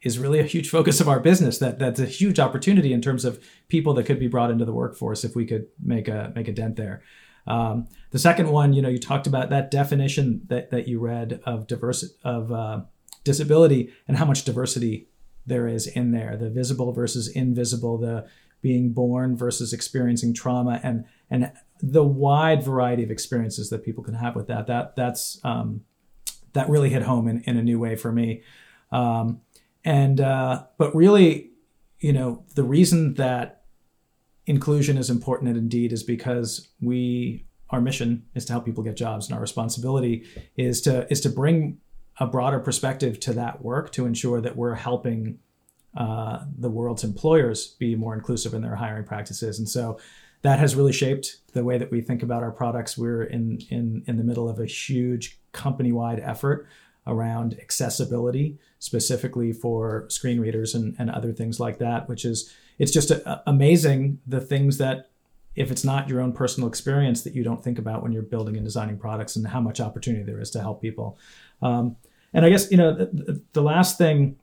is 0.00 0.18
really 0.18 0.40
a 0.40 0.44
huge 0.44 0.70
focus 0.70 1.00
of 1.00 1.08
our 1.08 1.20
business 1.20 1.58
that 1.58 1.78
that's 1.78 2.00
a 2.00 2.06
huge 2.06 2.38
opportunity 2.38 2.94
in 2.94 3.02
terms 3.02 3.26
of 3.26 3.44
people 3.68 3.92
that 3.92 4.04
could 4.04 4.18
be 4.18 4.26
brought 4.26 4.50
into 4.50 4.64
the 4.64 4.72
workforce 4.72 5.22
if 5.22 5.36
we 5.36 5.44
could 5.44 5.66
make 5.82 6.08
a 6.08 6.32
make 6.34 6.48
a 6.48 6.52
dent 6.52 6.76
there 6.76 7.02
um, 7.46 7.86
the 8.10 8.18
second 8.18 8.48
one 8.48 8.72
you 8.72 8.80
know 8.80 8.88
you 8.88 8.98
talked 8.98 9.26
about 9.26 9.50
that 9.50 9.70
definition 9.70 10.42
that, 10.46 10.70
that 10.70 10.88
you 10.88 10.98
read 10.98 11.40
of 11.44 11.66
diversity 11.66 12.14
of 12.24 12.52
uh, 12.52 12.80
disability 13.24 13.92
and 14.06 14.16
how 14.16 14.24
much 14.24 14.44
diversity 14.44 15.08
there 15.44 15.66
is 15.66 15.86
in 15.86 16.12
there 16.12 16.36
the 16.36 16.50
visible 16.50 16.92
versus 16.92 17.28
invisible 17.28 17.98
the 17.98 18.26
being 18.62 18.92
born 18.92 19.36
versus 19.36 19.72
experiencing 19.72 20.34
trauma 20.34 20.80
and 20.82 21.04
and 21.30 21.52
the 21.80 22.04
wide 22.04 22.62
variety 22.62 23.02
of 23.02 23.10
experiences 23.10 23.70
that 23.70 23.84
people 23.84 24.02
can 24.02 24.14
have 24.14 24.34
with 24.34 24.46
that 24.46 24.66
that 24.66 24.96
that's 24.96 25.40
um, 25.44 25.82
that 26.52 26.68
really 26.68 26.88
hit 26.88 27.02
home 27.02 27.28
in, 27.28 27.42
in 27.42 27.56
a 27.56 27.62
new 27.62 27.78
way 27.78 27.96
for 27.96 28.10
me. 28.10 28.42
Um, 28.90 29.42
and 29.84 30.20
uh, 30.20 30.64
but 30.78 30.94
really 30.94 31.50
you 32.00 32.12
know 32.12 32.44
the 32.54 32.64
reason 32.64 33.14
that 33.14 33.62
inclusion 34.46 34.96
is 34.96 35.10
important 35.10 35.48
and 35.48 35.58
indeed 35.58 35.92
is 35.92 36.02
because 36.02 36.68
we 36.80 37.46
our 37.70 37.80
mission 37.80 38.24
is 38.34 38.44
to 38.44 38.52
help 38.52 38.64
people 38.64 38.84
get 38.84 38.96
jobs 38.96 39.26
and 39.26 39.34
our 39.34 39.40
responsibility 39.40 40.24
is 40.56 40.80
to 40.82 41.10
is 41.10 41.20
to 41.20 41.28
bring 41.28 41.78
a 42.18 42.26
broader 42.26 42.60
perspective 42.60 43.18
to 43.20 43.32
that 43.32 43.62
work 43.62 43.92
to 43.92 44.06
ensure 44.06 44.40
that 44.40 44.56
we're 44.56 44.74
helping 44.74 45.38
uh, 45.96 46.44
the 46.58 46.70
world's 46.70 47.04
employers 47.04 47.74
be 47.78 47.94
more 47.94 48.14
inclusive 48.14 48.54
in 48.54 48.62
their 48.62 48.76
hiring 48.76 49.04
practices. 49.04 49.58
And 49.58 49.68
so 49.68 49.98
that 50.42 50.58
has 50.58 50.76
really 50.76 50.92
shaped 50.92 51.38
the 51.52 51.64
way 51.64 51.78
that 51.78 51.90
we 51.90 52.00
think 52.00 52.22
about 52.22 52.42
our 52.42 52.52
products. 52.52 52.96
We're 52.96 53.24
in 53.24 53.58
in 53.70 54.04
in 54.06 54.16
the 54.16 54.24
middle 54.24 54.48
of 54.48 54.60
a 54.60 54.66
huge 54.66 55.40
company-wide 55.52 56.20
effort 56.20 56.68
around 57.06 57.56
accessibility, 57.60 58.58
specifically 58.78 59.52
for 59.52 60.06
screen 60.08 60.40
readers 60.40 60.74
and, 60.74 60.94
and 60.98 61.08
other 61.10 61.32
things 61.32 61.58
like 61.58 61.78
that, 61.78 62.08
which 62.08 62.24
is 62.24 62.52
it's 62.78 62.92
just 62.92 63.10
a, 63.10 63.42
amazing 63.46 64.18
the 64.26 64.40
things 64.40 64.78
that 64.78 65.08
if 65.54 65.70
it's 65.70 65.84
not 65.84 66.08
your 66.08 66.20
own 66.20 66.32
personal 66.32 66.68
experience 66.68 67.22
that 67.22 67.34
you 67.34 67.42
don't 67.42 67.64
think 67.64 67.78
about 67.78 68.02
when 68.02 68.12
you're 68.12 68.22
building 68.22 68.56
and 68.56 68.64
designing 68.64 68.98
products 68.98 69.36
and 69.36 69.46
how 69.46 69.60
much 69.60 69.80
opportunity 69.80 70.24
there 70.24 70.40
is 70.40 70.50
to 70.50 70.60
help 70.60 70.82
people. 70.82 71.18
Um, 71.62 71.96
and 72.34 72.44
I 72.44 72.50
guess 72.50 72.70
you 72.70 72.76
know 72.76 72.94
the, 72.94 73.40
the 73.52 73.62
last 73.62 73.96
thing 73.96 74.36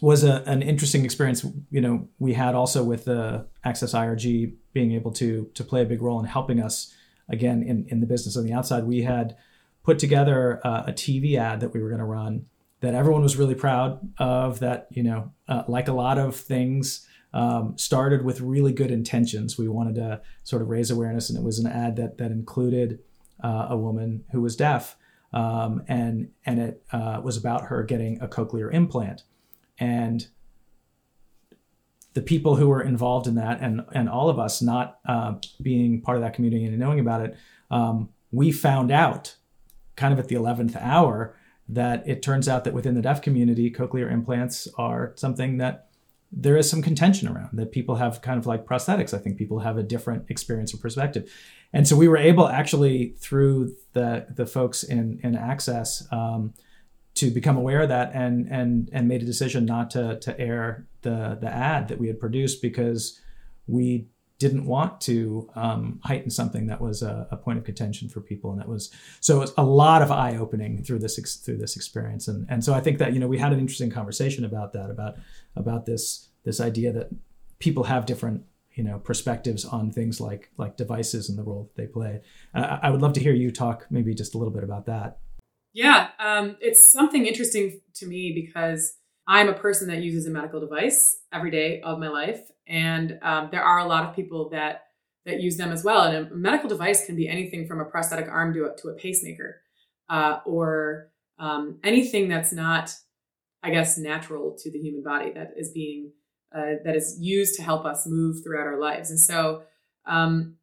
was 0.00 0.24
a, 0.24 0.42
an 0.46 0.62
interesting 0.62 1.04
experience. 1.04 1.44
You 1.70 1.80
know, 1.80 2.08
we 2.18 2.34
had 2.34 2.54
also 2.54 2.82
with 2.84 3.04
the 3.04 3.46
Access 3.64 3.92
IRG 3.92 4.54
being 4.72 4.92
able 4.92 5.12
to 5.12 5.50
to 5.54 5.64
play 5.64 5.82
a 5.82 5.86
big 5.86 6.02
role 6.02 6.20
in 6.20 6.26
helping 6.26 6.60
us 6.60 6.94
again 7.28 7.62
in 7.62 7.86
in 7.88 8.00
the 8.00 8.06
business 8.06 8.36
on 8.36 8.44
the 8.44 8.52
outside. 8.52 8.84
We 8.84 9.02
had 9.02 9.36
put 9.82 9.98
together 9.98 10.60
a, 10.64 10.84
a 10.88 10.92
TV 10.92 11.36
ad 11.36 11.60
that 11.60 11.74
we 11.74 11.82
were 11.82 11.88
going 11.88 11.98
to 11.98 12.04
run 12.04 12.46
that 12.80 12.94
everyone 12.94 13.22
was 13.22 13.36
really 13.36 13.54
proud 13.54 14.00
of. 14.18 14.60
That 14.60 14.88
you 14.90 15.02
know, 15.02 15.32
uh, 15.48 15.64
like 15.68 15.88
a 15.88 15.92
lot 15.92 16.18
of 16.18 16.36
things. 16.36 17.06
Um, 17.34 17.78
started 17.78 18.26
with 18.26 18.42
really 18.42 18.74
good 18.74 18.90
intentions. 18.90 19.56
We 19.56 19.66
wanted 19.66 19.94
to 19.94 20.20
sort 20.42 20.60
of 20.60 20.68
raise 20.68 20.90
awareness, 20.90 21.30
and 21.30 21.38
it 21.38 21.42
was 21.42 21.58
an 21.58 21.66
ad 21.66 21.96
that 21.96 22.18
that 22.18 22.30
included 22.30 22.98
uh, 23.42 23.68
a 23.70 23.76
woman 23.78 24.24
who 24.32 24.42
was 24.42 24.54
deaf, 24.54 24.98
um, 25.32 25.82
and 25.88 26.28
and 26.44 26.60
it 26.60 26.82
uh, 26.92 27.22
was 27.24 27.38
about 27.38 27.68
her 27.68 27.84
getting 27.84 28.20
a 28.20 28.28
cochlear 28.28 28.70
implant 28.70 29.22
and 29.78 30.26
the 32.14 32.22
people 32.22 32.56
who 32.56 32.68
were 32.68 32.82
involved 32.82 33.26
in 33.26 33.34
that 33.36 33.60
and 33.60 33.84
and 33.92 34.08
all 34.08 34.28
of 34.28 34.38
us 34.38 34.60
not 34.62 34.98
uh, 35.06 35.34
being 35.60 36.00
part 36.00 36.16
of 36.16 36.22
that 36.22 36.34
community 36.34 36.64
and 36.64 36.78
knowing 36.78 37.00
about 37.00 37.20
it 37.20 37.36
um, 37.70 38.08
we 38.30 38.52
found 38.52 38.90
out 38.90 39.36
kind 39.96 40.12
of 40.12 40.18
at 40.18 40.28
the 40.28 40.34
11th 40.34 40.76
hour 40.76 41.36
that 41.68 42.06
it 42.06 42.22
turns 42.22 42.48
out 42.48 42.64
that 42.64 42.74
within 42.74 42.94
the 42.94 43.02
deaf 43.02 43.22
community 43.22 43.70
cochlear 43.70 44.10
implants 44.10 44.68
are 44.76 45.12
something 45.16 45.58
that 45.58 45.88
there 46.32 46.56
is 46.56 46.68
some 46.68 46.80
contention 46.80 47.28
around 47.28 47.50
that 47.52 47.72
people 47.72 47.96
have 47.96 48.22
kind 48.22 48.38
of 48.38 48.46
like 48.46 48.64
prosthetics. 48.64 49.12
I 49.12 49.18
think 49.18 49.36
people 49.36 49.58
have 49.60 49.76
a 49.76 49.82
different 49.82 50.30
experience 50.30 50.72
or 50.72 50.78
perspective. 50.78 51.30
And 51.74 51.86
so 51.86 51.94
we 51.94 52.08
were 52.08 52.16
able 52.16 52.48
actually 52.48 53.14
through 53.18 53.74
the 53.92 54.26
the 54.34 54.46
folks 54.46 54.82
in 54.82 55.20
in 55.22 55.36
access 55.36 56.06
um, 56.10 56.54
to 57.14 57.30
become 57.30 57.56
aware 57.56 57.82
of 57.82 57.88
that 57.88 58.10
and 58.14 58.48
and 58.48 58.88
and 58.92 59.08
made 59.08 59.22
a 59.22 59.26
decision 59.26 59.64
not 59.64 59.90
to 59.90 60.18
to 60.20 60.38
air 60.40 60.86
the 61.02 61.38
the 61.40 61.48
ad 61.48 61.88
that 61.88 61.98
we 61.98 62.06
had 62.08 62.18
produced 62.18 62.62
because 62.62 63.20
we 63.66 64.06
didn't 64.42 64.66
want 64.66 65.00
to 65.00 65.48
um, 65.54 66.00
heighten 66.02 66.28
something 66.28 66.66
that 66.66 66.80
was 66.80 67.00
a, 67.00 67.28
a, 67.30 67.36
point 67.36 67.58
of 67.58 67.64
contention 67.64 68.08
for 68.08 68.20
people, 68.20 68.50
and 68.50 68.58
that 68.58 68.68
was 68.68 68.90
so 69.20 69.36
it 69.36 69.40
was 69.40 69.54
a 69.56 69.62
lot 69.62 70.02
of 70.02 70.10
eye 70.10 70.36
opening 70.36 70.82
through 70.82 70.98
this 70.98 71.16
ex, 71.16 71.36
through 71.36 71.58
this 71.58 71.76
experience, 71.76 72.26
and 72.26 72.44
and 72.48 72.64
so 72.64 72.74
I 72.74 72.80
think 72.80 72.98
that 72.98 73.12
you 73.12 73.20
know 73.20 73.28
we 73.28 73.38
had 73.38 73.52
an 73.52 73.60
interesting 73.60 73.90
conversation 73.90 74.44
about 74.44 74.72
that 74.72 74.90
about 74.90 75.14
about 75.54 75.86
this 75.86 76.28
this 76.42 76.60
idea 76.60 76.92
that 76.92 77.10
people 77.60 77.84
have 77.84 78.04
different 78.04 78.42
you 78.74 78.82
know 78.82 78.98
perspectives 78.98 79.64
on 79.64 79.92
things 79.92 80.20
like 80.20 80.50
like 80.56 80.76
devices 80.76 81.28
and 81.28 81.38
the 81.38 81.44
role 81.44 81.70
that 81.70 81.80
they 81.80 81.86
play. 81.86 82.20
I 82.52 82.90
would 82.90 83.00
love 83.00 83.12
to 83.12 83.20
hear 83.20 83.32
you 83.32 83.52
talk 83.52 83.86
maybe 83.90 84.12
just 84.12 84.34
a 84.34 84.38
little 84.38 84.52
bit 84.52 84.64
about 84.64 84.86
that. 84.86 85.18
Yeah, 85.72 86.08
um, 86.18 86.56
it's 86.60 86.80
something 86.80 87.26
interesting 87.26 87.80
to 87.94 88.06
me 88.06 88.32
because 88.34 88.94
I'm 89.26 89.48
a 89.48 89.54
person 89.54 89.88
that 89.88 90.02
uses 90.02 90.26
a 90.26 90.30
medical 90.30 90.60
device 90.60 91.18
every 91.32 91.50
day 91.50 91.80
of 91.80 91.98
my 91.98 92.08
life, 92.08 92.40
and 92.66 93.18
um, 93.22 93.48
there 93.50 93.62
are 93.62 93.78
a 93.78 93.86
lot 93.86 94.04
of 94.04 94.14
people 94.14 94.50
that 94.50 94.84
that 95.24 95.40
use 95.40 95.56
them 95.56 95.70
as 95.70 95.84
well. 95.84 96.02
And 96.02 96.30
a 96.30 96.34
medical 96.34 96.68
device 96.68 97.06
can 97.06 97.14
be 97.16 97.28
anything 97.28 97.66
from 97.66 97.80
a 97.80 97.84
prosthetic 97.84 98.28
arm 98.28 98.52
to 98.54 98.64
a, 98.64 98.76
to 98.82 98.88
a 98.88 98.94
pacemaker, 98.94 99.60
uh, 100.10 100.40
or 100.44 101.10
um, 101.38 101.78
anything 101.84 102.28
that's 102.28 102.52
not, 102.52 102.92
I 103.62 103.70
guess, 103.70 103.96
natural 103.96 104.56
to 104.58 104.70
the 104.70 104.78
human 104.78 105.02
body 105.02 105.32
that 105.32 105.52
is 105.56 105.70
being 105.72 106.12
uh, 106.54 106.74
that 106.84 106.96
is 106.96 107.16
used 107.18 107.54
to 107.56 107.62
help 107.62 107.86
us 107.86 108.06
move 108.06 108.42
throughout 108.44 108.66
our 108.66 108.78
lives. 108.78 109.08
And 109.10 109.18
so, 109.18 109.62
um, 110.04 110.56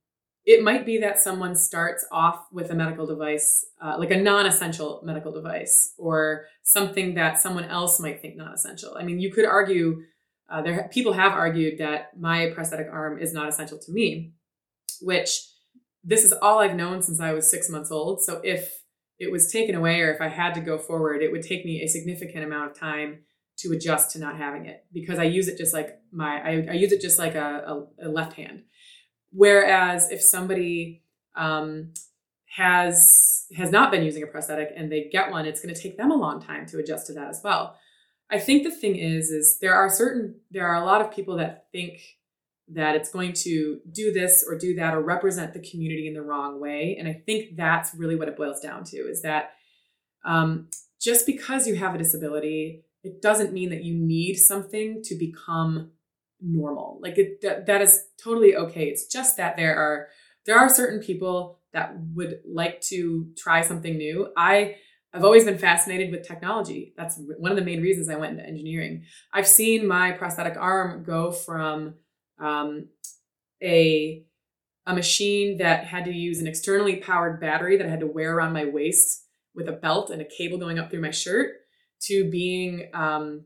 it 0.50 0.64
might 0.64 0.84
be 0.84 0.98
that 0.98 1.20
someone 1.20 1.56
starts 1.56 2.04
off 2.12 2.48
with 2.52 2.72
a 2.72 2.74
medical 2.74 3.06
device, 3.06 3.68
uh, 3.80 3.96
like 4.00 4.10
a 4.10 4.18
non 4.18 4.48
essential 4.48 5.00
medical 5.04 5.32
device, 5.32 5.94
or 6.00 6.48
something 6.64 7.14
that 7.14 7.38
someone 7.38 7.66
else 7.66 8.00
might 8.00 8.20
think 8.20 8.36
non 8.36 8.52
essential. 8.52 8.98
I 9.00 9.04
mean, 9.04 9.20
you 9.20 9.32
could 9.32 9.46
argue, 9.46 10.02
uh, 10.50 10.64
there 10.64 10.90
people 10.92 11.14
have 11.14 11.34
argued 11.34 11.78
that 11.78 12.20
my 12.20 12.50
prosthetic 12.56 12.88
arm 12.92 13.22
is 13.22 13.32
not 13.32 13.48
essential 13.48 13.78
to 13.78 13.92
me, 13.92 14.34
which 15.02 15.40
this 16.04 16.24
is 16.24 16.34
all 16.34 16.58
I've 16.58 16.76
known 16.76 17.04
since 17.04 17.20
I 17.20 17.32
was 17.32 17.48
six 17.48 17.70
months 17.70 17.92
old. 17.92 18.24
So 18.24 18.42
if 18.44 18.74
it 19.20 19.32
was 19.32 19.52
taken 19.52 19.76
away 19.76 20.02
or 20.02 20.12
if 20.12 20.20
I 20.20 20.30
had 20.30 20.56
to 20.56 20.62
go 20.62 20.80
forward, 20.80 21.22
it 21.22 21.32
would 21.32 21.44
take 21.44 21.64
me 21.64 21.84
a 21.84 21.88
significant 21.88 22.44
amount 22.44 22.72
of 22.72 22.80
time 22.80 23.20
to 23.60 23.72
adjust 23.72 24.14
to 24.14 24.20
not 24.20 24.38
having 24.38 24.66
it 24.66 24.84
because 24.92 25.20
I 25.20 25.26
use 25.26 25.48
it 25.48 25.60
just 25.60 25.76
like 25.76 26.00
my 26.12 26.42
I, 26.42 26.68
I 26.72 26.74
use 26.74 26.92
it 26.92 27.02
just 27.02 27.20
like 27.20 27.36
a, 27.36 27.86
a, 28.02 28.08
a 28.08 28.10
left 28.10 28.34
hand. 28.34 28.64
Whereas 29.32 30.10
if 30.12 30.22
somebody 30.22 31.04
um, 31.36 31.94
has 32.56 33.46
has 33.56 33.72
not 33.72 33.92
been 33.92 34.04
using 34.04 34.24
a 34.24 34.28
prosthetic 34.28 34.70
and 34.76 34.92
they 34.92 35.10
get 35.12 35.32
one, 35.32 35.46
it's 35.46 35.62
going 35.62 35.74
to 35.74 35.82
take 35.82 35.98
them 35.98 36.12
a 36.12 36.16
long 36.16 36.42
time 36.42 36.66
to 36.68 36.80
adjust 36.80 37.08
to 37.08 37.14
that 37.14 37.30
as 37.30 37.42
well. 37.44 37.76
I 38.30 38.38
think 38.40 38.64
the 38.64 38.72
thing 38.72 38.96
is, 38.96 39.32
is 39.32 39.60
there 39.60 39.74
are 39.74 39.90
certain 39.90 40.36
there 40.52 40.68
are 40.68 40.82
a 40.82 40.86
lot 40.86 41.02
of 41.02 41.12
people 41.12 41.38
that 41.38 41.66
think 41.72 42.00
that 42.72 42.96
it's 42.96 43.10
going 43.10 43.34
to 43.34 43.80
do 43.92 44.12
this 44.12 44.46
or 44.48 44.56
do 44.56 44.76
that 44.76 44.94
or 44.94 45.02
represent 45.02 45.54
the 45.54 45.68
community 45.72 46.08
in 46.08 46.14
the 46.14 46.22
wrong 46.22 46.60
way, 46.60 46.96
and 47.00 47.08
I 47.08 47.14
think 47.26 47.56
that's 47.56 47.96
really 47.96 48.16
what 48.16 48.28
it 48.28 48.38
boils 48.38 48.60
down 48.60 48.84
to 48.86 48.98
is 48.98 49.22
that 49.24 49.54
um, 50.26 50.68
just 51.02 51.26
because 51.26 51.66
you 51.68 51.76
have 51.76 51.96
a 51.96 51.98
disability, 51.98 52.84
it 53.04 53.22
doesn't 53.22 53.54
mean 53.54 53.70
that 53.70 53.84
you 53.84 53.96
need 53.96 54.36
something 54.36 55.02
to 55.04 55.16
become 55.16 55.92
normal. 56.42 57.00
Like 57.02 57.18
it, 57.18 57.42
that, 57.42 57.66
that 57.68 57.82
is 57.82 58.06
totally 58.22 58.56
okay. 58.56 58.86
It's 58.86 59.08
just 59.08 59.38
that 59.38 59.58
there 59.58 59.76
are 59.76 60.08
there 60.46 60.58
are 60.58 60.70
certain 60.70 61.00
people 61.00 61.60
that 61.74 61.94
would 62.16 62.40
like 62.48 62.82
to 62.82 63.28
try 63.38 63.62
something 63.62 63.98
new. 63.98 64.32
I 64.36 64.76
I've 65.14 65.24
always 65.24 65.46
been 65.46 65.58
fascinated 65.58 66.12
with 66.12 66.28
technology. 66.28 66.94
That's 66.96 67.20
one 67.40 67.52
of 67.52 67.58
the 67.58 67.64
main 67.64 67.82
reasons 67.82 68.10
I 68.10 68.16
went 68.16 68.34
into 68.34 68.48
engineering. 68.48 69.06
I've 69.34 69.48
seen 69.48 69.88
my 69.88 70.12
prosthetic 70.12 70.56
arm 70.56 71.04
go 71.04 71.32
from 71.32 71.96
um, 72.40 72.90
a 73.62 74.24
a 74.86 74.94
machine 74.94 75.58
that 75.58 75.86
had 75.86 76.06
to 76.06 76.12
use 76.12 76.40
an 76.40 76.48
externally 76.48 76.98
powered 76.98 77.40
battery 77.40 77.78
that 77.78 77.86
I 77.86 77.90
had 77.90 78.00
to 78.00 78.08
wear 78.08 78.36
around 78.36 78.54
my 78.54 78.66
waist 78.66 79.26
with 79.54 79.68
a 79.68 79.74
belt 79.74 80.10
and 80.10 80.22
a 80.22 80.26
cable 80.26 80.58
going 80.58 80.80
up 80.80 80.90
through 80.90 81.02
my 81.02 81.12
shirt 81.12 81.52
to 82.04 82.30
being 82.30 82.90
um, 82.94 83.44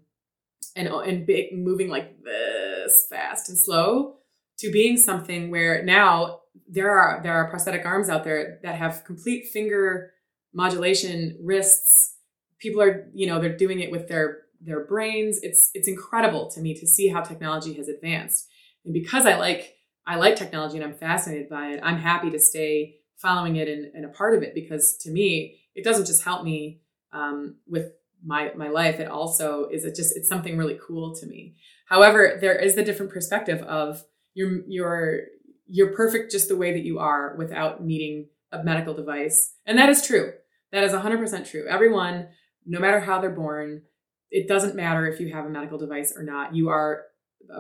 and 0.76 0.88
and 0.88 1.26
big, 1.26 1.54
moving 1.54 1.90
like 1.90 2.24
this 2.24 3.06
fast 3.10 3.50
and 3.50 3.58
slow 3.58 4.16
to 4.60 4.72
being 4.72 4.98
something 4.98 5.52
where 5.52 5.84
now 5.84 6.42
there 6.68 6.92
are 6.92 7.22
there 7.24 7.34
are 7.34 7.50
prosthetic 7.50 7.86
arms 7.86 8.10
out 8.10 8.24
there 8.24 8.60
that 8.64 8.76
have 8.76 9.04
complete 9.04 9.48
finger 9.48 10.12
modulation 10.54 11.38
wrists. 11.42 12.16
People 12.60 12.82
are 12.82 13.10
you 13.14 13.28
know 13.28 13.40
they're 13.40 13.58
doing 13.58 13.80
it 13.80 13.92
with 13.92 14.08
their 14.08 14.44
their 14.62 14.86
brains. 14.86 15.40
It's 15.42 15.70
it's 15.74 15.88
incredible 15.88 16.50
to 16.52 16.62
me 16.62 16.74
to 16.76 16.88
see 16.88 17.08
how 17.08 17.22
technology 17.22 17.74
has 17.74 17.88
advanced. 17.88 18.48
And 18.86 18.94
because 18.94 19.26
i 19.26 19.36
like 19.36 19.76
i 20.06 20.16
like 20.16 20.36
technology 20.36 20.78
and 20.78 20.86
i'm 20.86 20.94
fascinated 20.94 21.50
by 21.50 21.68
it 21.70 21.80
i'm 21.84 21.98
happy 21.98 22.30
to 22.30 22.40
stay 22.40 22.96
following 23.16 23.56
it 23.56 23.68
and, 23.70 23.86
and 23.96 24.06
a 24.06 24.10
part 24.10 24.36
of 24.36 24.44
it 24.44 24.54
because 24.54 24.98
to 24.98 25.10
me 25.10 25.60
it 25.76 25.84
doesn't 25.84 26.06
just 26.06 26.24
help 26.24 26.44
me 26.44 26.82
um, 27.14 27.56
with 27.68 27.94
my 28.24 28.52
my 28.56 28.70
life 28.70 29.00
it 29.00 29.08
also 29.08 29.68
is 29.72 29.86
it 29.86 29.96
just 29.96 30.16
it's 30.16 30.30
something 30.30 30.58
really 30.58 30.80
cool 30.86 31.16
to 31.16 31.26
me. 31.26 31.56
However 31.88 32.38
there 32.40 32.56
is 32.56 32.76
the 32.76 32.84
different 32.84 33.12
perspective 33.12 33.62
of 33.64 34.04
you're 34.34 34.62
you're 34.68 35.20
you're 35.68 35.96
perfect 35.96 36.32
just 36.32 36.48
the 36.48 36.56
way 36.56 36.74
that 36.74 36.84
you 36.84 37.00
are 37.00 37.36
without 37.38 37.84
needing 37.84 38.28
a 38.52 38.64
medical 38.64 38.94
device. 38.94 39.54
And 39.66 39.78
that 39.78 39.90
is 39.90 40.06
true. 40.06 40.34
That 40.72 40.84
is 40.84 40.92
100% 40.92 41.50
true. 41.50 41.66
Everyone 41.70 42.28
no 42.66 42.80
matter 42.80 43.00
how 43.00 43.20
they're 43.20 43.30
born 43.30 43.84
it 44.32 44.48
doesn't 44.48 44.76
matter 44.76 45.06
if 45.06 45.20
you 45.20 45.32
have 45.32 45.46
a 45.46 45.50
medical 45.50 45.78
device 45.78 46.14
or 46.18 46.24
not. 46.24 46.56
You 46.56 46.70
are 46.70 47.04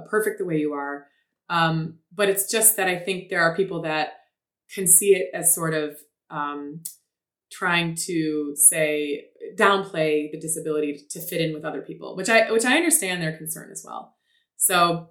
perfect 0.10 0.40
the 0.40 0.46
way 0.46 0.58
you 0.58 0.74
are. 0.74 1.06
Um, 1.50 2.00
but 2.12 2.30
it's 2.30 2.50
just 2.50 2.78
that 2.78 2.88
i 2.88 2.98
think 2.98 3.30
there 3.30 3.42
are 3.42 3.56
people 3.56 3.82
that 3.82 4.14
can 4.74 4.88
see 4.88 5.14
it 5.16 5.30
as 5.34 5.54
sort 5.54 5.74
of 5.74 5.98
um, 6.30 6.82
trying 7.54 7.96
to 7.96 8.56
say 8.56 9.26
downplay 9.56 10.32
the 10.32 10.40
disability 10.40 11.00
to 11.10 11.22
fit 11.22 11.40
in 11.40 11.54
with 11.54 11.64
other 11.64 11.82
people, 11.82 12.16
which 12.16 12.30
I 12.30 12.52
which 12.52 12.66
I 12.66 12.76
understand 12.76 13.22
their 13.22 13.38
concern 13.38 13.70
as 13.72 13.84
well. 13.86 14.16
So 14.58 15.10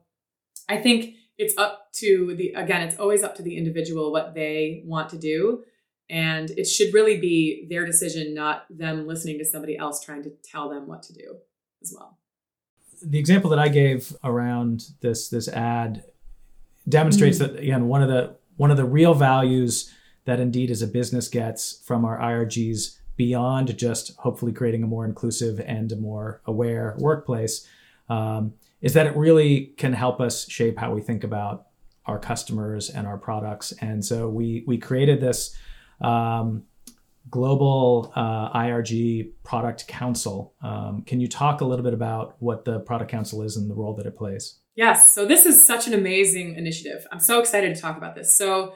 I 0.68 0.78
think 0.78 1.14
it's 1.38 1.56
up 1.56 1.92
to 1.94 2.34
the 2.36 2.52
again, 2.54 2.82
it's 2.82 2.98
always 2.98 3.22
up 3.22 3.36
to 3.36 3.42
the 3.42 3.56
individual 3.56 4.10
what 4.10 4.34
they 4.34 4.82
want 4.84 5.08
to 5.10 5.18
do. 5.18 5.62
And 6.10 6.50
it 6.50 6.64
should 6.64 6.92
really 6.92 7.18
be 7.18 7.66
their 7.70 7.86
decision, 7.86 8.34
not 8.34 8.64
them 8.68 9.06
listening 9.06 9.38
to 9.38 9.44
somebody 9.44 9.78
else 9.78 10.04
trying 10.04 10.22
to 10.24 10.30
tell 10.44 10.68
them 10.68 10.86
what 10.86 11.02
to 11.04 11.14
do 11.14 11.36
as 11.80 11.94
well. 11.96 12.18
The 13.02 13.18
example 13.18 13.48
that 13.50 13.58
I 13.58 13.68
gave 13.68 14.14
around 14.22 14.88
this 15.00 15.28
this 15.28 15.48
ad 15.48 16.04
demonstrates 16.88 17.38
mm-hmm. 17.38 17.54
that 17.54 17.62
again 17.62 17.86
one 17.86 18.02
of 18.02 18.08
the 18.08 18.36
one 18.56 18.70
of 18.70 18.76
the 18.76 18.84
real 18.84 19.14
values 19.14 19.92
that 20.24 20.40
Indeed 20.40 20.70
as 20.70 20.82
a 20.82 20.86
business 20.86 21.28
gets 21.28 21.82
from 21.84 22.04
our 22.04 22.18
IRGs 22.18 22.98
beyond 23.16 23.76
just 23.76 24.16
hopefully 24.18 24.52
creating 24.52 24.82
a 24.82 24.86
more 24.86 25.04
inclusive 25.04 25.60
and 25.60 25.92
a 25.92 25.96
more 25.96 26.40
aware 26.46 26.94
workplace 26.98 27.66
um, 28.08 28.54
is 28.80 28.94
that 28.94 29.06
it 29.06 29.16
really 29.16 29.72
can 29.76 29.92
help 29.92 30.20
us 30.20 30.48
shape 30.50 30.78
how 30.78 30.92
we 30.92 31.00
think 31.00 31.24
about 31.24 31.66
our 32.06 32.18
customers 32.18 32.90
and 32.90 33.06
our 33.06 33.18
products. 33.18 33.72
And 33.80 34.04
so 34.04 34.28
we 34.28 34.64
we 34.66 34.78
created 34.78 35.20
this 35.20 35.56
um, 36.00 36.64
global 37.30 38.12
uh, 38.16 38.52
IRG 38.58 39.30
product 39.44 39.86
council. 39.86 40.54
Um, 40.62 41.02
can 41.06 41.20
you 41.20 41.28
talk 41.28 41.60
a 41.60 41.64
little 41.64 41.84
bit 41.84 41.94
about 41.94 42.36
what 42.40 42.64
the 42.64 42.80
product 42.80 43.10
council 43.10 43.42
is 43.42 43.56
and 43.56 43.70
the 43.70 43.74
role 43.74 43.94
that 43.94 44.06
it 44.06 44.16
plays? 44.16 44.58
Yes. 44.74 45.14
So 45.14 45.26
this 45.26 45.46
is 45.46 45.64
such 45.64 45.86
an 45.86 45.94
amazing 45.94 46.56
initiative. 46.56 47.06
I'm 47.12 47.20
so 47.20 47.38
excited 47.40 47.74
to 47.74 47.80
talk 47.80 47.96
about 47.96 48.14
this. 48.14 48.34
So 48.34 48.74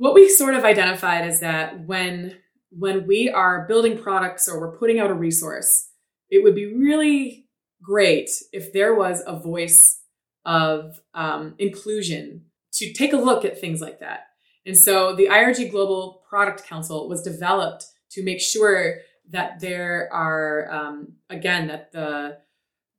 what 0.00 0.14
we 0.14 0.30
sort 0.30 0.54
of 0.54 0.64
identified 0.64 1.28
is 1.28 1.40
that 1.40 1.86
when 1.86 2.34
when 2.70 3.06
we 3.06 3.28
are 3.28 3.66
building 3.68 3.98
products 3.98 4.48
or 4.48 4.58
we're 4.58 4.78
putting 4.78 4.98
out 4.98 5.10
a 5.10 5.14
resource, 5.14 5.90
it 6.30 6.42
would 6.42 6.54
be 6.54 6.74
really 6.74 7.48
great 7.82 8.30
if 8.50 8.72
there 8.72 8.94
was 8.94 9.22
a 9.26 9.38
voice 9.38 10.00
of 10.46 10.98
um, 11.12 11.54
inclusion 11.58 12.46
to 12.72 12.94
take 12.94 13.12
a 13.12 13.18
look 13.18 13.44
at 13.44 13.60
things 13.60 13.82
like 13.82 14.00
that. 14.00 14.28
And 14.64 14.74
so 14.74 15.14
the 15.14 15.26
IRG 15.26 15.70
Global 15.70 16.22
Product 16.26 16.64
Council 16.64 17.06
was 17.06 17.20
developed 17.20 17.84
to 18.12 18.24
make 18.24 18.40
sure 18.40 19.00
that 19.28 19.60
there 19.60 20.08
are 20.14 20.72
um, 20.72 21.12
again 21.28 21.66
that 21.66 21.92
the 21.92 22.38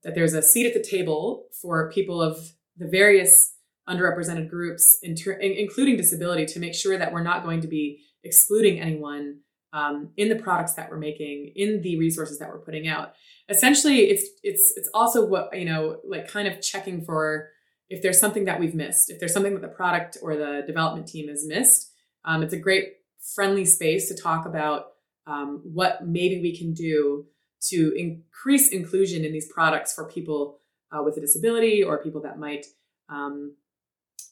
that 0.03 0.13
there's 0.13 0.35
a 0.35 0.43
seat 0.43 0.67
at 0.67 0.75
the 0.75 0.87
table 0.87 1.47
for 1.61 1.91
people 1.91 2.21
of 2.21 2.37
the 2.77 2.87
various 2.87 3.55
underrepresented 3.89 4.49
groups, 4.49 4.99
ter- 5.21 5.33
including 5.33 5.97
disability, 5.97 6.45
to 6.45 6.59
make 6.59 6.75
sure 6.75 6.97
that 6.97 7.11
we're 7.11 7.23
not 7.23 7.43
going 7.43 7.61
to 7.61 7.67
be 7.67 8.01
excluding 8.23 8.79
anyone 8.79 9.39
um, 9.73 10.09
in 10.17 10.29
the 10.29 10.35
products 10.35 10.73
that 10.73 10.89
we're 10.89 10.97
making, 10.97 11.53
in 11.55 11.81
the 11.81 11.97
resources 11.97 12.39
that 12.39 12.49
we're 12.49 12.59
putting 12.59 12.87
out. 12.87 13.13
Essentially, 13.49 14.09
it's 14.09 14.27
it's 14.43 14.73
it's 14.77 14.89
also 14.93 15.25
what 15.25 15.57
you 15.57 15.65
know, 15.65 15.99
like 16.07 16.27
kind 16.27 16.47
of 16.47 16.61
checking 16.61 17.03
for 17.03 17.49
if 17.89 18.01
there's 18.01 18.19
something 18.19 18.45
that 18.45 18.59
we've 18.59 18.75
missed, 18.75 19.09
if 19.09 19.19
there's 19.19 19.33
something 19.33 19.53
that 19.53 19.61
the 19.61 19.67
product 19.67 20.17
or 20.21 20.35
the 20.35 20.63
development 20.65 21.07
team 21.07 21.27
has 21.29 21.45
missed. 21.45 21.91
Um, 22.23 22.43
it's 22.43 22.53
a 22.53 22.57
great 22.57 22.93
friendly 23.35 23.65
space 23.65 24.07
to 24.07 24.15
talk 24.15 24.45
about 24.45 24.87
um, 25.27 25.61
what 25.63 26.05
maybe 26.05 26.41
we 26.41 26.57
can 26.57 26.73
do 26.73 27.25
to 27.69 27.93
increase 27.97 28.69
inclusion 28.69 29.23
in 29.23 29.31
these 29.31 29.51
products 29.51 29.93
for 29.93 30.05
people 30.05 30.59
uh, 30.91 31.01
with 31.03 31.17
a 31.17 31.21
disability 31.21 31.83
or 31.83 32.01
people 32.01 32.21
that 32.21 32.39
might 32.39 32.65
um, 33.09 33.55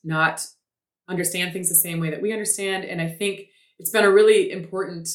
not 0.03 0.45
understand 1.07 1.53
things 1.53 1.69
the 1.69 1.75
same 1.75 1.99
way 1.99 2.09
that 2.09 2.21
we 2.21 2.31
understand. 2.31 2.85
And 2.85 3.01
I 3.01 3.09
think 3.09 3.47
it's 3.79 3.89
been 3.89 4.05
a 4.05 4.11
really 4.11 4.51
important 4.51 5.09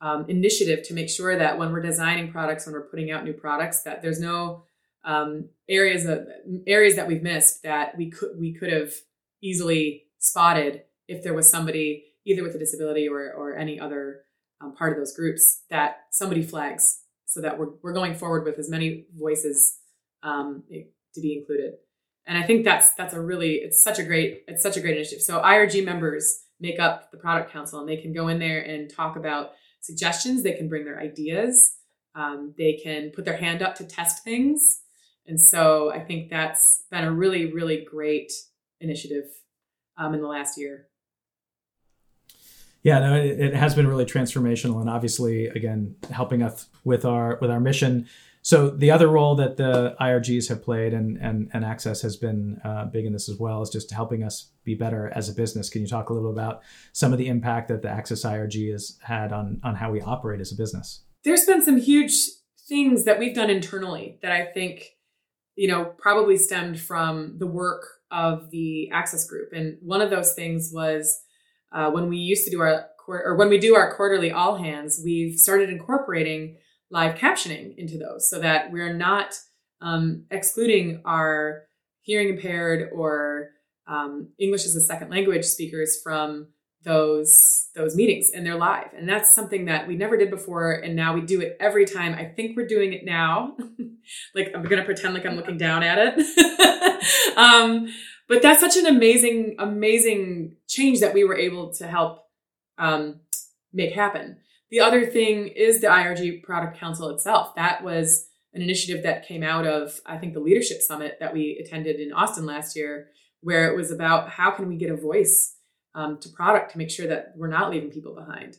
um, 0.00 0.26
initiative 0.28 0.82
to 0.84 0.94
make 0.94 1.08
sure 1.08 1.36
that 1.36 1.58
when 1.58 1.72
we're 1.72 1.82
designing 1.82 2.30
products, 2.30 2.66
when 2.66 2.74
we're 2.74 2.88
putting 2.88 3.10
out 3.10 3.24
new 3.24 3.32
products, 3.32 3.82
that 3.82 4.02
there's 4.02 4.20
no 4.20 4.64
um, 5.04 5.48
areas 5.68 6.06
of 6.06 6.26
areas 6.66 6.96
that 6.96 7.08
we've 7.08 7.22
missed 7.22 7.62
that 7.62 7.96
we 7.96 8.10
could 8.10 8.30
we 8.38 8.52
could 8.54 8.72
have 8.72 8.92
easily 9.42 10.04
spotted 10.18 10.82
if 11.08 11.24
there 11.24 11.34
was 11.34 11.48
somebody 11.48 12.04
either 12.24 12.42
with 12.42 12.54
a 12.54 12.58
disability 12.58 13.08
or 13.08 13.32
or 13.32 13.56
any 13.56 13.80
other 13.80 14.20
um, 14.60 14.74
part 14.76 14.92
of 14.92 14.98
those 14.98 15.14
groups 15.14 15.62
that 15.70 16.02
somebody 16.10 16.42
flags 16.42 17.00
so 17.26 17.40
that 17.40 17.58
we're 17.58 17.70
we're 17.82 17.92
going 17.92 18.14
forward 18.14 18.44
with 18.44 18.58
as 18.58 18.70
many 18.70 19.06
voices 19.16 19.78
um, 20.22 20.62
to 20.70 21.20
be 21.20 21.36
included 21.36 21.74
and 22.26 22.38
i 22.38 22.42
think 22.42 22.64
that's 22.64 22.94
that's 22.94 23.14
a 23.14 23.20
really 23.20 23.54
it's 23.54 23.80
such 23.80 23.98
a 23.98 24.04
great 24.04 24.44
it's 24.48 24.62
such 24.62 24.76
a 24.76 24.80
great 24.80 24.96
initiative. 24.96 25.22
So 25.22 25.40
irg 25.40 25.84
members 25.84 26.44
make 26.60 26.78
up 26.78 27.10
the 27.10 27.18
product 27.18 27.50
council 27.50 27.80
and 27.80 27.88
they 27.88 27.96
can 27.96 28.12
go 28.12 28.28
in 28.28 28.38
there 28.38 28.60
and 28.60 28.88
talk 28.88 29.16
about 29.16 29.52
suggestions. 29.80 30.42
They 30.42 30.52
can 30.52 30.68
bring 30.68 30.84
their 30.84 31.00
ideas. 31.00 31.74
Um, 32.14 32.54
they 32.56 32.74
can 32.74 33.10
put 33.10 33.24
their 33.24 33.36
hand 33.36 33.62
up 33.62 33.74
to 33.76 33.84
test 33.84 34.22
things. 34.22 34.80
And 35.26 35.40
so 35.40 35.92
i 35.92 36.00
think 36.00 36.30
that's 36.30 36.84
been 36.90 37.04
a 37.04 37.12
really 37.12 37.52
really 37.52 37.84
great 37.84 38.32
initiative 38.80 39.26
um, 39.96 40.14
in 40.14 40.20
the 40.20 40.28
last 40.28 40.58
year. 40.58 40.86
Yeah 42.82 42.98
no 43.00 43.14
it, 43.14 43.40
it 43.40 43.54
has 43.54 43.74
been 43.74 43.86
really 43.86 44.04
transformational 44.04 44.80
and 44.80 44.90
obviously 44.90 45.46
again 45.46 45.96
helping 46.10 46.42
us 46.42 46.68
with 46.84 47.04
our 47.04 47.38
with 47.40 47.50
our 47.50 47.60
mission 47.60 48.08
so 48.42 48.70
the 48.70 48.90
other 48.90 49.06
role 49.06 49.36
that 49.36 49.56
the 49.56 49.94
IRGs 50.00 50.48
have 50.48 50.62
played 50.62 50.92
and 50.92 51.16
and, 51.18 51.48
and 51.52 51.64
Access 51.64 52.02
has 52.02 52.16
been 52.16 52.60
uh, 52.64 52.86
big 52.86 53.06
in 53.06 53.12
this 53.12 53.28
as 53.28 53.38
well 53.38 53.62
is 53.62 53.70
just 53.70 53.92
helping 53.92 54.24
us 54.24 54.50
be 54.64 54.74
better 54.74 55.12
as 55.14 55.28
a 55.28 55.32
business. 55.32 55.70
Can 55.70 55.80
you 55.80 55.86
talk 55.86 56.10
a 56.10 56.12
little 56.12 56.30
about 56.30 56.62
some 56.92 57.12
of 57.12 57.18
the 57.18 57.28
impact 57.28 57.68
that 57.68 57.82
the 57.82 57.88
Access 57.88 58.24
IRG 58.24 58.72
has 58.72 58.98
had 59.02 59.32
on 59.32 59.60
on 59.62 59.76
how 59.76 59.92
we 59.92 60.00
operate 60.00 60.40
as 60.40 60.50
a 60.50 60.56
business? 60.56 61.02
There's 61.24 61.46
been 61.46 61.62
some 61.62 61.76
huge 61.76 62.14
things 62.68 63.04
that 63.04 63.20
we've 63.20 63.34
done 63.34 63.48
internally 63.48 64.18
that 64.22 64.32
I 64.32 64.46
think 64.46 64.96
you 65.54 65.68
know 65.68 65.84
probably 65.84 66.36
stemmed 66.36 66.80
from 66.80 67.38
the 67.38 67.46
work 67.46 67.86
of 68.10 68.50
the 68.50 68.90
Access 68.90 69.24
Group, 69.24 69.52
and 69.52 69.78
one 69.80 70.00
of 70.00 70.10
those 70.10 70.34
things 70.34 70.72
was 70.74 71.20
uh, 71.70 71.92
when 71.92 72.08
we 72.08 72.16
used 72.16 72.44
to 72.46 72.50
do 72.50 72.60
our 72.60 72.86
or 73.06 73.36
when 73.36 73.48
we 73.48 73.58
do 73.58 73.76
our 73.76 73.94
quarterly 73.94 74.32
all 74.32 74.56
hands, 74.56 75.00
we've 75.04 75.38
started 75.38 75.70
incorporating 75.70 76.56
live 76.92 77.16
captioning 77.16 77.76
into 77.76 77.98
those 77.98 78.28
so 78.28 78.38
that 78.38 78.70
we're 78.70 78.92
not 78.92 79.34
um, 79.80 80.24
excluding 80.30 81.00
our 81.04 81.64
hearing 82.02 82.28
impaired 82.28 82.90
or 82.94 83.50
um, 83.86 84.28
English 84.38 84.66
as 84.66 84.76
a 84.76 84.80
second 84.80 85.10
language 85.10 85.44
speakers 85.44 86.00
from 86.02 86.48
those 86.84 87.68
those 87.74 87.96
meetings 87.96 88.30
and 88.30 88.44
they're 88.44 88.56
live. 88.56 88.88
And 88.96 89.08
that's 89.08 89.32
something 89.34 89.66
that 89.66 89.88
we 89.88 89.96
never 89.96 90.16
did 90.16 90.30
before 90.30 90.72
and 90.72 90.94
now 90.94 91.14
we 91.14 91.20
do 91.20 91.40
it 91.40 91.56
every 91.58 91.86
time. 91.86 92.14
I 92.14 92.24
think 92.24 92.56
we're 92.56 92.66
doing 92.66 92.92
it 92.92 93.04
now. 93.04 93.56
Like 94.34 94.50
i'm 94.52 94.64
gonna 94.64 94.84
pretend 94.84 95.14
like 95.14 95.24
i'm 95.24 95.36
looking 95.36 95.56
down 95.56 95.82
at 95.84 95.96
it. 95.98 97.02
Um, 97.36 97.88
but 98.28 98.42
that's 98.42 98.60
such 98.60 98.76
an 98.76 98.86
amazing 98.86 99.54
amazing 99.58 100.56
change 100.68 101.00
that 101.00 101.14
we 101.14 101.24
were 101.24 101.36
able 101.36 101.72
to 101.74 101.86
help 101.86 102.24
um, 102.78 103.20
make 103.72 103.92
happen 103.92 104.38
the 104.72 104.80
other 104.80 105.04
thing 105.04 105.48
is 105.48 105.82
the 105.82 105.86
IRG 105.88 106.42
Product 106.42 106.78
Council 106.78 107.10
itself. 107.10 107.54
That 107.56 107.84
was 107.84 108.26
an 108.54 108.62
initiative 108.62 109.02
that 109.02 109.28
came 109.28 109.42
out 109.42 109.66
of, 109.66 110.00
I 110.06 110.16
think, 110.16 110.32
the 110.32 110.40
Leadership 110.40 110.80
Summit 110.80 111.18
that 111.20 111.34
we 111.34 111.62
attended 111.62 112.00
in 112.00 112.10
Austin 112.10 112.46
last 112.46 112.74
year, 112.74 113.08
where 113.42 113.70
it 113.70 113.76
was 113.76 113.90
about 113.90 114.30
how 114.30 114.50
can 114.50 114.68
we 114.68 114.78
get 114.78 114.90
a 114.90 114.96
voice 114.96 115.56
um, 115.94 116.18
to 116.20 116.30
product 116.30 116.72
to 116.72 116.78
make 116.78 116.90
sure 116.90 117.06
that 117.06 117.34
we're 117.36 117.48
not 117.48 117.70
leaving 117.70 117.90
people 117.90 118.14
behind. 118.14 118.56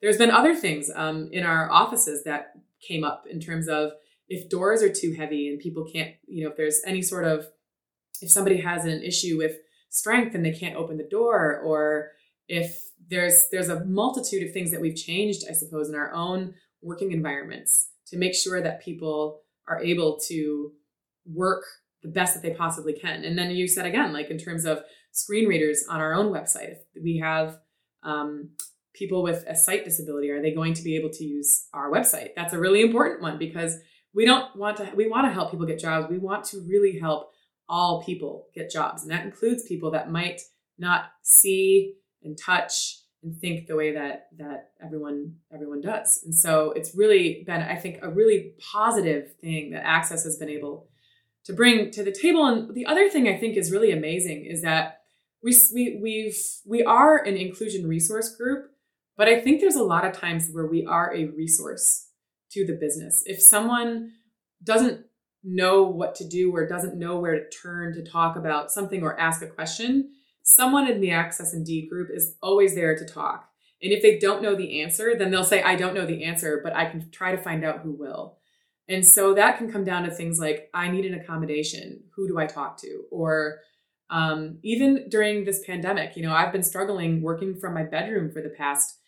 There's 0.00 0.18
been 0.18 0.30
other 0.30 0.54
things 0.54 0.88
um, 0.94 1.30
in 1.32 1.42
our 1.42 1.68
offices 1.68 2.22
that 2.24 2.52
came 2.80 3.02
up 3.02 3.26
in 3.28 3.40
terms 3.40 3.66
of 3.66 3.90
if 4.28 4.48
doors 4.48 4.84
are 4.84 4.92
too 4.92 5.14
heavy 5.14 5.48
and 5.48 5.58
people 5.58 5.84
can't, 5.92 6.14
you 6.28 6.44
know, 6.44 6.50
if 6.50 6.56
there's 6.56 6.80
any 6.86 7.02
sort 7.02 7.24
of, 7.24 7.44
if 8.22 8.30
somebody 8.30 8.58
has 8.58 8.84
an 8.84 9.02
issue 9.02 9.36
with 9.36 9.56
strength 9.90 10.36
and 10.36 10.44
they 10.44 10.52
can't 10.52 10.76
open 10.76 10.96
the 10.96 11.02
door, 11.02 11.60
or 11.64 12.12
if 12.46 12.84
there's 13.08 13.46
there's 13.50 13.68
a 13.68 13.84
multitude 13.84 14.42
of 14.42 14.52
things 14.52 14.70
that 14.70 14.80
we've 14.80 14.96
changed, 14.96 15.44
I 15.48 15.52
suppose, 15.52 15.88
in 15.88 15.94
our 15.94 16.12
own 16.12 16.54
working 16.82 17.12
environments 17.12 17.88
to 18.08 18.16
make 18.16 18.34
sure 18.34 18.60
that 18.60 18.82
people 18.82 19.40
are 19.68 19.82
able 19.82 20.18
to 20.28 20.72
work 21.24 21.64
the 22.02 22.08
best 22.08 22.34
that 22.34 22.42
they 22.42 22.54
possibly 22.54 22.92
can. 22.92 23.24
And 23.24 23.36
then 23.36 23.50
you 23.50 23.66
said 23.66 23.86
again, 23.86 24.12
like 24.12 24.30
in 24.30 24.38
terms 24.38 24.64
of 24.64 24.82
screen 25.12 25.48
readers 25.48 25.84
on 25.88 26.00
our 26.00 26.14
own 26.14 26.32
website, 26.32 26.72
if 26.72 26.78
we 27.02 27.18
have 27.18 27.58
um, 28.02 28.50
people 28.94 29.22
with 29.22 29.44
a 29.48 29.54
sight 29.54 29.84
disability, 29.84 30.30
are 30.30 30.40
they 30.40 30.52
going 30.52 30.74
to 30.74 30.82
be 30.82 30.96
able 30.96 31.10
to 31.10 31.24
use 31.24 31.66
our 31.72 31.90
website? 31.90 32.30
That's 32.36 32.52
a 32.52 32.58
really 32.58 32.82
important 32.82 33.22
one 33.22 33.38
because 33.38 33.76
we 34.14 34.24
don't 34.24 34.54
want 34.56 34.76
to, 34.78 34.90
we 34.94 35.08
want 35.08 35.26
to 35.26 35.32
help 35.32 35.50
people 35.50 35.66
get 35.66 35.80
jobs. 35.80 36.08
We 36.08 36.18
want 36.18 36.44
to 36.46 36.64
really 36.68 36.98
help 36.98 37.30
all 37.68 38.04
people 38.04 38.46
get 38.54 38.70
jobs. 38.70 39.02
And 39.02 39.10
that 39.10 39.24
includes 39.24 39.64
people 39.64 39.90
that 39.90 40.10
might 40.10 40.40
not 40.78 41.06
see 41.22 41.94
and 42.26 42.36
touch 42.38 42.98
and 43.22 43.38
think 43.40 43.66
the 43.66 43.76
way 43.76 43.92
that 43.94 44.28
that 44.38 44.70
everyone 44.84 45.36
everyone 45.52 45.80
does. 45.80 46.22
And 46.24 46.34
so 46.34 46.72
it's 46.72 46.94
really 46.94 47.44
been, 47.46 47.62
I 47.62 47.76
think, 47.76 47.98
a 48.02 48.10
really 48.10 48.52
positive 48.72 49.34
thing 49.40 49.70
that 49.70 49.86
Access 49.86 50.24
has 50.24 50.36
been 50.36 50.50
able 50.50 50.88
to 51.44 51.52
bring 51.52 51.90
to 51.92 52.04
the 52.04 52.12
table. 52.12 52.46
And 52.46 52.74
the 52.74 52.86
other 52.86 53.08
thing 53.08 53.28
I 53.28 53.38
think 53.38 53.56
is 53.56 53.72
really 53.72 53.92
amazing 53.92 54.44
is 54.44 54.62
that 54.62 55.00
we 55.42 55.56
we 55.74 55.98
we've 56.02 56.38
we 56.64 56.82
are 56.82 57.18
an 57.18 57.36
inclusion 57.36 57.86
resource 57.86 58.34
group, 58.34 58.70
but 59.16 59.28
I 59.28 59.40
think 59.40 59.60
there's 59.60 59.76
a 59.76 59.84
lot 59.84 60.04
of 60.04 60.12
times 60.12 60.50
where 60.52 60.66
we 60.66 60.84
are 60.84 61.14
a 61.14 61.26
resource 61.26 62.08
to 62.52 62.66
the 62.66 62.74
business. 62.74 63.22
If 63.26 63.40
someone 63.40 64.12
doesn't 64.62 65.04
know 65.44 65.82
what 65.82 66.14
to 66.16 66.26
do 66.26 66.54
or 66.54 66.66
doesn't 66.66 66.98
know 66.98 67.18
where 67.18 67.38
to 67.38 67.48
turn 67.50 67.94
to 67.94 68.02
talk 68.02 68.36
about 68.36 68.72
something 68.72 69.02
or 69.02 69.18
ask 69.18 69.42
a 69.42 69.46
question, 69.46 70.10
someone 70.46 70.88
in 70.88 71.00
the 71.00 71.10
Access 71.10 71.52
Indeed 71.52 71.90
group 71.90 72.08
is 72.10 72.36
always 72.40 72.74
there 72.74 72.96
to 72.96 73.04
talk. 73.04 73.50
And 73.82 73.92
if 73.92 74.00
they 74.00 74.18
don't 74.18 74.42
know 74.42 74.54
the 74.54 74.80
answer, 74.80 75.14
then 75.18 75.30
they'll 75.30 75.44
say, 75.44 75.60
I 75.60 75.74
don't 75.74 75.94
know 75.94 76.06
the 76.06 76.24
answer, 76.24 76.60
but 76.62 76.74
I 76.74 76.86
can 76.86 77.10
try 77.10 77.32
to 77.32 77.42
find 77.42 77.64
out 77.64 77.80
who 77.80 77.92
will. 77.92 78.38
And 78.88 79.04
so 79.04 79.34
that 79.34 79.58
can 79.58 79.70
come 79.70 79.84
down 79.84 80.04
to 80.04 80.10
things 80.10 80.38
like, 80.38 80.70
I 80.72 80.88
need 80.88 81.04
an 81.04 81.18
accommodation. 81.18 82.04
Who 82.14 82.28
do 82.28 82.38
I 82.38 82.46
talk 82.46 82.80
to? 82.82 83.02
Or 83.10 83.58
um, 84.08 84.60
even 84.62 85.08
during 85.10 85.44
this 85.44 85.64
pandemic, 85.66 86.16
you 86.16 86.22
know, 86.22 86.32
I've 86.32 86.52
been 86.52 86.62
struggling 86.62 87.22
working 87.22 87.58
from 87.58 87.74
my 87.74 87.82
bedroom 87.82 88.30
for 88.30 88.40
the 88.40 88.54
past 88.56 88.98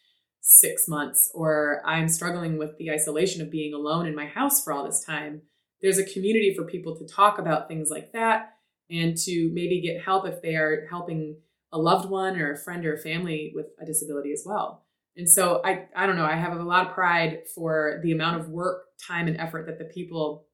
six 0.41 0.89
months, 0.89 1.31
or 1.35 1.83
I'm 1.85 2.09
struggling 2.09 2.59
with 2.59 2.77
the 2.79 2.91
isolation 2.91 3.43
of 3.43 3.51
being 3.51 3.73
alone 3.73 4.07
in 4.07 4.17
my 4.17 4.27
house 4.27 4.63
for 4.63 4.73
all 4.73 4.85
this 4.85 5.05
time. 5.05 5.43
There's 5.81 5.99
a 5.99 6.05
community 6.05 6.53
for 6.57 6.65
people 6.65 6.97
to 6.97 7.07
talk 7.07 7.39
about 7.39 7.69
things 7.69 7.91
like 7.91 8.13
that 8.13 8.58
and 8.91 9.17
to 9.17 9.51
maybe 9.53 9.81
get 9.81 10.03
help 10.03 10.27
if 10.27 10.41
they 10.43 10.55
are 10.57 10.87
helping 10.89 11.37
a 11.73 11.79
loved 11.79 12.09
one 12.09 12.39
or 12.39 12.53
a 12.53 12.57
friend 12.57 12.85
or 12.87 12.95
a 12.95 12.99
family 12.99 13.53
with 13.55 13.67
a 13.81 13.85
disability 13.85 14.33
as 14.33 14.43
well. 14.47 14.85
And 15.17 15.29
so 15.29 15.61
I, 15.65 15.87
I 15.95 16.07
don't 16.07 16.17
know, 16.17 16.25
I 16.25 16.37
have 16.37 16.57
a 16.57 16.63
lot 16.63 16.87
of 16.87 16.95
pride 16.95 17.41
for 17.55 18.01
the 18.03 18.13
amount 18.13 18.41
of 18.41 18.49
work, 18.49 18.85
time, 19.05 19.27
and 19.27 19.37
effort 19.37 19.67
that 19.67 19.79
the 19.79 19.85
people 19.85 20.47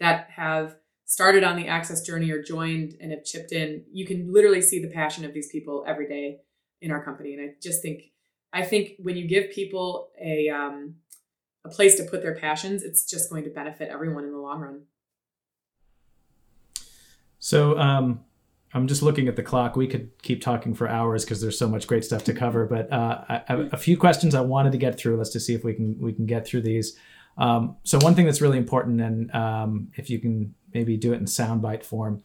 that 0.00 0.28
have 0.30 0.76
started 1.06 1.44
on 1.44 1.56
the 1.56 1.68
access 1.68 2.00
journey 2.00 2.30
or 2.30 2.42
joined 2.42 2.94
and 3.00 3.10
have 3.10 3.24
chipped 3.24 3.52
in. 3.52 3.84
You 3.92 4.06
can 4.06 4.32
literally 4.32 4.62
see 4.62 4.80
the 4.80 4.90
passion 4.90 5.24
of 5.24 5.34
these 5.34 5.50
people 5.50 5.84
every 5.86 6.08
day 6.08 6.40
in 6.80 6.90
our 6.90 7.04
company. 7.04 7.34
And 7.34 7.42
I 7.42 7.54
just 7.60 7.82
think, 7.82 8.04
I 8.52 8.62
think 8.62 8.92
when 8.98 9.16
you 9.16 9.26
give 9.26 9.50
people 9.50 10.10
a 10.22 10.48
um, 10.48 10.94
a 11.64 11.68
place 11.68 11.96
to 11.96 12.04
put 12.04 12.22
their 12.22 12.36
passions, 12.36 12.82
it's 12.82 13.04
just 13.08 13.30
going 13.30 13.44
to 13.44 13.50
benefit 13.50 13.88
everyone 13.88 14.24
in 14.24 14.32
the 14.32 14.38
long 14.38 14.60
run. 14.60 14.82
So 17.44 17.78
um, 17.78 18.24
I'm 18.72 18.86
just 18.86 19.02
looking 19.02 19.28
at 19.28 19.36
the 19.36 19.42
clock. 19.42 19.76
We 19.76 19.86
could 19.86 20.10
keep 20.22 20.40
talking 20.40 20.72
for 20.72 20.88
hours 20.88 21.26
because 21.26 21.42
there's 21.42 21.58
so 21.58 21.68
much 21.68 21.86
great 21.86 22.02
stuff 22.02 22.24
to 22.24 22.32
cover. 22.32 22.64
But 22.64 22.90
uh, 22.90 23.22
I, 23.28 23.34
I, 23.46 23.68
a 23.70 23.76
few 23.76 23.98
questions 23.98 24.34
I 24.34 24.40
wanted 24.40 24.72
to 24.72 24.78
get 24.78 24.96
through. 24.96 25.18
Let's 25.18 25.28
just 25.28 25.44
see 25.44 25.52
if 25.52 25.62
we 25.62 25.74
can 25.74 25.98
we 26.00 26.14
can 26.14 26.24
get 26.24 26.46
through 26.46 26.62
these. 26.62 26.98
Um, 27.36 27.76
so 27.82 27.98
one 27.98 28.14
thing 28.14 28.24
that's 28.24 28.40
really 28.40 28.56
important, 28.56 28.98
and 29.02 29.30
um, 29.34 29.88
if 29.96 30.08
you 30.08 30.18
can 30.20 30.54
maybe 30.72 30.96
do 30.96 31.12
it 31.12 31.16
in 31.16 31.26
soundbite 31.26 31.84
form, 31.84 32.22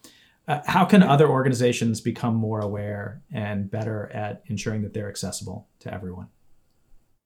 uh, 0.48 0.62
how 0.66 0.86
can 0.86 1.04
other 1.04 1.28
organizations 1.28 2.00
become 2.00 2.36
more 2.36 2.62
aware 2.62 3.22
and 3.34 3.70
better 3.70 4.10
at 4.14 4.44
ensuring 4.46 4.84
that 4.84 4.94
they're 4.94 5.10
accessible 5.10 5.68
to 5.80 5.94
everyone? 5.94 6.30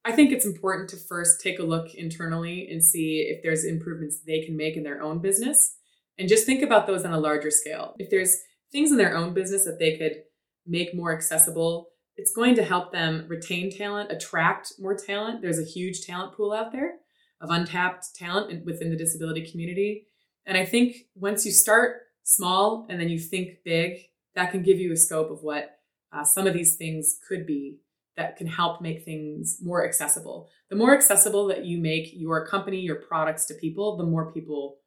I 0.03 0.13
think 0.13 0.31
it's 0.31 0.47
important 0.47 0.89
to 0.89 0.97
first 0.97 1.41
take 1.41 1.59
a 1.59 1.63
look 1.63 1.93
internally 1.93 2.67
and 2.71 2.83
see 2.83 3.19
if 3.19 3.43
there's 3.43 3.63
improvements 3.63 4.17
they 4.17 4.41
can 4.41 4.57
make 4.57 4.77
in 4.77 4.81
their 4.81 4.99
own 4.99 5.19
business 5.19 5.75
and 6.17 6.29
just 6.29 6.45
think 6.45 6.61
about 6.61 6.87
those 6.87 7.05
on 7.05 7.13
a 7.13 7.19
larger 7.19 7.51
scale. 7.51 7.95
If 7.97 8.09
there's 8.09 8.37
things 8.71 8.91
in 8.91 8.97
their 8.97 9.15
own 9.15 9.33
business 9.33 9.65
that 9.65 9.79
they 9.79 9.97
could 9.97 10.23
make 10.65 10.95
more 10.95 11.13
accessible, 11.13 11.89
it's 12.15 12.33
going 12.33 12.55
to 12.55 12.63
help 12.63 12.91
them 12.91 13.25
retain 13.27 13.75
talent, 13.75 14.11
attract 14.11 14.73
more 14.79 14.95
talent. 14.95 15.41
There's 15.41 15.59
a 15.59 15.63
huge 15.63 16.05
talent 16.05 16.33
pool 16.33 16.53
out 16.53 16.71
there 16.71 16.95
of 17.41 17.49
untapped 17.49 18.15
talent 18.15 18.65
within 18.65 18.89
the 18.89 18.95
disability 18.95 19.49
community. 19.49 20.07
And 20.45 20.57
I 20.57 20.65
think 20.65 20.95
once 21.15 21.45
you 21.45 21.51
start 21.51 22.01
small 22.23 22.85
and 22.89 22.99
then 22.99 23.09
you 23.09 23.19
think 23.19 23.63
big, 23.65 23.99
that 24.35 24.51
can 24.51 24.63
give 24.63 24.79
you 24.79 24.91
a 24.91 24.97
scope 24.97 25.31
of 25.31 25.43
what 25.43 25.77
uh, 26.11 26.23
some 26.23 26.47
of 26.47 26.53
these 26.53 26.75
things 26.75 27.17
could 27.27 27.45
be 27.45 27.79
that 28.15 28.37
can 28.37 28.47
help 28.47 28.81
make 28.81 29.03
things 29.03 29.57
more 29.61 29.85
accessible. 29.85 30.47
The 30.69 30.75
more 30.75 30.95
accessible 30.95 31.47
that 31.47 31.65
you 31.65 31.79
make 31.79 32.11
your 32.13 32.45
company, 32.45 32.79
your 32.79 32.95
products 32.95 33.45
to 33.45 33.55
people, 33.55 33.97
the 33.97 34.03
more 34.03 34.31
people 34.31 34.77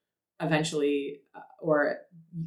eventually 0.41 1.21
uh, 1.35 1.41
or 1.61 1.99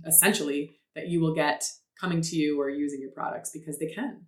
essentially 0.06 0.80
that 0.96 1.08
you 1.08 1.20
will 1.22 1.34
get 1.34 1.64
coming 2.00 2.22
to 2.22 2.36
you 2.36 2.60
or 2.60 2.70
using 2.70 3.02
your 3.02 3.12
products 3.12 3.52
because 3.52 3.80
they 3.80 3.88
can. 3.88 4.22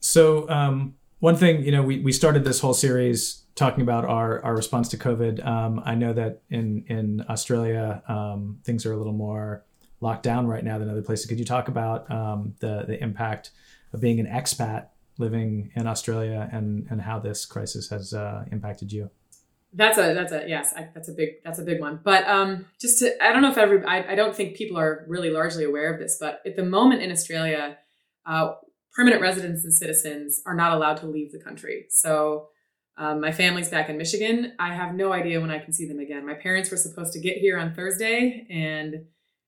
So, 0.00 0.48
um, 0.48 0.94
one 1.20 1.36
thing, 1.36 1.64
you 1.64 1.72
know, 1.72 1.82
we, 1.82 1.98
we 1.98 2.12
started 2.12 2.44
this 2.44 2.60
whole 2.60 2.74
series 2.74 3.44
talking 3.56 3.82
about 3.82 4.04
our, 4.04 4.40
our 4.44 4.54
response 4.54 4.88
to 4.90 4.96
COVID. 4.96 5.44
Um, 5.44 5.82
I 5.84 5.96
know 5.96 6.12
that 6.12 6.42
in, 6.48 6.84
in 6.86 7.24
Australia, 7.28 8.02
um, 8.06 8.60
things 8.64 8.86
are 8.86 8.92
a 8.92 8.96
little 8.96 9.12
more 9.12 9.64
locked 10.00 10.22
down 10.22 10.46
right 10.46 10.62
now 10.62 10.78
than 10.78 10.88
other 10.88 11.02
places. 11.02 11.26
Could 11.26 11.40
you 11.40 11.44
talk 11.44 11.66
about 11.66 12.08
um, 12.08 12.54
the, 12.60 12.84
the 12.86 13.02
impact 13.02 13.50
of 13.92 14.00
being 14.00 14.20
an 14.20 14.26
expat 14.26 14.86
living 15.18 15.72
in 15.74 15.88
Australia 15.88 16.48
and, 16.52 16.86
and 16.88 17.02
how 17.02 17.18
this 17.18 17.44
crisis 17.44 17.90
has 17.90 18.14
uh, 18.14 18.44
impacted 18.52 18.92
you? 18.92 19.10
That's 19.72 19.98
a 19.98 20.14
that's 20.14 20.32
a 20.32 20.44
yes 20.48 20.72
I, 20.74 20.88
that's 20.94 21.08
a 21.08 21.12
big 21.12 21.42
that's 21.44 21.58
a 21.58 21.62
big 21.62 21.80
one. 21.80 22.00
But 22.02 22.26
um, 22.26 22.66
just 22.80 23.00
to 23.00 23.22
I 23.22 23.32
don't 23.32 23.42
know 23.42 23.50
if 23.50 23.58
every 23.58 23.84
I, 23.84 24.12
I 24.12 24.14
don't 24.14 24.34
think 24.34 24.56
people 24.56 24.78
are 24.78 25.04
really 25.08 25.30
largely 25.30 25.64
aware 25.64 25.92
of 25.92 26.00
this, 26.00 26.16
but 26.18 26.40
at 26.46 26.56
the 26.56 26.64
moment 26.64 27.02
in 27.02 27.10
Australia, 27.10 27.76
uh, 28.24 28.52
permanent 28.94 29.20
residents 29.20 29.64
and 29.64 29.72
citizens 29.72 30.40
are 30.46 30.54
not 30.54 30.72
allowed 30.72 30.96
to 30.98 31.06
leave 31.06 31.32
the 31.32 31.38
country. 31.38 31.86
So 31.90 32.48
um, 32.96 33.20
my 33.20 33.30
family's 33.30 33.68
back 33.68 33.90
in 33.90 33.98
Michigan. 33.98 34.54
I 34.58 34.74
have 34.74 34.94
no 34.94 35.12
idea 35.12 35.40
when 35.40 35.50
I 35.50 35.58
can 35.58 35.72
see 35.72 35.86
them 35.86 36.00
again. 36.00 36.26
My 36.26 36.34
parents 36.34 36.70
were 36.70 36.76
supposed 36.76 37.12
to 37.12 37.20
get 37.20 37.36
here 37.36 37.58
on 37.58 37.74
Thursday, 37.74 38.46
and 38.50 38.94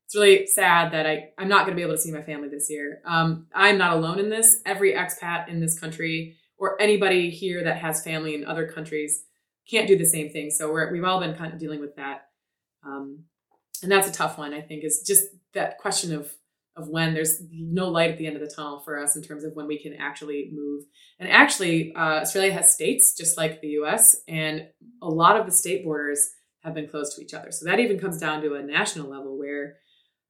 it's 0.05 0.15
really 0.15 0.47
sad 0.47 0.93
that 0.93 1.07
I 1.07 1.31
I'm 1.39 1.49
not 1.49 1.65
going 1.65 1.73
to 1.73 1.77
be 1.77 1.83
able 1.83 1.95
to 1.95 2.01
see 2.01 2.13
my 2.13 2.23
family 2.23 2.49
this 2.49 2.69
year. 2.69 3.01
Um, 3.07 3.47
I'm 3.55 3.79
not 3.79 3.97
alone 3.97 4.19
in 4.19 4.29
this. 4.29 4.61
Every 4.67 4.93
expat 4.93 5.49
in 5.49 5.61
this 5.61 5.79
country 5.81 6.37
or 6.59 6.81
anybody 6.81 7.31
here 7.31 7.65
that 7.65 7.79
has 7.79 8.05
family 8.05 8.35
in 8.35 8.45
other 8.45 8.67
countries 8.67 9.25
can't 9.69 9.89
do 9.89 9.97
the 9.97 10.05
same 10.05 10.31
thing. 10.31 10.51
So 10.51 10.73
we're, 10.73 10.93
we've 10.93 11.05
all 11.05 11.21
been 11.21 11.35
kind 11.35 11.53
of 11.53 11.59
dealing 11.59 11.81
with 11.81 11.97
that. 11.97 12.29
Um, 12.85 13.25
and 13.83 13.91
that's 13.91 14.09
a 14.09 14.13
tough 14.13 14.39
one, 14.39 14.53
I 14.53 14.61
think, 14.61 14.85
is 14.85 15.03
just 15.07 15.27
that 15.55 15.79
question 15.79 16.15
of 16.15 16.33
of 16.77 16.89
when 16.89 17.15
there's 17.15 17.43
no 17.51 17.89
light 17.89 18.11
at 18.11 18.19
the 18.19 18.27
end 18.27 18.37
of 18.37 18.43
the 18.43 18.55
tunnel 18.55 18.81
for 18.81 18.99
us 18.99 19.17
in 19.17 19.23
terms 19.23 19.45
of 19.45 19.53
when 19.55 19.67
we 19.67 19.79
can 19.79 19.95
actually 19.95 20.51
move. 20.53 20.85
And 21.19 21.29
actually, 21.29 21.93
uh, 21.95 22.21
Australia 22.21 22.53
has 22.53 22.73
states 22.73 23.17
just 23.17 23.37
like 23.37 23.61
the 23.61 23.69
US, 23.83 24.17
and 24.29 24.69
a 25.03 25.09
lot 25.09 25.39
of 25.39 25.47
the 25.47 25.53
state 25.53 25.85
borders 25.85 26.31
have 26.63 26.75
been 26.75 26.89
closed 26.89 27.17
to 27.17 27.23
each 27.23 27.35
other. 27.35 27.51
So 27.51 27.65
that 27.67 27.81
even 27.81 27.99
comes 27.99 28.19
down 28.19 28.43
to 28.43 28.55
a 28.55 28.63
national 28.63 29.11
level 29.11 29.39
where 29.39 29.77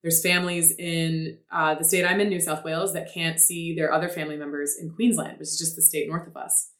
there's 0.02 0.22
families 0.22 0.72
in 0.72 1.38
uh, 1.52 1.74
the 1.74 1.84
state 1.84 2.06
I'm 2.06 2.20
in, 2.20 2.30
New 2.30 2.40
South 2.40 2.64
Wales, 2.64 2.94
that 2.94 3.12
can't 3.12 3.38
see 3.38 3.74
their 3.74 3.92
other 3.92 4.08
family 4.08 4.36
members 4.36 4.76
in 4.80 4.90
Queensland, 4.90 5.38
which 5.38 5.48
is 5.48 5.58
just 5.58 5.76
the 5.76 5.82
state 5.82 6.08
north 6.08 6.26
of 6.26 6.36
us. 6.36 6.70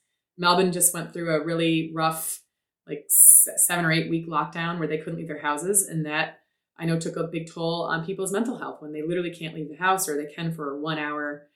Melbourne 0.41 0.73
just 0.73 0.95
went 0.95 1.13
through 1.13 1.35
a 1.35 1.45
really 1.45 1.93
rough, 1.95 2.41
like 2.89 3.05
seven 3.09 3.85
or 3.85 3.93
eight 3.93 4.09
week 4.09 4.27
lockdown 4.27 4.79
where 4.79 4.89
they 4.89 4.97
couldn't 4.97 5.19
leave 5.19 5.29
their 5.29 5.43
houses. 5.43 5.87
And 5.87 6.07
that 6.07 6.39
I 6.79 6.87
know 6.87 6.99
took 6.99 7.17
a 7.17 7.25
big 7.25 7.53
toll 7.53 7.83
on 7.83 8.07
people's 8.07 8.33
mental 8.33 8.59
health 8.59 8.81
when 8.81 8.93
they 8.93 9.03
literally 9.03 9.35
can't 9.35 9.55
leave 9.55 9.69
the 9.69 9.77
house 9.77 10.09
or 10.09 10.17
they 10.17 10.33
can 10.33 10.55
for 10.55 10.81
one 10.81 10.99
hour. 10.99 11.47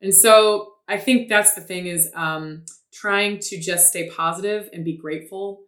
And 0.00 0.14
so 0.14 0.72
I 0.88 0.96
think 0.96 1.28
that's 1.28 1.54
the 1.54 1.60
thing 1.60 1.86
is 1.86 2.10
um, 2.14 2.64
trying 2.94 3.40
to 3.40 3.60
just 3.60 3.88
stay 3.88 4.08
positive 4.08 4.70
and 4.72 4.86
be 4.86 4.96
grateful 4.96 5.64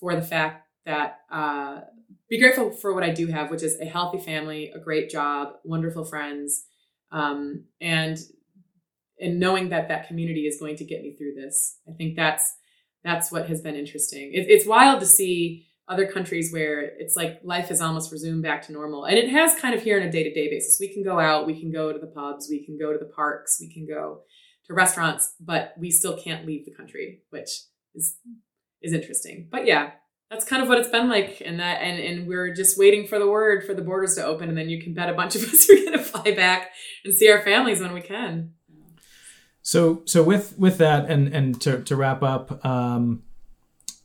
for 0.00 0.16
the 0.16 0.22
fact 0.22 0.66
that 0.86 1.18
uh, 1.30 1.82
be 2.30 2.40
grateful 2.40 2.70
for 2.70 2.94
what 2.94 3.04
I 3.04 3.10
do 3.10 3.26
have, 3.26 3.50
which 3.50 3.62
is 3.62 3.78
a 3.80 3.84
healthy 3.84 4.18
family, 4.18 4.72
a 4.74 4.78
great 4.78 5.10
job, 5.10 5.56
wonderful 5.62 6.06
friends, 6.06 6.64
um, 7.12 7.64
and 7.82 8.18
and 9.20 9.38
knowing 9.38 9.68
that 9.70 9.88
that 9.88 10.08
community 10.08 10.42
is 10.42 10.58
going 10.58 10.76
to 10.76 10.84
get 10.84 11.02
me 11.02 11.14
through 11.16 11.34
this. 11.34 11.78
I 11.88 11.92
think 11.92 12.16
that's 12.16 12.54
that's 13.04 13.30
what 13.30 13.48
has 13.48 13.60
been 13.60 13.76
interesting. 13.76 14.32
It, 14.32 14.46
it's 14.48 14.66
wild 14.66 15.00
to 15.00 15.06
see 15.06 15.66
other 15.86 16.06
countries 16.06 16.50
where 16.52 16.80
it's 16.80 17.16
like 17.16 17.40
life 17.44 17.68
has 17.68 17.82
almost 17.82 18.10
resumed 18.10 18.42
back 18.42 18.62
to 18.62 18.72
normal, 18.72 19.04
and 19.04 19.18
it 19.18 19.28
has 19.30 19.58
kind 19.60 19.74
of 19.74 19.82
here 19.82 20.00
on 20.00 20.06
a 20.06 20.10
day 20.10 20.22
to 20.22 20.32
day 20.32 20.48
basis. 20.48 20.78
We 20.80 20.92
can 20.92 21.02
go 21.02 21.20
out, 21.20 21.46
we 21.46 21.58
can 21.58 21.70
go 21.70 21.92
to 21.92 21.98
the 21.98 22.06
pubs, 22.06 22.48
we 22.48 22.64
can 22.64 22.78
go 22.78 22.92
to 22.92 22.98
the 22.98 23.12
parks, 23.12 23.58
we 23.60 23.72
can 23.72 23.86
go 23.86 24.22
to 24.66 24.74
restaurants, 24.74 25.34
but 25.38 25.74
we 25.78 25.90
still 25.90 26.16
can't 26.16 26.46
leave 26.46 26.64
the 26.64 26.74
country, 26.74 27.22
which 27.30 27.50
is 27.94 28.16
is 28.82 28.92
interesting. 28.92 29.48
But 29.50 29.66
yeah, 29.66 29.92
that's 30.30 30.44
kind 30.44 30.62
of 30.62 30.68
what 30.68 30.78
it's 30.78 30.88
been 30.88 31.08
like 31.08 31.42
and 31.44 31.60
that 31.60 31.82
and 31.82 32.02
and 32.02 32.26
we're 32.26 32.52
just 32.52 32.78
waiting 32.78 33.06
for 33.06 33.18
the 33.18 33.26
word 33.26 33.64
for 33.64 33.74
the 33.74 33.82
borders 33.82 34.14
to 34.16 34.24
open 34.24 34.48
and 34.48 34.56
then 34.58 34.68
you 34.68 34.82
can 34.82 34.94
bet 34.94 35.08
a 35.08 35.14
bunch 35.14 35.36
of 35.36 35.42
us 35.52 35.68
are 35.70 35.74
going 35.74 35.92
to 35.92 35.98
fly 35.98 36.34
back 36.34 36.70
and 37.04 37.14
see 37.14 37.30
our 37.30 37.42
families 37.42 37.80
when 37.80 37.92
we 37.92 38.00
can 38.00 38.52
so 39.64 40.02
so 40.04 40.22
with 40.22 40.56
with 40.56 40.78
that 40.78 41.10
and 41.10 41.34
and 41.34 41.60
to, 41.60 41.82
to 41.82 41.96
wrap 41.96 42.22
up 42.22 42.64
um 42.64 43.24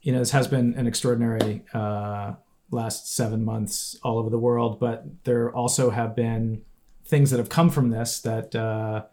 you 0.01 0.11
know 0.11 0.17
this 0.17 0.31
has 0.31 0.47
been 0.47 0.73
an 0.73 0.87
extraordinary 0.87 1.63
uh 1.75 2.33
last 2.71 3.13
seven 3.15 3.45
months 3.45 3.95
all 4.01 4.17
over 4.17 4.31
the 4.31 4.39
world 4.39 4.79
but 4.79 5.05
there 5.25 5.53
also 5.55 5.91
have 5.91 6.15
been 6.15 6.63
things 7.05 7.29
that 7.29 7.37
have 7.37 7.49
come 7.49 7.69
from 7.69 7.89
this 7.89 8.21
that 8.21 8.55
uh 8.55 9.03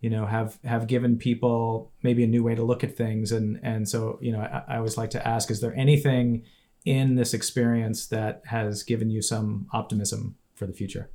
you 0.00 0.08
know 0.08 0.26
have 0.26 0.58
have 0.64 0.86
given 0.86 1.18
people 1.18 1.92
maybe 2.02 2.24
a 2.24 2.26
new 2.26 2.42
way 2.42 2.54
to 2.54 2.62
look 2.62 2.82
at 2.82 2.96
things. 2.96 3.32
And 3.32 3.60
and 3.62 3.88
so 3.88 4.18
you 4.20 4.32
know 4.32 4.40
I, 4.40 4.74
I, 4.74 4.76
always 4.78 4.96
like 4.96 5.10
to 5.10 5.26
ask 5.26 5.50
is 5.50 5.60
there 5.60 5.74
anything 5.74 6.44
in 6.84 7.14
this 7.14 7.34
experience 7.34 8.06
that 8.06 8.42
has 8.46 8.82
given 8.82 9.10
you 9.10 9.20
some 9.20 9.66
optimism 9.72 10.36
for 10.54 10.66
the 10.66 10.72
future 10.72 11.10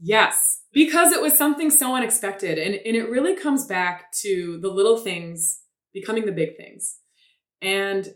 yes 0.00 0.62
because 0.72 1.12
it 1.12 1.20
was 1.20 1.36
something 1.36 1.70
so 1.70 1.94
unexpected 1.94 2.58
and, 2.58 2.74
and 2.74 2.96
it 2.96 3.10
really 3.10 3.36
comes 3.36 3.66
back 3.66 4.12
to 4.12 4.58
the 4.60 4.68
little 4.68 4.96
things 4.96 5.60
becoming 5.92 6.26
the 6.26 6.32
big 6.32 6.56
things 6.56 6.98
and 7.60 8.14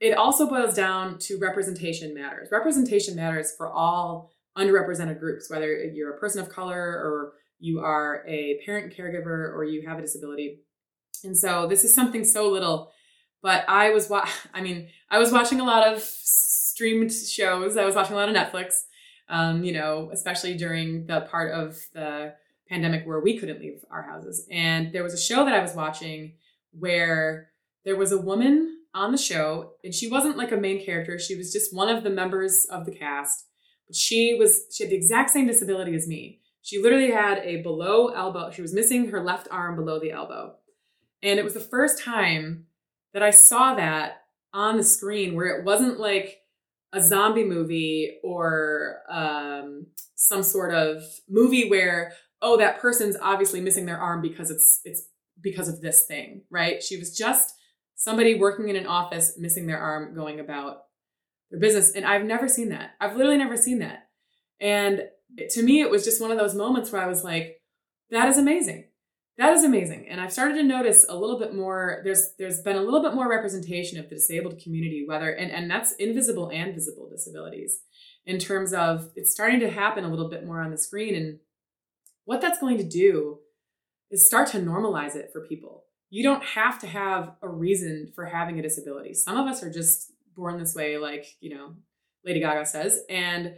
it 0.00 0.16
also 0.16 0.48
boils 0.48 0.74
down 0.74 1.18
to 1.18 1.38
representation 1.38 2.14
matters 2.14 2.48
representation 2.52 3.16
matters 3.16 3.52
for 3.56 3.70
all 3.70 4.30
underrepresented 4.56 5.18
groups 5.18 5.50
whether 5.50 5.84
you're 5.84 6.14
a 6.14 6.18
person 6.18 6.40
of 6.40 6.48
color 6.48 6.78
or 6.78 7.34
you 7.64 7.80
are 7.80 8.24
a 8.28 8.60
parent 8.64 8.94
caregiver 8.94 9.52
or 9.54 9.64
you 9.64 9.88
have 9.88 9.98
a 9.98 10.02
disability. 10.02 10.60
And 11.24 11.36
so 11.36 11.66
this 11.66 11.82
is 11.82 11.94
something 11.94 12.24
so 12.24 12.50
little, 12.50 12.90
but 13.42 13.64
I 13.68 13.90
was 13.90 14.10
wa- 14.10 14.28
I 14.54 14.60
mean, 14.60 14.88
I 15.10 15.18
was 15.18 15.32
watching 15.32 15.60
a 15.60 15.64
lot 15.64 15.90
of 15.90 16.02
streamed 16.02 17.12
shows. 17.12 17.76
I 17.76 17.84
was 17.84 17.94
watching 17.94 18.14
a 18.14 18.18
lot 18.18 18.28
of 18.28 18.36
Netflix. 18.36 18.82
Um, 19.28 19.64
you 19.64 19.72
know, 19.72 20.10
especially 20.12 20.54
during 20.56 21.06
the 21.06 21.22
part 21.22 21.52
of 21.52 21.78
the 21.94 22.34
pandemic 22.68 23.06
where 23.06 23.20
we 23.20 23.38
couldn't 23.38 23.60
leave 23.60 23.82
our 23.90 24.02
houses. 24.02 24.46
And 24.50 24.92
there 24.92 25.02
was 25.02 25.14
a 25.14 25.20
show 25.20 25.44
that 25.44 25.54
I 25.54 25.60
was 25.60 25.74
watching 25.74 26.34
where 26.72 27.50
there 27.84 27.96
was 27.96 28.12
a 28.12 28.20
woman 28.20 28.78
on 28.94 29.12
the 29.12 29.18
show, 29.18 29.72
and 29.82 29.94
she 29.94 30.08
wasn't 30.08 30.36
like 30.36 30.52
a 30.52 30.56
main 30.56 30.84
character. 30.84 31.18
She 31.18 31.36
was 31.36 31.52
just 31.52 31.74
one 31.74 31.88
of 31.88 32.04
the 32.04 32.10
members 32.10 32.64
of 32.66 32.86
the 32.86 32.94
cast. 32.94 33.46
But 33.86 33.96
she 33.96 34.36
was 34.38 34.66
she 34.72 34.84
had 34.84 34.90
the 34.90 34.96
exact 34.96 35.30
same 35.30 35.46
disability 35.46 35.94
as 35.94 36.06
me. 36.06 36.40
She 36.62 36.80
literally 36.80 37.10
had 37.10 37.38
a 37.38 37.60
below 37.62 38.08
elbow. 38.08 38.50
She 38.50 38.62
was 38.62 38.72
missing 38.72 39.08
her 39.08 39.22
left 39.22 39.48
arm 39.50 39.76
below 39.76 40.00
the 40.00 40.12
elbow. 40.12 40.54
And 41.22 41.38
it 41.38 41.44
was 41.44 41.54
the 41.54 41.60
first 41.60 42.02
time 42.02 42.66
that 43.12 43.22
I 43.22 43.30
saw 43.30 43.74
that 43.74 44.22
on 44.54 44.76
the 44.76 44.84
screen 44.84 45.34
where 45.34 45.58
it 45.58 45.64
wasn't 45.64 46.00
like 46.00 46.38
a 46.94 47.02
zombie 47.02 47.44
movie 47.44 48.18
or 48.22 49.00
um, 49.10 49.86
some 50.14 50.42
sort 50.42 50.72
of 50.72 51.02
movie 51.28 51.68
where 51.68 52.12
oh 52.40 52.56
that 52.56 52.78
person's 52.80 53.16
obviously 53.20 53.60
missing 53.60 53.86
their 53.86 53.98
arm 53.98 54.22
because 54.22 54.50
it's 54.50 54.80
it's 54.84 55.08
because 55.42 55.68
of 55.68 55.80
this 55.80 56.04
thing 56.04 56.42
right? 56.50 56.82
She 56.82 56.96
was 56.96 57.16
just 57.16 57.54
somebody 57.96 58.34
working 58.34 58.68
in 58.68 58.76
an 58.76 58.86
office 58.86 59.34
missing 59.38 59.66
their 59.66 59.78
arm 59.78 60.14
going 60.14 60.40
about 60.40 60.82
their 61.50 61.60
business. 61.60 61.92
And 61.92 62.04
i've 62.04 62.24
never 62.24 62.48
seen 62.48 62.70
that. 62.70 62.90
I've 63.00 63.16
literally 63.16 63.38
never 63.38 63.56
seen 63.56 63.78
that. 63.80 64.08
And 64.60 65.02
to 65.50 65.62
me, 65.62 65.80
it 65.80 65.90
was 65.90 66.04
just 66.04 66.20
one 66.20 66.30
of 66.30 66.38
those 66.38 66.54
moments 66.54 66.92
where 66.92 67.02
I 67.02 67.06
was 67.06 67.24
like, 67.24 67.60
that 68.10 68.28
is 68.28 68.38
amazing. 68.38 68.86
That 69.36 69.52
is 69.52 69.64
amazing. 69.64 70.06
And 70.08 70.20
I've 70.20 70.32
started 70.32 70.54
to 70.54 70.62
notice 70.62 71.04
a 71.08 71.16
little 71.16 71.38
bit 71.38 71.54
more, 71.54 72.02
there's 72.04 72.34
there's 72.38 72.60
been 72.60 72.76
a 72.76 72.82
little 72.82 73.02
bit 73.02 73.14
more 73.14 73.28
representation 73.28 73.98
of 73.98 74.08
the 74.08 74.14
disabled 74.14 74.60
community, 74.62 75.04
whether 75.06 75.30
and, 75.30 75.50
and 75.50 75.68
that's 75.68 75.92
invisible 75.94 76.50
and 76.50 76.72
visible 76.72 77.08
disabilities, 77.10 77.80
in 78.26 78.38
terms 78.38 78.72
of 78.72 79.10
it's 79.16 79.32
starting 79.32 79.60
to 79.60 79.70
happen 79.70 80.04
a 80.04 80.08
little 80.08 80.30
bit 80.30 80.46
more 80.46 80.60
on 80.62 80.70
the 80.70 80.78
screen. 80.78 81.16
And 81.16 81.38
what 82.24 82.40
that's 82.40 82.60
going 82.60 82.78
to 82.78 82.88
do 82.88 83.38
is 84.10 84.24
start 84.24 84.48
to 84.48 84.58
normalize 84.58 85.16
it 85.16 85.30
for 85.32 85.46
people. 85.46 85.84
You 86.10 86.22
don't 86.22 86.44
have 86.44 86.78
to 86.80 86.86
have 86.86 87.32
a 87.42 87.48
reason 87.48 88.12
for 88.14 88.26
having 88.26 88.60
a 88.60 88.62
disability. 88.62 89.14
Some 89.14 89.36
of 89.36 89.48
us 89.48 89.64
are 89.64 89.70
just 89.70 90.12
born 90.36 90.58
this 90.58 90.76
way, 90.76 90.96
like, 90.96 91.26
you 91.40 91.56
know, 91.56 91.74
Lady 92.24 92.38
Gaga 92.38 92.66
says. 92.66 93.00
And 93.10 93.54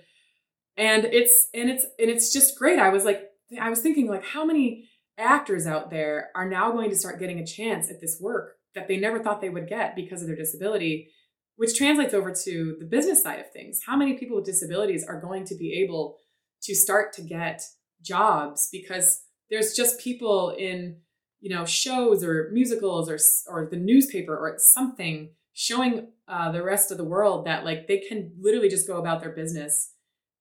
and 0.77 1.05
it's 1.05 1.49
and 1.55 1.71
it's 1.71 1.85
and 1.99 2.11
it's 2.11 2.33
just 2.33 2.59
great 2.59 2.79
i 2.79 2.89
was 2.89 3.05
like 3.05 3.31
i 3.61 3.71
was 3.71 3.81
thinking 3.81 4.09
like 4.09 4.25
how 4.25 4.45
many 4.45 4.89
actors 5.19 5.67
out 5.67 5.91
there 5.91 6.31
are 6.35 6.49
now 6.49 6.73
going 6.73 6.91
to 6.91 6.97
start 6.97 7.19
getting 7.21 7.39
a 7.39 7.47
chance 7.47 7.91
at 7.91 8.01
this 8.01 8.19
work 8.21 8.57
that 8.75 8.89
they 8.89 8.97
never 8.97 9.19
thought 9.19 9.41
they 9.41 9.49
would 9.49 9.69
get 9.69 9.97
because 9.97 10.21
of 10.21 10.29
their 10.29 10.37
disability 10.37 11.11
which 11.57 11.77
translates 11.77 12.13
over 12.13 12.35
to 12.35 12.77
the 12.79 12.85
business 12.85 13.23
side 13.23 13.41
of 13.41 13.51
things 13.51 13.81
how 13.87 13.97
many 13.97 14.15
people 14.15 14.37
with 14.37 14.45
disabilities 14.45 15.05
are 15.05 15.21
going 15.21 15.45
to 15.45 15.57
be 15.57 15.83
able 15.83 16.17
to 16.63 16.75
start 16.75 17.13
to 17.13 17.23
get 17.23 17.63
jobs 18.03 18.69
because 18.71 19.23
there's 19.51 19.75
just 19.75 20.01
people 20.01 20.55
in 20.59 20.99
you 21.41 21.55
know 21.55 21.65
shows 21.65 22.25
or 22.25 22.51
musicals 22.53 23.09
or 23.11 23.19
or 23.49 23.69
the 23.71 23.77
newspaper 23.77 24.37
or 24.37 24.55
something 24.59 25.31
showing 25.53 26.09
uh, 26.29 26.51
the 26.53 26.63
rest 26.63 26.91
of 26.91 26.99
the 26.99 27.05
world 27.05 27.47
that 27.47 27.65
like 27.65 27.87
they 27.87 27.99
can 27.99 28.33
literally 28.41 28.69
just 28.69 28.87
go 28.87 28.99
about 28.99 29.21
their 29.21 29.31
business 29.31 29.93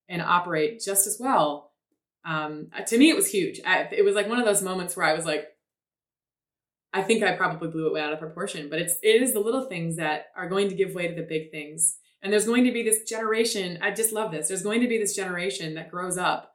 and 0.09 0.21
operate 0.21 0.81
just 0.83 1.07
as 1.07 1.17
well. 1.19 1.64
Um, 2.25 2.67
to 2.87 2.97
me, 2.97 3.09
it 3.09 3.15
was 3.15 3.29
huge. 3.29 3.61
I, 3.65 3.87
it 3.91 4.03
was 4.03 4.15
like 4.15 4.27
one 4.27 4.39
of 4.39 4.45
those 4.45 4.61
moments 4.61 4.97
where 4.97 5.05
I 5.05 5.13
was 5.13 5.25
like, 5.25 5.47
I 6.91 7.01
think 7.01 7.23
I 7.23 7.35
probably 7.35 7.67
blew 7.69 7.87
it 7.87 7.93
way 7.93 8.01
out 8.01 8.13
of 8.13 8.19
proportion, 8.19 8.69
but 8.69 8.79
it's 8.79 8.95
it 9.03 9.21
is 9.21 9.33
the 9.33 9.39
little 9.39 9.65
things 9.65 9.97
that 9.97 10.27
are 10.35 10.49
going 10.49 10.69
to 10.69 10.75
give 10.75 10.95
way 10.95 11.07
to 11.07 11.15
the 11.15 11.27
big 11.27 11.51
things. 11.51 11.97
And 12.21 12.31
there's 12.31 12.45
going 12.45 12.63
to 12.63 12.71
be 12.71 12.83
this 12.83 13.03
generation. 13.03 13.77
I 13.81 13.91
just 13.91 14.13
love 14.13 14.31
this. 14.31 14.47
There's 14.47 14.63
going 14.63 14.81
to 14.81 14.87
be 14.87 14.97
this 14.97 15.15
generation 15.15 15.75
that 15.75 15.91
grows 15.91 16.17
up 16.17 16.53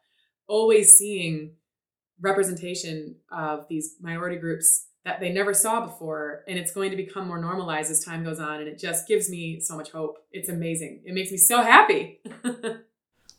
always 0.48 0.92
seeing 0.92 1.52
representation 2.20 3.16
of 3.30 3.66
these 3.68 3.96
minority 4.00 4.36
groups 4.36 4.86
that 5.04 5.20
they 5.20 5.32
never 5.32 5.54
saw 5.54 5.86
before 5.86 6.42
and 6.46 6.58
it's 6.58 6.72
going 6.72 6.90
to 6.90 6.96
become 6.96 7.26
more 7.26 7.40
normalized 7.40 7.90
as 7.90 8.04
time 8.04 8.22
goes 8.24 8.38
on 8.38 8.60
and 8.60 8.68
it 8.68 8.78
just 8.78 9.08
gives 9.08 9.30
me 9.30 9.60
so 9.60 9.76
much 9.76 9.90
hope 9.90 10.18
it's 10.30 10.50
amazing 10.50 11.02
it 11.06 11.14
makes 11.14 11.30
me 11.30 11.38
so 11.38 11.62
happy 11.62 12.20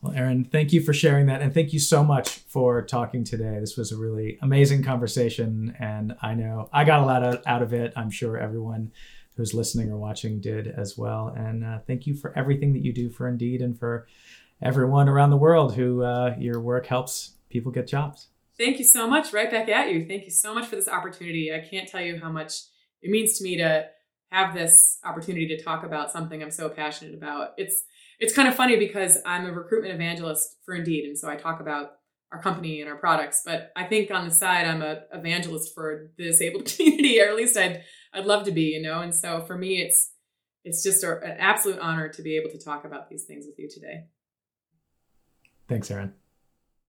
Well, 0.02 0.14
Erin, 0.14 0.46
thank 0.46 0.74
you 0.74 0.82
for 0.82 0.94
sharing 0.94 1.28
that. 1.28 1.42
And 1.42 1.54
thank 1.54 1.74
you 1.74 1.80
so 1.80 2.04
much 2.04 2.30
for 2.30 2.82
talking 2.82 3.24
today. 3.24 3.60
This 3.60 3.78
was 3.78 3.92
a 3.92 3.98
really 3.98 4.40
amazing 4.42 4.84
conversation. 4.84 5.76
And 5.80 6.16
I 6.22 6.34
know 6.34 6.70
I 6.74 6.86
got 6.86 7.02
a 7.02 7.06
lot 7.06 7.46
out 7.46 7.62
of 7.62 7.72
it. 7.74 7.94
I'm 7.96 8.10
sure 8.10 8.36
everyone 8.36 8.92
who's 9.38 9.54
listening 9.54 9.92
or 9.92 9.98
watching 9.98 10.42
did 10.42 10.68
as 10.68 10.98
well. 10.98 11.28
And 11.38 11.64
uh, 11.64 11.80
thank 11.86 12.08
you 12.08 12.16
for 12.16 12.36
everything 12.38 12.74
that 12.74 12.84
you 12.84 12.94
do 12.94 13.10
for 13.10 13.28
Indeed 13.28 13.62
and 13.62 13.78
for 13.78 14.08
everyone 14.62 15.08
around 15.08 15.30
the 15.30 15.38
world 15.38 15.76
who 15.76 16.02
uh, 16.04 16.36
your 16.38 16.60
work 16.60 16.88
helps 16.88 17.34
people 17.50 17.72
get 17.72 17.88
jobs. 17.88 18.28
Thank 18.58 18.80
you 18.80 18.86
so 18.86 19.08
much. 19.08 19.34
Right 19.34 19.50
back 19.50 19.70
at 19.70 19.92
you. 19.92 20.06
Thank 20.06 20.26
you 20.26 20.32
so 20.32 20.54
much 20.54 20.68
for 20.68 20.76
this 20.76 20.88
opportunity. 20.88 21.54
I 21.54 21.60
can't 21.60 21.88
tell 21.88 22.02
you 22.02 22.20
how 22.20 22.32
much 22.32 22.62
it 23.02 23.12
means 23.12 23.38
to 23.38 23.44
me 23.44 23.58
to 23.58 23.88
have 24.32 24.54
this 24.54 25.00
opportunity 25.04 25.48
to 25.48 25.64
talk 25.64 25.84
about 25.84 26.12
something 26.12 26.42
I'm 26.42 26.52
so 26.52 26.70
passionate 26.70 27.14
about. 27.14 27.54
It's 27.58 27.84
it's 28.22 28.34
kind 28.34 28.48
of 28.48 28.56
funny 28.56 28.78
because 28.78 29.18
I'm 29.26 29.48
a 29.48 29.52
recruitment 29.52 29.94
evangelist 29.96 30.58
for 30.64 30.76
Indeed, 30.76 31.06
and 31.06 31.18
so 31.18 31.28
I 31.28 31.36
talk 31.36 31.60
about 31.60 31.94
our 32.32 32.42
company 32.42 32.80
and 32.80 32.90
our 32.90 32.96
products. 32.96 33.42
But 33.44 33.72
I 33.76 33.84
think 33.84 34.12
on 34.12 34.26
the 34.26 34.34
side, 34.34 34.68
I'm 34.68 34.84
a 34.84 35.02
evangelist 35.12 35.74
for 35.74 36.12
the 36.18 36.26
disabled 36.26 36.66
community, 36.78 37.20
or 37.20 37.26
at 37.26 37.36
least 37.36 37.58
I'd 37.58 37.84
I'd 38.14 38.26
love 38.26 38.46
to 38.46 38.52
be, 38.52 38.70
you 38.76 38.82
know. 38.82 39.02
And 39.02 39.14
so 39.14 39.42
for 39.42 39.58
me, 39.58 39.82
it's 39.82 40.12
it's 40.64 40.84
just 40.84 41.04
a, 41.04 41.20
an 41.20 41.38
absolute 41.40 41.80
honor 41.80 42.10
to 42.10 42.22
be 42.22 42.38
able 42.38 42.52
to 42.52 42.60
talk 42.60 42.86
about 42.86 43.10
these 43.10 43.26
things 43.26 43.48
with 43.48 43.58
you 43.58 43.68
today. 43.68 44.06
Thanks, 45.68 45.90
Erin. 45.90 46.14